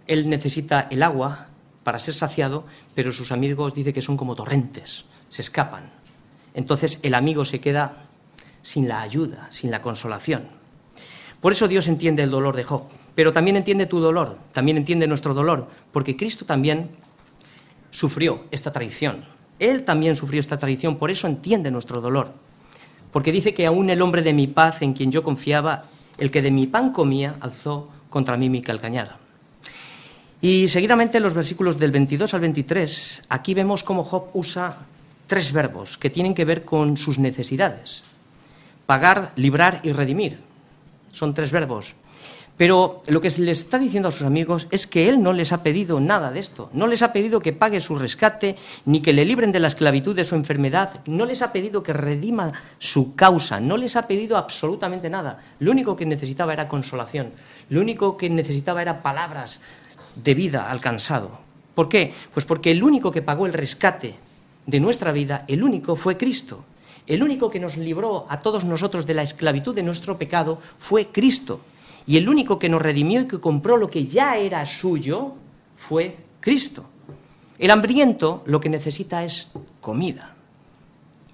Él 0.06 0.30
necesita 0.30 0.88
el 0.90 1.04
agua 1.04 1.48
para 1.84 2.00
ser 2.00 2.14
saciado, 2.14 2.66
pero 2.96 3.12
sus 3.12 3.32
amigos 3.34 3.74
dicen 3.74 3.92
que 3.92 4.02
son 4.02 4.16
como 4.16 4.36
torrentes, 4.36 5.06
se 5.28 5.42
escapan. 5.42 5.90
Entonces 6.54 7.00
el 7.02 7.16
amigo 7.16 7.44
se 7.44 7.60
queda 7.60 8.06
sin 8.62 8.88
la 8.88 9.02
ayuda, 9.02 9.48
sin 9.50 9.72
la 9.72 9.82
consolación. 9.82 10.48
Por 11.42 11.52
eso 11.52 11.68
Dios 11.68 11.88
entiende 11.88 12.24
el 12.24 12.32
dolor 12.32 12.56
de 12.56 12.64
Job, 12.64 12.84
pero 13.16 13.34
también 13.34 13.58
entiende 13.58 13.88
tu 13.88 14.00
dolor, 14.00 14.38
también 14.54 14.78
entiende 14.78 15.08
nuestro 15.08 15.34
dolor, 15.34 15.68
porque 15.92 16.16
Cristo 16.16 16.46
también 16.46 16.92
sufrió 17.90 18.46
esta 18.52 18.72
traición. 18.72 19.26
Él 19.58 19.86
también 19.86 20.16
sufrió 20.16 20.40
esta 20.40 20.60
traición, 20.60 20.98
por 20.98 21.10
eso 21.10 21.26
entiende 21.26 21.72
nuestro 21.72 22.00
dolor. 22.00 22.32
Porque 23.18 23.32
dice 23.32 23.56
que 23.56 23.66
aún 23.66 23.90
el 23.90 24.04
hombre 24.04 24.22
de 24.22 24.32
mi 24.32 24.46
paz, 24.46 24.84
en 24.84 24.94
quien 24.94 25.12
yo 25.12 25.24
confiaba, 25.24 25.82
el 26.20 26.30
que 26.30 26.44
de 26.44 26.52
mi 26.52 26.68
pan 26.68 26.92
comía, 26.92 27.36
alzó 27.40 27.90
contra 28.12 28.38
mí 28.38 28.48
mi 28.48 28.62
calcañada. 28.62 29.18
Y 30.40 30.68
seguidamente 30.68 31.18
en 31.18 31.24
los 31.24 31.34
versículos 31.34 31.80
del 31.80 31.90
22 31.90 32.36
al 32.36 32.42
23, 32.42 33.24
aquí 33.28 33.56
vemos 33.56 33.82
cómo 33.82 34.04
Job 34.04 34.26
usa 34.36 34.78
tres 35.26 35.52
verbos 35.52 35.98
que 35.98 36.12
tienen 36.12 36.36
que 36.36 36.46
ver 36.46 36.64
con 36.64 36.96
sus 36.96 37.18
necesidades. 37.18 38.04
Pagar, 38.86 39.32
librar 39.36 39.80
y 39.82 39.94
redimir. 39.94 40.38
Son 41.12 41.34
tres 41.34 41.52
verbos. 41.52 41.96
Pero 42.58 43.04
lo 43.06 43.22
que 43.22 43.30
se 43.30 43.44
le 43.44 43.52
está 43.52 43.78
diciendo 43.78 44.10
a 44.10 44.12
sus 44.12 44.26
amigos 44.26 44.68
es 44.72 44.88
que 44.88 45.08
él 45.10 45.22
no 45.22 45.32
les 45.32 45.54
ha 45.54 45.62
pedido 45.62 46.00
nada 46.00 46.32
de 46.32 46.40
esto. 46.40 46.72
No 46.74 46.88
les 46.88 47.04
ha 47.04 47.14
pedido 47.14 47.40
que 47.40 47.54
pague 47.54 47.80
su 47.80 47.96
rescate, 47.96 48.56
ni 48.86 49.02
que 49.02 49.14
le 49.14 49.26
libren 49.26 49.52
de 49.52 49.60
la 49.60 49.68
esclavitud 49.68 50.16
de 50.16 50.24
su 50.24 50.34
enfermedad. 50.34 51.02
No 51.06 51.28
les 51.28 51.44
ha 51.44 51.54
pedido 51.54 51.84
que 51.84 51.94
redima 51.94 52.52
su 52.80 53.16
causa. 53.16 53.60
No 53.60 53.78
les 53.78 53.96
ha 53.96 54.08
pedido 54.08 54.38
absolutamente 54.38 55.08
nada. 55.08 55.40
Lo 55.60 55.72
único 55.72 55.96
que 55.96 56.08
necesitaba 56.08 56.54
era 56.54 56.68
consolación. 56.68 57.32
Lo 57.70 57.80
único 57.80 58.18
que 58.18 58.28
necesitaba 58.28 58.82
era 58.82 59.04
palabras 59.04 59.62
de 60.16 60.34
vida 60.34 60.72
alcanzado. 60.72 61.40
¿Por 61.76 61.90
qué? 61.90 62.12
Pues 62.34 62.44
porque 62.48 62.72
el 62.72 62.84
único 62.84 63.12
que 63.12 63.22
pagó 63.22 63.46
el 63.46 63.54
rescate 63.54 64.16
de 64.66 64.80
nuestra 64.80 65.12
vida, 65.12 65.46
el 65.48 65.62
único 65.62 65.96
fue 65.96 66.18
Cristo. 66.18 66.66
El 67.06 67.22
único 67.22 67.52
que 67.52 67.60
nos 67.60 67.78
libró 67.78 68.26
a 68.30 68.42
todos 68.42 68.66
nosotros 68.66 69.06
de 69.06 69.14
la 69.14 69.22
esclavitud 69.22 69.76
de 69.76 69.84
nuestro 69.84 70.18
pecado 70.18 70.60
fue 70.80 71.08
Cristo. 71.08 71.62
Y 72.08 72.18
el 72.18 72.28
único 72.30 72.58
que 72.58 72.70
nos 72.70 72.82
redimió 72.82 73.22
y 73.22 73.28
que 73.28 73.40
compró 73.40 73.78
lo 73.78 73.90
que 73.90 74.08
ya 74.08 74.38
era 74.38 74.66
suyo 74.66 75.34
fue 75.76 76.18
Cristo. 76.40 76.86
El 77.60 77.70
hambriento 77.70 78.44
lo 78.46 78.60
que 78.60 78.70
necesita 78.70 79.24
es 79.24 79.52
comida. 79.82 80.34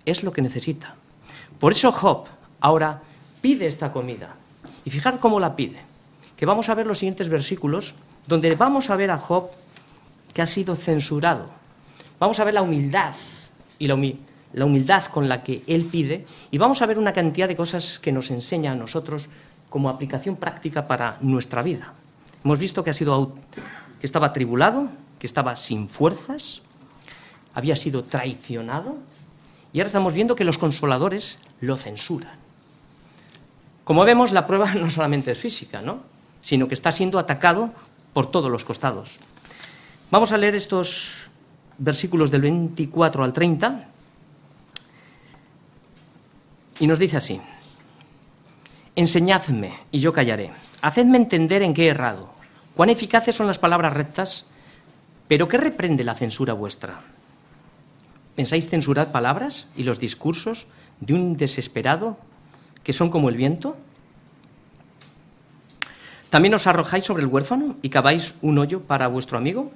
Es 0.04 0.24
lo 0.24 0.34
que 0.34 0.42
necesita. 0.42 0.96
Por 1.60 1.72
eso 1.74 1.92
Job 1.92 2.26
ahora 2.60 3.02
pide 3.42 3.68
esta 3.68 3.92
comida. 3.92 4.36
Y 4.84 4.90
fijar 4.90 5.20
cómo 5.20 5.40
la 5.40 5.56
pide. 5.56 5.80
Que 6.36 6.46
vamos 6.46 6.68
a 6.70 6.76
ver 6.76 6.88
los 6.88 6.98
siguientes 6.98 7.30
versículos 7.30 7.96
donde 8.28 8.56
vamos 8.56 8.90
a 8.90 8.96
ver 8.96 9.12
a 9.12 9.20
Job 9.20 9.50
que 10.34 10.42
ha 10.42 10.48
sido 10.48 10.76
censurado. 10.76 11.46
Vamos 12.20 12.40
a 12.40 12.44
ver 12.44 12.54
la 12.54 12.62
humildad 12.62 13.14
y 13.78 13.88
la, 13.88 13.96
humildad 14.66 15.06
con 15.06 15.30
la 15.30 15.44
que 15.44 15.64
él 15.68 15.86
pide 15.86 16.26
y 16.52 16.58
vamos 16.58 16.82
a 16.82 16.86
ver 16.86 16.98
una 16.98 17.14
cantidad 17.14 17.48
de 17.48 17.56
cosas 17.56 18.00
que 18.00 18.12
nos 18.12 18.32
enseña 18.32 18.72
a 18.72 18.76
nosotros 18.76 19.30
como 19.74 19.90
aplicación 19.90 20.36
práctica 20.36 20.86
para 20.86 21.18
nuestra 21.22 21.64
vida. 21.64 21.94
Hemos 22.46 22.60
visto 22.60 22.84
que 22.84 22.92
ha 22.92 22.94
sido 22.94 23.34
que 24.00 24.06
estaba 24.06 24.28
atribulado, 24.28 24.88
que 25.18 25.26
estaba 25.26 25.56
sin 25.56 25.90
fuerzas, 25.90 26.62
había 27.56 27.76
sido 27.76 28.04
traicionado 28.04 28.98
y 29.74 29.80
ahora 29.80 29.88
estamos 29.88 30.14
viendo 30.14 30.36
que 30.36 30.44
los 30.44 30.60
consoladores 30.60 31.40
lo 31.60 31.76
censuran. 31.76 32.38
Como 33.84 34.06
vemos, 34.06 34.32
la 34.32 34.46
prueba 34.46 34.72
no 34.76 34.92
solamente 34.92 35.32
es 35.32 35.40
física, 35.40 35.82
¿no? 35.82 36.02
sino 36.40 36.68
que 36.68 36.76
está 36.76 36.92
siendo 36.92 37.18
atacado 37.18 37.72
por 38.14 38.30
todos 38.30 38.52
los 38.52 38.64
costados. 38.64 39.18
Vamos 40.12 40.32
a 40.34 40.38
leer 40.38 40.54
estos 40.54 41.32
versículos 41.80 42.30
del 42.30 42.42
24 42.42 43.24
al 43.24 43.34
30 43.34 43.90
y 46.80 46.86
nos 46.86 47.00
dice 47.00 47.18
así, 47.18 47.42
enseñadme 48.96 49.74
y 49.92 50.00
yo 50.00 50.14
callaré, 50.14 50.52
hacedme 50.82 51.18
entender 51.18 51.62
en 51.62 51.74
qué 51.74 51.86
he 51.86 51.90
errado, 51.90 52.30
cuán 52.76 52.90
eficaces 52.90 53.36
son 53.36 53.48
las 53.48 53.60
palabras 53.60 53.94
rectas, 53.94 54.46
pero 55.28 55.48
¿qué 55.48 55.58
reprende 55.58 56.04
la 56.04 56.16
censura 56.16 56.54
vuestra? 56.54 57.02
¿Pensáis 58.36 58.70
censurar 58.70 59.12
palabras 59.12 59.68
y 59.76 59.84
los 59.84 60.00
discursos 60.00 60.68
de 61.00 61.14
un 61.14 61.38
desesperado 61.38 62.18
que 62.84 62.94
son 62.94 63.10
como 63.10 63.30
el 63.30 63.38
viento? 63.38 63.78
¿También 66.30 66.54
os 66.56 66.66
arrojáis 66.66 67.06
sobre 67.06 67.24
el 67.24 67.30
huérfano 67.30 67.78
y 67.82 67.90
caváis 67.90 68.36
un 68.42 68.58
hoyo 68.58 68.82
para 68.82 69.08
vuestro 69.08 69.38
amigo? 69.38 69.72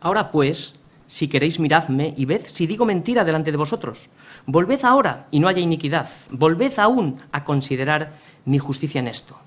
Ahora 0.00 0.32
pues, 0.32 0.74
si 1.06 1.28
queréis 1.28 1.60
miradme 1.60 2.14
y 2.16 2.24
ved 2.24 2.42
si 2.46 2.66
digo 2.66 2.84
mentira 2.84 3.24
delante 3.24 3.50
de 3.50 3.56
vosotros. 3.56 4.08
Volved 4.46 4.84
ahora 4.84 5.26
y 5.30 5.40
no 5.40 5.48
haya 5.48 5.60
iniquidad. 5.60 6.08
Volved 6.30 6.78
aún 6.78 7.20
a 7.32 7.44
considerar 7.44 8.12
mi 8.44 8.58
justicia 8.58 9.00
en 9.00 9.08
esto. 9.08 9.38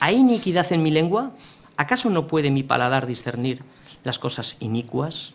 ¿Hay 0.00 0.16
iniquidad 0.16 0.70
en 0.72 0.82
mi 0.82 0.90
lengua? 0.90 1.32
¿Acaso 1.76 2.10
no 2.10 2.26
puede 2.26 2.50
mi 2.50 2.62
paladar 2.62 3.06
discernir 3.06 3.62
las 4.04 4.18
cosas 4.18 4.56
inicuas? 4.60 5.32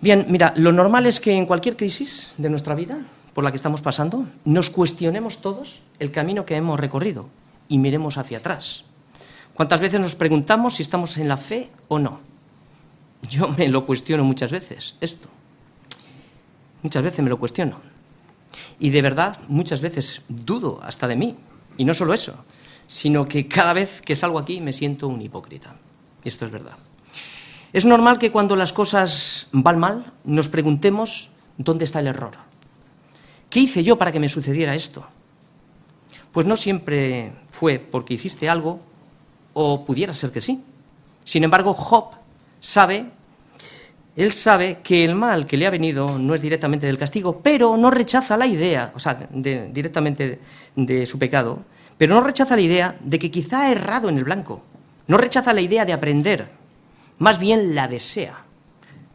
Bien, 0.00 0.26
mira, 0.28 0.52
lo 0.56 0.72
normal 0.72 1.06
es 1.06 1.20
que 1.20 1.32
en 1.32 1.46
cualquier 1.46 1.76
crisis 1.76 2.34
de 2.38 2.50
nuestra 2.50 2.74
vida 2.74 2.98
por 3.38 3.44
la 3.44 3.52
que 3.52 3.56
estamos 3.56 3.82
pasando, 3.82 4.26
nos 4.44 4.68
cuestionemos 4.68 5.38
todos 5.38 5.82
el 6.00 6.10
camino 6.10 6.44
que 6.44 6.56
hemos 6.56 6.80
recorrido 6.80 7.28
y 7.68 7.78
miremos 7.78 8.18
hacia 8.18 8.38
atrás. 8.38 8.84
¿Cuántas 9.54 9.78
veces 9.78 10.00
nos 10.00 10.16
preguntamos 10.16 10.74
si 10.74 10.82
estamos 10.82 11.18
en 11.18 11.28
la 11.28 11.36
fe 11.36 11.70
o 11.86 12.00
no? 12.00 12.18
Yo 13.22 13.48
me 13.48 13.68
lo 13.68 13.84
cuestiono 13.84 14.24
muchas 14.24 14.50
veces, 14.50 14.96
esto. 15.00 15.28
Muchas 16.82 17.02
veces 17.02 17.22
me 17.22 17.30
lo 17.30 17.38
cuestiono. 17.38 17.80
Y 18.78 18.90
de 18.90 19.02
verdad, 19.02 19.38
muchas 19.48 19.80
veces 19.80 20.22
dudo 20.28 20.80
hasta 20.82 21.08
de 21.08 21.16
mí. 21.16 21.36
Y 21.76 21.84
no 21.84 21.94
solo 21.94 22.14
eso, 22.14 22.44
sino 22.86 23.26
que 23.28 23.48
cada 23.48 23.72
vez 23.72 24.00
que 24.00 24.16
salgo 24.16 24.38
aquí 24.38 24.60
me 24.60 24.72
siento 24.72 25.08
un 25.08 25.20
hipócrita. 25.20 25.74
Y 26.24 26.28
esto 26.28 26.46
es 26.46 26.52
verdad. 26.52 26.76
Es 27.72 27.84
normal 27.84 28.18
que 28.18 28.32
cuando 28.32 28.56
las 28.56 28.72
cosas 28.72 29.48
van 29.52 29.78
mal 29.78 30.12
nos 30.24 30.48
preguntemos 30.48 31.30
dónde 31.58 31.84
está 31.84 32.00
el 32.00 32.06
error. 32.06 32.32
¿Qué 33.50 33.60
hice 33.60 33.84
yo 33.84 33.98
para 33.98 34.12
que 34.12 34.20
me 34.20 34.28
sucediera 34.28 34.74
esto? 34.74 35.06
Pues 36.32 36.46
no 36.46 36.56
siempre 36.56 37.32
fue 37.50 37.78
porque 37.78 38.14
hiciste 38.14 38.48
algo 38.48 38.80
o 39.52 39.84
pudiera 39.84 40.14
ser 40.14 40.32
que 40.32 40.40
sí. 40.40 40.62
Sin 41.24 41.44
embargo, 41.44 41.74
Job 41.74 42.17
sabe, 42.60 43.06
él 44.16 44.32
sabe 44.32 44.78
que 44.82 45.04
el 45.04 45.14
mal 45.14 45.46
que 45.46 45.56
le 45.56 45.66
ha 45.66 45.70
venido 45.70 46.18
no 46.18 46.34
es 46.34 46.42
directamente 46.42 46.86
del 46.86 46.98
castigo, 46.98 47.40
pero 47.40 47.76
no 47.76 47.90
rechaza 47.90 48.36
la 48.36 48.46
idea, 48.46 48.92
o 48.94 48.98
sea, 48.98 49.28
directamente 49.30 50.40
de 50.74 51.06
su 51.06 51.18
pecado, 51.18 51.60
pero 51.96 52.14
no 52.14 52.20
rechaza 52.20 52.56
la 52.56 52.62
idea 52.62 52.96
de 53.00 53.18
que 53.18 53.30
quizá 53.30 53.62
ha 53.62 53.70
errado 53.70 54.08
en 54.08 54.18
el 54.18 54.24
blanco. 54.24 54.62
No 55.06 55.18
rechaza 55.18 55.52
la 55.52 55.60
idea 55.60 55.84
de 55.84 55.92
aprender, 55.92 56.48
más 57.18 57.38
bien 57.38 57.74
la 57.74 57.88
desea. 57.88 58.44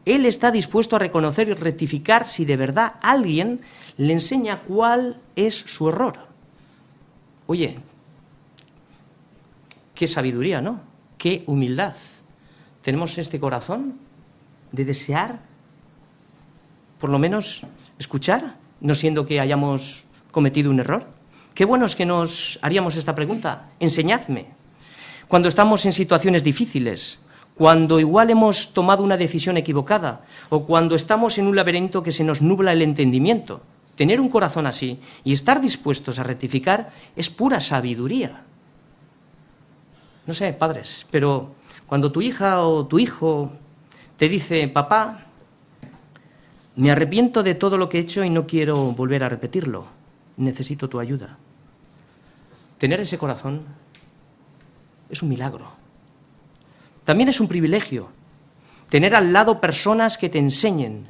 Él 0.06 0.26
está 0.26 0.52
dispuesto 0.52 0.96
a 0.96 1.00
reconocer 1.00 1.50
y 1.50 1.54
rectificar 1.54 2.26
si 2.26 2.46
de 2.46 2.58
verdad 2.58 2.94
alguien 3.02 3.62
le 3.98 4.14
enseña 4.14 4.60
cuál 4.62 5.18
es 5.36 5.56
su 5.56 5.90
error. 5.90 6.28
Oye, 7.48 7.78
qué 9.96 10.08
sabiduría, 10.08 10.62
¿no? 10.62 10.82
Qué 11.18 11.44
humildad. 11.46 11.96
Tenemos 12.84 13.18
este 13.18 13.40
corazón 13.40 13.96
de 14.72 14.86
desear, 14.86 15.40
por 17.00 17.10
lo 17.10 17.18
menos, 17.18 17.64
escuchar, 17.98 18.58
no 18.82 18.94
siendo 18.94 19.26
que 19.26 19.40
hayamos 19.40 20.04
cometido 20.32 20.70
un 20.70 20.82
error. 20.82 21.08
Qué 21.56 21.64
bueno 21.64 21.86
es 21.86 21.96
que 21.96 22.06
nos 22.06 22.60
haríamos 22.62 22.98
esta 22.98 23.16
pregunta. 23.16 23.70
Enseñadme. 23.80 24.48
Cuando 25.30 25.48
estamos 25.48 25.86
en 25.86 25.94
situaciones 25.94 26.44
difíciles, 26.44 27.20
cuando 27.56 28.00
igual 28.00 28.30
hemos 28.30 28.74
tomado 28.74 29.04
una 29.04 29.16
decisión 29.16 29.58
equivocada 29.58 30.26
o 30.50 30.66
cuando 30.66 30.96
estamos 30.96 31.38
en 31.38 31.48
un 31.48 31.56
laberinto 31.56 32.04
que 32.04 32.12
se 32.12 32.24
nos 32.24 32.42
nubla 32.42 32.74
el 32.74 32.82
entendimiento. 32.82 33.62
Tener 33.96 34.20
un 34.20 34.28
corazón 34.28 34.66
así 34.66 35.00
y 35.24 35.34
estar 35.34 35.62
dispuestos 35.62 36.20
a 36.20 36.24
rectificar 36.24 36.92
es 37.16 37.30
pura 37.30 37.62
sabiduría. 37.62 38.44
No 40.26 40.34
sé, 40.34 40.52
padres, 40.54 41.06
pero 41.12 41.54
cuando 41.88 42.12
tu 42.12 42.22
hija 42.22 42.62
o 42.62 42.86
tu 42.86 43.00
hijo 43.00 43.52
te 44.18 44.30
dice, 44.30 44.68
papá, 44.68 45.28
me 46.76 46.92
arrepiento 46.92 47.44
de 47.44 47.56
todo 47.56 47.78
lo 47.78 47.90
que 47.90 47.98
he 47.98 48.02
hecho 48.02 48.24
y 48.24 48.30
no 48.30 48.48
quiero 48.48 48.92
volver 48.92 49.24
a 49.24 49.30
repetirlo, 49.30 49.86
necesito 50.38 50.90
tu 50.90 51.00
ayuda. 51.00 51.38
Tener 52.78 53.00
ese 53.00 53.18
corazón 53.18 53.64
es 55.10 55.22
un 55.22 55.30
milagro. 55.30 55.68
También 57.04 57.30
es 57.30 57.40
un 57.40 57.48
privilegio 57.48 58.10
tener 58.94 59.16
al 59.16 59.34
lado 59.34 59.60
personas 59.60 60.20
que 60.20 60.30
te 60.30 60.38
enseñen, 60.38 61.08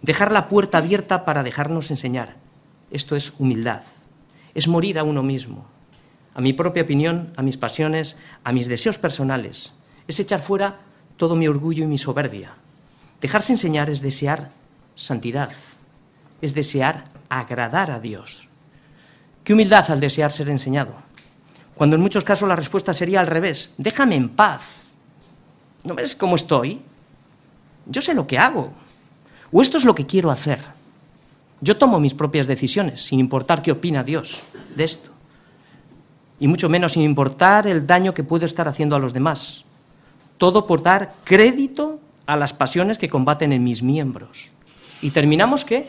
dejar 0.00 0.32
la 0.32 0.48
puerta 0.48 0.78
abierta 0.78 1.26
para 1.26 1.42
dejarnos 1.42 1.90
enseñar. 1.90 2.36
Esto 2.90 3.14
es 3.14 3.34
humildad, 3.38 3.82
es 4.54 4.68
morir 4.68 4.98
a 4.98 5.04
uno 5.04 5.22
mismo, 5.22 5.66
a 6.32 6.40
mi 6.40 6.54
propia 6.54 6.82
opinión, 6.82 7.34
a 7.36 7.42
mis 7.42 7.58
pasiones, 7.58 8.18
a 8.42 8.52
mis 8.52 8.68
deseos 8.68 8.96
personales. 8.96 9.74
Es 10.10 10.18
echar 10.18 10.40
fuera 10.40 10.80
todo 11.16 11.36
mi 11.36 11.46
orgullo 11.46 11.84
y 11.84 11.86
mi 11.86 11.96
soberbia. 11.96 12.50
Dejarse 13.20 13.52
enseñar 13.52 13.88
es 13.88 14.00
desear 14.02 14.50
santidad, 14.96 15.52
es 16.42 16.52
desear 16.52 17.04
agradar 17.28 17.92
a 17.92 18.00
Dios. 18.00 18.48
Qué 19.44 19.52
humildad 19.52 19.88
al 19.88 20.00
desear 20.00 20.32
ser 20.32 20.48
enseñado, 20.48 20.94
cuando 21.76 21.94
en 21.94 22.02
muchos 22.02 22.24
casos 22.24 22.48
la 22.48 22.56
respuesta 22.56 22.92
sería 22.92 23.20
al 23.20 23.28
revés, 23.28 23.72
déjame 23.78 24.16
en 24.16 24.30
paz, 24.30 24.80
¿No 25.84 25.94
ves 25.94 26.16
cómo 26.16 26.34
estoy? 26.34 26.80
Yo 27.86 28.02
sé 28.02 28.12
lo 28.12 28.26
que 28.26 28.36
hago. 28.36 28.72
O 29.52 29.62
esto 29.62 29.78
es 29.78 29.84
lo 29.84 29.94
que 29.94 30.06
quiero 30.06 30.32
hacer. 30.32 30.58
Yo 31.60 31.76
tomo 31.76 32.00
mis 32.00 32.14
propias 32.14 32.48
decisiones, 32.48 33.02
sin 33.02 33.20
importar 33.20 33.62
qué 33.62 33.70
opina 33.70 34.02
Dios 34.02 34.42
de 34.74 34.82
esto. 34.82 35.10
Y 36.40 36.48
mucho 36.48 36.68
menos 36.68 36.92
sin 36.92 37.02
importar 37.02 37.68
el 37.68 37.86
daño 37.86 38.12
que 38.12 38.24
puedo 38.24 38.44
estar 38.44 38.66
haciendo 38.68 38.96
a 38.96 38.98
los 38.98 39.12
demás. 39.12 39.64
Todo 40.40 40.66
por 40.66 40.82
dar 40.82 41.12
crédito 41.22 42.00
a 42.24 42.36
las 42.36 42.54
pasiones 42.54 42.96
que 42.96 43.10
combaten 43.10 43.52
en 43.52 43.62
mis 43.62 43.82
miembros. 43.82 44.48
¿Y 45.02 45.10
terminamos 45.10 45.66
qué? 45.66 45.86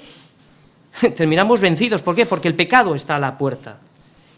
terminamos 1.15 1.61
vencidos. 1.61 2.03
¿Por 2.03 2.15
qué? 2.15 2.25
Porque 2.25 2.49
el 2.49 2.55
pecado 2.55 2.95
está 2.95 3.15
a 3.15 3.19
la 3.19 3.37
puerta. 3.37 3.77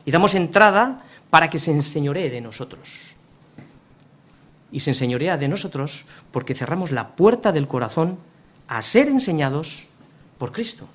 Y 0.06 0.12
damos 0.12 0.36
entrada 0.36 1.02
para 1.32 1.50
que 1.50 1.58
se 1.58 1.72
enseñoree 1.72 2.30
de 2.30 2.42
nosotros 2.42 3.16
y 4.72 4.82
se 4.82 4.92
enseñorea 4.92 5.38
de 5.38 5.48
nosotros 5.48 6.06
porque 6.32 6.54
cerramos 6.54 6.92
la 6.92 7.16
puerta 7.16 7.52
del 7.52 7.68
corazón 7.68 8.18
a 8.68 8.82
ser 8.82 9.08
enseñados 9.08 9.86
por 10.38 10.52
Cristo. 10.52 10.88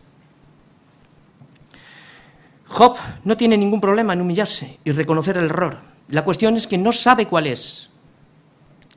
Job 2.67 2.97
no 3.25 3.37
tiene 3.37 3.57
ningún 3.57 3.81
problema 3.81 4.13
en 4.13 4.21
humillarse 4.21 4.79
y 4.85 4.91
reconocer 4.91 5.39
el 5.39 5.47
error. 5.47 5.79
La 6.09 6.25
cuestión 6.25 6.57
es 6.57 6.67
que 6.67 6.77
no 6.77 6.93
sabe 6.93 7.27
cuál 7.27 7.47
es. 7.47 7.91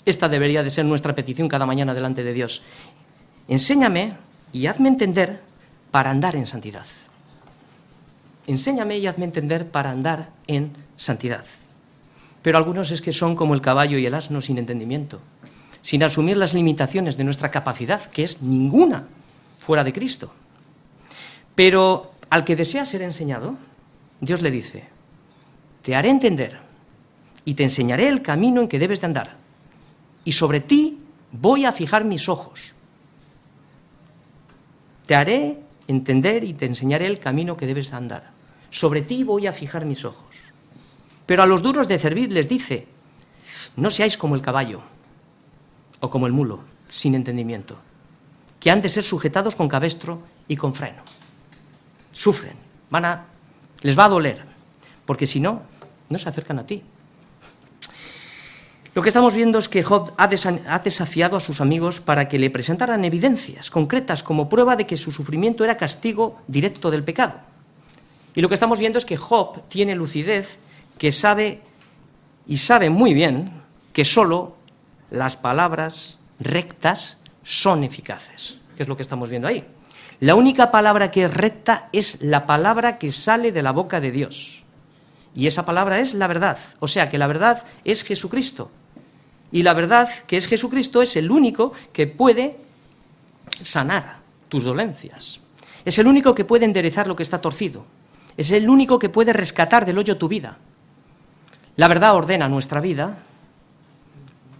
Esta 0.05 0.29
debería 0.29 0.63
de 0.63 0.69
ser 0.69 0.85
nuestra 0.85 1.15
petición 1.15 1.47
cada 1.47 1.65
mañana 1.65 1.93
delante 1.93 2.23
de 2.23 2.33
Dios. 2.33 2.63
Enséñame 3.47 4.13
y 4.53 4.65
hazme 4.65 4.89
entender 4.89 5.41
para 5.91 6.09
andar 6.09 6.35
en 6.35 6.47
santidad. 6.47 6.85
Enséñame 8.47 8.97
y 8.97 9.07
hazme 9.07 9.25
entender 9.25 9.69
para 9.69 9.91
andar 9.91 10.29
en 10.47 10.73
santidad. 10.97 11.45
Pero 12.41 12.57
algunos 12.57 12.89
es 12.91 13.01
que 13.01 13.13
son 13.13 13.35
como 13.35 13.53
el 13.53 13.61
caballo 13.61 13.97
y 13.97 14.05
el 14.05 14.15
asno 14.15 14.41
sin 14.41 14.57
entendimiento, 14.57 15.21
sin 15.81 16.03
asumir 16.03 16.37
las 16.37 16.53
limitaciones 16.53 17.17
de 17.17 17.23
nuestra 17.23 17.51
capacidad, 17.51 18.03
que 18.05 18.23
es 18.23 18.41
ninguna 18.41 19.05
fuera 19.59 19.83
de 19.83 19.93
Cristo. 19.93 20.33
Pero 21.53 22.13
al 22.29 22.43
que 22.43 22.55
desea 22.55 22.85
ser 22.85 23.03
enseñado, 23.03 23.57
Dios 24.19 24.41
le 24.41 24.49
dice, 24.49 24.85
te 25.83 25.95
haré 25.95 26.09
entender 26.09 26.57
y 27.45 27.53
te 27.53 27.63
enseñaré 27.63 28.07
el 28.07 28.21
camino 28.21 28.61
en 28.61 28.67
que 28.67 28.79
debes 28.79 29.01
de 29.01 29.07
andar, 29.07 29.40
y 30.23 30.31
sobre 30.31 30.59
ti 30.59 30.99
voy 31.31 31.65
a 31.65 31.71
fijar 31.71 32.05
mis 32.05 32.29
ojos. 32.29 32.73
Te 35.05 35.15
haré 35.15 35.59
entender 35.87 36.43
y 36.43 36.53
te 36.53 36.65
enseñaré 36.65 37.07
el 37.07 37.19
camino 37.19 37.57
que 37.57 37.67
debes 37.67 37.91
de 37.91 37.97
andar. 37.97 38.31
Sobre 38.69 39.01
ti 39.01 39.23
voy 39.23 39.47
a 39.47 39.53
fijar 39.53 39.85
mis 39.85 40.05
ojos. 40.05 40.35
Pero 41.25 41.43
a 41.43 41.45
los 41.45 41.61
duros 41.61 41.87
de 41.87 41.99
servir 41.99 42.31
les 42.31 42.47
dice, 42.47 42.87
no 43.75 43.89
seáis 43.89 44.17
como 44.17 44.35
el 44.35 44.41
caballo 44.41 44.81
o 45.99 46.09
como 46.09 46.27
el 46.27 46.33
mulo, 46.33 46.59
sin 46.89 47.15
entendimiento, 47.15 47.77
que 48.59 48.71
han 48.71 48.81
de 48.81 48.89
ser 48.89 49.03
sujetados 49.03 49.55
con 49.55 49.67
cabestro 49.67 50.23
y 50.47 50.55
con 50.55 50.73
freno. 50.73 51.03
Sufren, 52.11 52.55
van 52.89 53.05
a, 53.05 53.25
les 53.81 53.97
va 53.97 54.05
a 54.05 54.09
doler, 54.09 54.43
porque 55.05 55.27
si 55.27 55.39
no, 55.39 55.63
no 56.09 56.19
se 56.19 56.27
acercan 56.27 56.59
a 56.59 56.65
ti. 56.65 56.83
Lo 58.93 59.01
que 59.01 59.07
estamos 59.07 59.33
viendo 59.33 59.57
es 59.57 59.69
que 59.69 59.83
Job 59.83 60.11
ha 60.17 60.27
desafiado 60.79 61.37
a 61.37 61.39
sus 61.39 61.61
amigos 61.61 62.01
para 62.01 62.27
que 62.27 62.37
le 62.37 62.49
presentaran 62.49 63.05
evidencias 63.05 63.69
concretas 63.69 64.21
como 64.21 64.49
prueba 64.49 64.75
de 64.75 64.85
que 64.85 64.97
su 64.97 65.13
sufrimiento 65.13 65.63
era 65.63 65.77
castigo 65.77 66.41
directo 66.47 66.91
del 66.91 67.05
pecado. 67.05 67.35
Y 68.35 68.41
lo 68.41 68.49
que 68.49 68.55
estamos 68.55 68.79
viendo 68.79 68.97
es 68.97 69.05
que 69.05 69.15
Job 69.15 69.61
tiene 69.69 69.95
lucidez 69.95 70.59
que 70.97 71.13
sabe 71.13 71.61
y 72.45 72.57
sabe 72.57 72.89
muy 72.89 73.13
bien 73.13 73.49
que 73.93 74.03
solo 74.03 74.55
las 75.09 75.37
palabras 75.37 76.19
rectas 76.39 77.19
son 77.43 77.85
eficaces, 77.85 78.57
que 78.75 78.83
es 78.83 78.89
lo 78.89 78.97
que 78.97 79.03
estamos 79.03 79.29
viendo 79.29 79.47
ahí. 79.47 79.65
La 80.19 80.35
única 80.35 80.69
palabra 80.69 81.11
que 81.11 81.23
es 81.23 81.33
recta 81.33 81.87
es 81.93 82.21
la 82.21 82.45
palabra 82.45 82.97
que 82.97 83.11
sale 83.11 83.53
de 83.53 83.63
la 83.63 83.71
boca 83.71 84.01
de 84.01 84.11
Dios. 84.11 84.63
Y 85.33 85.47
esa 85.47 85.65
palabra 85.65 85.99
es 85.99 86.13
la 86.13 86.27
verdad. 86.27 86.59
O 86.79 86.87
sea 86.87 87.09
que 87.09 87.17
la 87.17 87.27
verdad 87.27 87.63
es 87.85 88.03
Jesucristo. 88.03 88.69
Y 89.51 89.63
la 89.63 89.73
verdad 89.73 90.09
que 90.27 90.37
es 90.37 90.47
Jesucristo 90.47 91.01
es 91.01 91.15
el 91.15 91.31
único 91.31 91.73
que 91.93 92.07
puede 92.07 92.57
sanar 93.61 94.17
tus 94.49 94.63
dolencias. 94.63 95.39
Es 95.85 95.97
el 95.99 96.07
único 96.07 96.35
que 96.35 96.45
puede 96.45 96.65
enderezar 96.65 97.07
lo 97.07 97.15
que 97.15 97.23
está 97.23 97.41
torcido. 97.41 97.85
Es 98.37 98.51
el 98.51 98.69
único 98.69 98.99
que 98.99 99.09
puede 99.09 99.33
rescatar 99.33 99.85
del 99.85 99.97
hoyo 99.97 100.17
tu 100.17 100.27
vida. 100.27 100.57
La 101.75 101.87
verdad 101.87 102.15
ordena 102.15 102.47
nuestra 102.49 102.79
vida, 102.79 103.23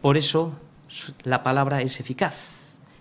por 0.02 0.18
eso 0.18 0.58
la 1.24 1.44
palabra 1.44 1.82
es 1.82 2.00
eficaz. 2.00 2.50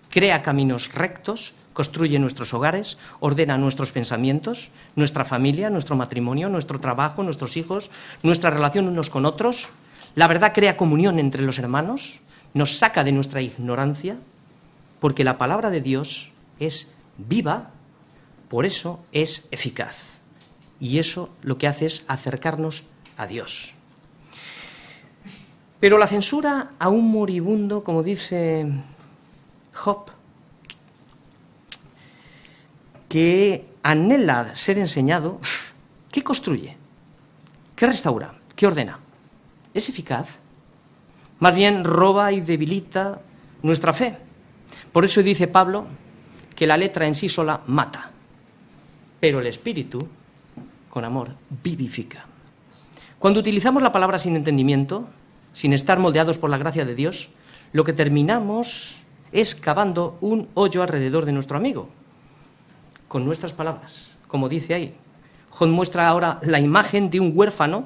Crea 0.09 0.41
caminos 0.41 0.93
rectos, 0.93 1.55
construye 1.73 2.19
nuestros 2.19 2.53
hogares, 2.53 2.97
ordena 3.19 3.57
nuestros 3.57 3.91
pensamientos, 3.91 4.69
nuestra 4.95 5.25
familia, 5.25 5.69
nuestro 5.69 5.95
matrimonio, 5.95 6.49
nuestro 6.49 6.79
trabajo, 6.79 7.23
nuestros 7.23 7.57
hijos, 7.57 7.91
nuestra 8.23 8.49
relación 8.49 8.87
unos 8.87 9.09
con 9.09 9.25
otros. 9.25 9.69
La 10.15 10.27
verdad 10.27 10.53
crea 10.53 10.77
comunión 10.77 11.19
entre 11.19 11.41
los 11.41 11.57
hermanos, 11.59 12.19
nos 12.53 12.77
saca 12.77 13.03
de 13.03 13.13
nuestra 13.13 13.41
ignorancia, 13.41 14.17
porque 14.99 15.23
la 15.23 15.37
palabra 15.37 15.69
de 15.69 15.81
Dios 15.81 16.31
es 16.59 16.93
viva, 17.17 17.71
por 18.49 18.65
eso 18.65 19.03
es 19.11 19.47
eficaz. 19.51 20.19
Y 20.79 20.99
eso 20.99 21.29
lo 21.41 21.57
que 21.57 21.67
hace 21.67 21.85
es 21.85 22.05
acercarnos 22.07 22.83
a 23.17 23.27
Dios. 23.27 23.73
Pero 25.79 25.97
la 25.97 26.07
censura 26.07 26.71
a 26.77 26.89
un 26.89 27.09
moribundo, 27.09 27.83
como 27.83 28.03
dice 28.03 28.71
Job, 29.73 30.11
que 33.07 33.65
anhela 33.81 34.55
ser 34.55 34.77
enseñado, 34.77 35.39
¿qué 36.11 36.23
construye? 36.23 36.77
¿Qué 37.75 37.87
restaura? 37.87 38.35
¿Qué 38.55 38.67
ordena? 38.67 38.99
¿Es 39.73 39.89
eficaz? 39.89 40.37
Más 41.39 41.55
bien 41.55 41.83
roba 41.83 42.31
y 42.31 42.41
debilita 42.41 43.21
nuestra 43.63 43.93
fe. 43.93 44.17
Por 44.91 45.05
eso 45.05 45.23
dice 45.23 45.47
Pablo 45.47 45.87
que 46.55 46.67
la 46.67 46.77
letra 46.77 47.07
en 47.07 47.15
sí 47.15 47.29
sola 47.29 47.61
mata, 47.67 48.11
pero 49.19 49.39
el 49.39 49.47
espíritu, 49.47 50.07
con 50.89 51.05
amor, 51.05 51.29
vivifica. 51.63 52.25
Cuando 53.17 53.39
utilizamos 53.39 53.81
la 53.81 53.91
palabra 53.91 54.19
sin 54.19 54.35
entendimiento, 54.35 55.07
sin 55.53 55.73
estar 55.73 55.99
moldeados 55.99 56.37
por 56.37 56.49
la 56.49 56.57
gracia 56.57 56.85
de 56.85 56.95
Dios, 56.95 57.29
lo 57.73 57.83
que 57.83 57.93
terminamos 57.93 58.97
es 59.31 59.55
cavando 59.55 60.17
un 60.21 60.49
hoyo 60.53 60.83
alrededor 60.83 61.25
de 61.25 61.31
nuestro 61.31 61.57
amigo, 61.57 61.89
con 63.07 63.25
nuestras 63.25 63.53
palabras, 63.53 64.11
como 64.27 64.49
dice 64.49 64.73
ahí. 64.73 64.95
John 65.49 65.71
muestra 65.71 66.07
ahora 66.07 66.39
la 66.43 66.59
imagen 66.59 67.09
de 67.09 67.19
un 67.19 67.31
huérfano, 67.35 67.85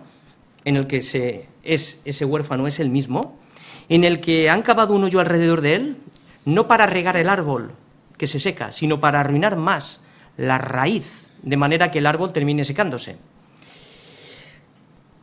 en 0.65 0.75
el 0.75 0.87
que 0.87 0.97
es, 0.97 2.01
ese 2.03 2.25
huérfano 2.25 2.67
es 2.67 2.79
el 2.79 2.89
mismo, 2.89 3.39
en 3.87 4.03
el 4.03 4.19
que 4.19 4.49
han 4.49 4.63
cavado 4.63 4.95
un 4.95 5.03
hoyo 5.03 5.19
alrededor 5.19 5.61
de 5.61 5.75
él, 5.75 5.97
no 6.43 6.67
para 6.67 6.87
regar 6.87 7.15
el 7.17 7.29
árbol 7.29 7.71
que 8.17 8.27
se 8.27 8.39
seca, 8.39 8.71
sino 8.71 8.99
para 8.99 9.19
arruinar 9.19 9.55
más 9.55 10.01
la 10.37 10.57
raíz, 10.57 11.29
de 11.43 11.57
manera 11.57 11.91
que 11.91 11.99
el 11.99 12.07
árbol 12.07 12.33
termine 12.33 12.65
secándose. 12.65 13.17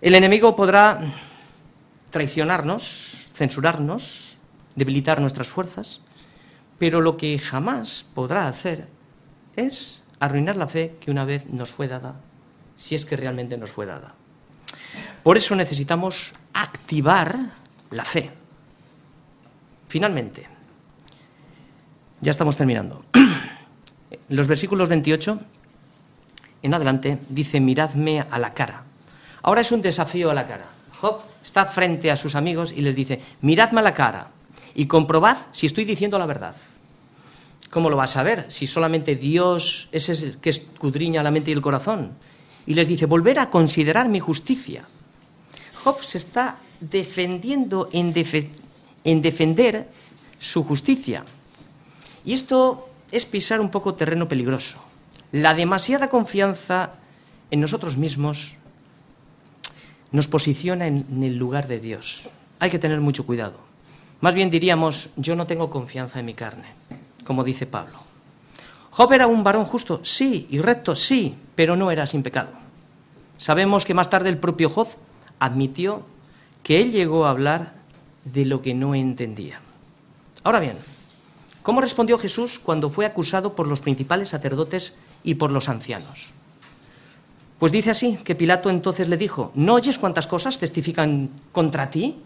El 0.01 0.14
enemigo 0.14 0.57
podrá 0.57 1.01
traicionarnos, 2.11 3.28
censurarnos, 3.32 4.36
debilitar 4.74 5.20
nuestras 5.20 5.49
fuerzas, 5.49 6.01
pero 6.78 7.01
lo 7.01 7.16
que 7.16 7.38
jamás 7.38 8.07
podrá 8.14 8.49
hacer 8.49 8.88
es 9.57 10.03
arruinar 10.20 10.57
la 10.57 10.68
fe 10.68 10.95
que 11.01 11.11
una 11.11 11.24
vez 11.24 11.47
nos 11.47 11.70
fue 11.70 11.88
dada, 11.88 12.20
si 12.76 12.95
es 12.95 13.05
que 13.05 13.16
realmente 13.16 13.57
nos 13.57 13.70
fue 13.70 13.86
dada. 13.86 14.14
Por 15.22 15.36
eso 15.36 15.54
necesitamos 15.54 16.34
activar 16.52 17.38
la 17.90 18.04
fe. 18.04 18.30
Finalmente, 19.88 20.46
ya 22.20 22.30
estamos 22.30 22.56
terminando. 22.56 23.04
Los 24.28 24.48
versículos 24.48 24.88
28 24.88 25.40
en 26.62 26.74
adelante 26.74 27.18
dice, 27.28 27.60
miradme 27.60 28.20
a 28.20 28.38
la 28.38 28.54
cara. 28.54 28.84
Ahora 29.42 29.60
es 29.60 29.72
un 29.72 29.82
desafío 29.82 30.30
a 30.30 30.34
la 30.34 30.46
cara. 30.46 30.66
Job 31.00 31.20
está 31.42 31.66
frente 31.66 32.10
a 32.10 32.16
sus 32.16 32.34
amigos 32.36 32.72
y 32.72 32.80
les 32.82 32.94
dice, 32.94 33.20
miradme 33.40 33.80
a 33.80 33.84
la 33.84 33.94
cara 33.94 34.28
y 34.74 34.86
comprobad 34.86 35.36
si 35.50 35.66
estoy 35.66 35.84
diciendo 35.84 36.18
la 36.18 36.26
verdad. 36.26 36.54
¿Cómo 37.70 37.90
lo 37.90 37.96
vas 37.96 38.16
a 38.16 38.22
ver 38.22 38.46
si 38.48 38.66
solamente 38.66 39.16
Dios 39.16 39.88
es 39.92 40.08
el 40.08 40.38
que 40.38 40.50
escudriña 40.50 41.22
la 41.22 41.30
mente 41.30 41.50
y 41.50 41.54
el 41.54 41.62
corazón? 41.62 42.12
Y 42.66 42.74
les 42.74 42.86
dice, 42.86 43.06
volver 43.06 43.38
a 43.38 43.50
considerar 43.50 44.08
mi 44.08 44.20
justicia. 44.20 44.84
Job 45.82 46.02
se 46.02 46.18
está 46.18 46.58
defendiendo 46.80 47.88
en, 47.92 48.14
en 49.04 49.22
defender 49.22 49.88
su 50.38 50.64
justicia. 50.64 51.24
Y 52.24 52.34
esto 52.34 52.88
es 53.10 53.26
pisar 53.26 53.60
un 53.60 53.70
poco 53.70 53.94
terreno 53.94 54.28
peligroso. 54.28 54.78
La 55.32 55.54
demasiada 55.54 56.08
confianza 56.08 56.90
en 57.50 57.60
nosotros 57.60 57.96
mismos 57.96 58.56
nos 60.10 60.28
posiciona 60.28 60.86
en 60.86 61.22
el 61.22 61.36
lugar 61.36 61.68
de 61.68 61.80
Dios. 61.80 62.28
Hay 62.58 62.70
que 62.70 62.78
tener 62.78 63.00
mucho 63.00 63.24
cuidado. 63.24 63.72
Más 64.22 64.34
bien 64.34 64.50
diríamos, 64.50 65.08
yo 65.16 65.34
no 65.34 65.48
tengo 65.48 65.68
confianza 65.68 66.20
en 66.20 66.26
mi 66.26 66.34
carne, 66.34 66.66
como 67.24 67.42
dice 67.42 67.66
Pablo. 67.66 67.98
Job 68.92 69.12
era 69.12 69.26
un 69.26 69.42
varón 69.42 69.64
justo, 69.64 70.00
sí, 70.04 70.46
y 70.48 70.60
recto, 70.60 70.94
sí, 70.94 71.34
pero 71.56 71.74
no 71.74 71.90
era 71.90 72.06
sin 72.06 72.22
pecado. 72.22 72.50
Sabemos 73.36 73.84
que 73.84 73.94
más 73.94 74.10
tarde 74.10 74.28
el 74.28 74.38
propio 74.38 74.70
Job 74.70 74.86
admitió 75.43 76.03
que 76.62 76.80
él 76.80 76.93
llegó 76.93 77.26
a 77.26 77.30
hablar 77.30 77.72
de 78.24 78.45
lo 78.45 78.62
que 78.62 78.74
no 78.74 78.95
entendía. 78.95 79.61
Ahora 80.45 80.61
bien, 80.61 80.76
¿cómo 81.64 81.80
respondió 81.80 82.16
Jesús 82.16 82.61
cuando 82.61 82.90
fue 82.90 83.07
acusado 83.07 83.57
por 83.57 83.66
los 83.66 83.80
principales 83.80 84.28
sacerdotes 84.28 84.99
y 85.24 85.34
por 85.34 85.51
los 85.51 85.68
ancianos? 85.68 86.30
Pues 87.59 87.72
dice 87.72 87.90
así, 87.90 88.18
que 88.22 88.36
Pilato 88.36 88.70
entonces 88.70 89.09
le 89.09 89.16
dijo, 89.16 89.51
¿no 89.57 89.74
oyes 89.74 89.99
cuántas 89.99 90.28
cosas 90.28 90.61
testifican 90.61 91.30
contra 91.51 91.90
ti? 91.90 92.18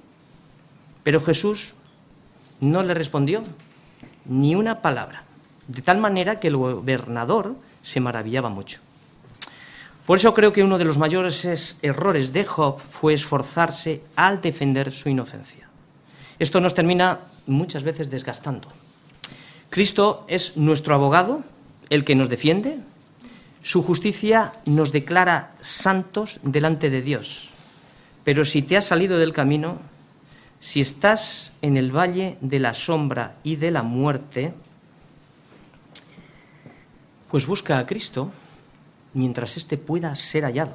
Pero 1.02 1.22
Jesús 1.22 1.74
no 2.60 2.82
le 2.82 2.92
respondió 2.92 3.44
ni 4.26 4.54
una 4.54 4.82
palabra, 4.82 5.24
de 5.68 5.80
tal 5.80 5.98
manera 5.98 6.38
que 6.38 6.48
el 6.48 6.56
gobernador 6.58 7.56
se 7.80 8.00
maravillaba 8.00 8.50
mucho. 8.50 8.80
Por 10.06 10.18
eso 10.18 10.34
creo 10.34 10.52
que 10.52 10.62
uno 10.62 10.78
de 10.78 10.84
los 10.84 10.98
mayores 10.98 11.78
errores 11.82 12.32
de 12.32 12.44
Job 12.44 12.78
fue 12.78 13.12
esforzarse 13.12 14.02
al 14.14 14.40
defender 14.40 14.92
su 14.92 15.08
inocencia. 15.08 15.68
Esto 16.38 16.60
nos 16.60 16.74
termina 16.74 17.20
muchas 17.46 17.82
veces 17.82 18.08
desgastando. 18.08 18.68
Cristo 19.68 20.24
es 20.28 20.56
nuestro 20.56 20.94
abogado, 20.94 21.42
el 21.90 22.04
que 22.04 22.14
nos 22.14 22.28
defiende, 22.28 22.78
su 23.62 23.82
justicia 23.82 24.52
nos 24.64 24.92
declara 24.92 25.56
santos 25.60 26.38
delante 26.44 26.88
de 26.88 27.02
Dios. 27.02 27.50
Pero 28.22 28.44
si 28.44 28.62
te 28.62 28.76
has 28.76 28.84
salido 28.84 29.18
del 29.18 29.32
camino, 29.32 29.80
si 30.60 30.80
estás 30.80 31.54
en 31.62 31.76
el 31.76 31.90
valle 31.90 32.38
de 32.40 32.60
la 32.60 32.74
sombra 32.74 33.34
y 33.42 33.56
de 33.56 33.72
la 33.72 33.82
muerte, 33.82 34.54
pues 37.28 37.46
busca 37.46 37.78
a 37.78 37.86
Cristo 37.86 38.30
mientras 39.16 39.56
éste 39.56 39.78
pueda 39.78 40.14
ser 40.14 40.44
hallado. 40.44 40.74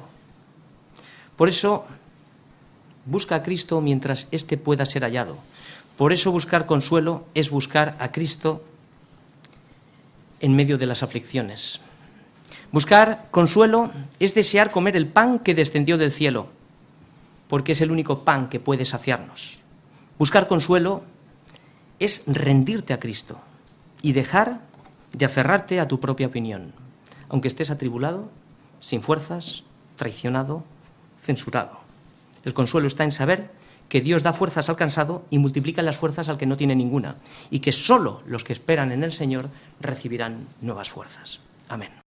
Por 1.36 1.48
eso, 1.48 1.86
busca 3.06 3.36
a 3.36 3.42
Cristo 3.42 3.80
mientras 3.80 4.26
éste 4.32 4.58
pueda 4.58 4.84
ser 4.84 5.02
hallado. 5.02 5.38
Por 5.96 6.12
eso 6.12 6.32
buscar 6.32 6.66
consuelo 6.66 7.24
es 7.34 7.50
buscar 7.50 7.96
a 8.00 8.10
Cristo 8.10 8.64
en 10.40 10.56
medio 10.56 10.76
de 10.76 10.86
las 10.86 11.02
aflicciones. 11.02 11.80
Buscar 12.72 13.28
consuelo 13.30 13.92
es 14.18 14.34
desear 14.34 14.72
comer 14.72 14.96
el 14.96 15.06
pan 15.06 15.38
que 15.38 15.54
descendió 15.54 15.96
del 15.96 16.10
cielo, 16.10 16.48
porque 17.46 17.72
es 17.72 17.80
el 17.80 17.92
único 17.92 18.24
pan 18.24 18.48
que 18.48 18.58
puede 18.58 18.84
saciarnos. 18.84 19.58
Buscar 20.18 20.48
consuelo 20.48 21.04
es 22.00 22.24
rendirte 22.26 22.92
a 22.92 22.98
Cristo 22.98 23.40
y 24.02 24.12
dejar 24.12 24.60
de 25.12 25.26
aferrarte 25.26 25.78
a 25.78 25.86
tu 25.86 26.00
propia 26.00 26.26
opinión, 26.26 26.72
aunque 27.32 27.48
estés 27.48 27.72
atribulado, 27.72 28.28
sin 28.78 29.02
fuerzas, 29.02 29.64
traicionado, 29.96 30.62
censurado. 31.20 31.80
El 32.44 32.54
consuelo 32.54 32.86
está 32.86 33.04
en 33.04 33.12
saber 33.12 33.50
que 33.88 34.00
Dios 34.00 34.22
da 34.22 34.32
fuerzas 34.32 34.68
al 34.68 34.76
cansado 34.76 35.24
y 35.30 35.38
multiplica 35.38 35.82
las 35.82 35.96
fuerzas 35.96 36.28
al 36.28 36.38
que 36.38 36.46
no 36.46 36.56
tiene 36.56 36.76
ninguna, 36.76 37.16
y 37.50 37.60
que 37.60 37.72
solo 37.72 38.22
los 38.26 38.44
que 38.44 38.52
esperan 38.52 38.92
en 38.92 39.02
el 39.02 39.12
Señor 39.12 39.48
recibirán 39.80 40.46
nuevas 40.60 40.90
fuerzas. 40.90 41.40
Amén. 41.68 42.01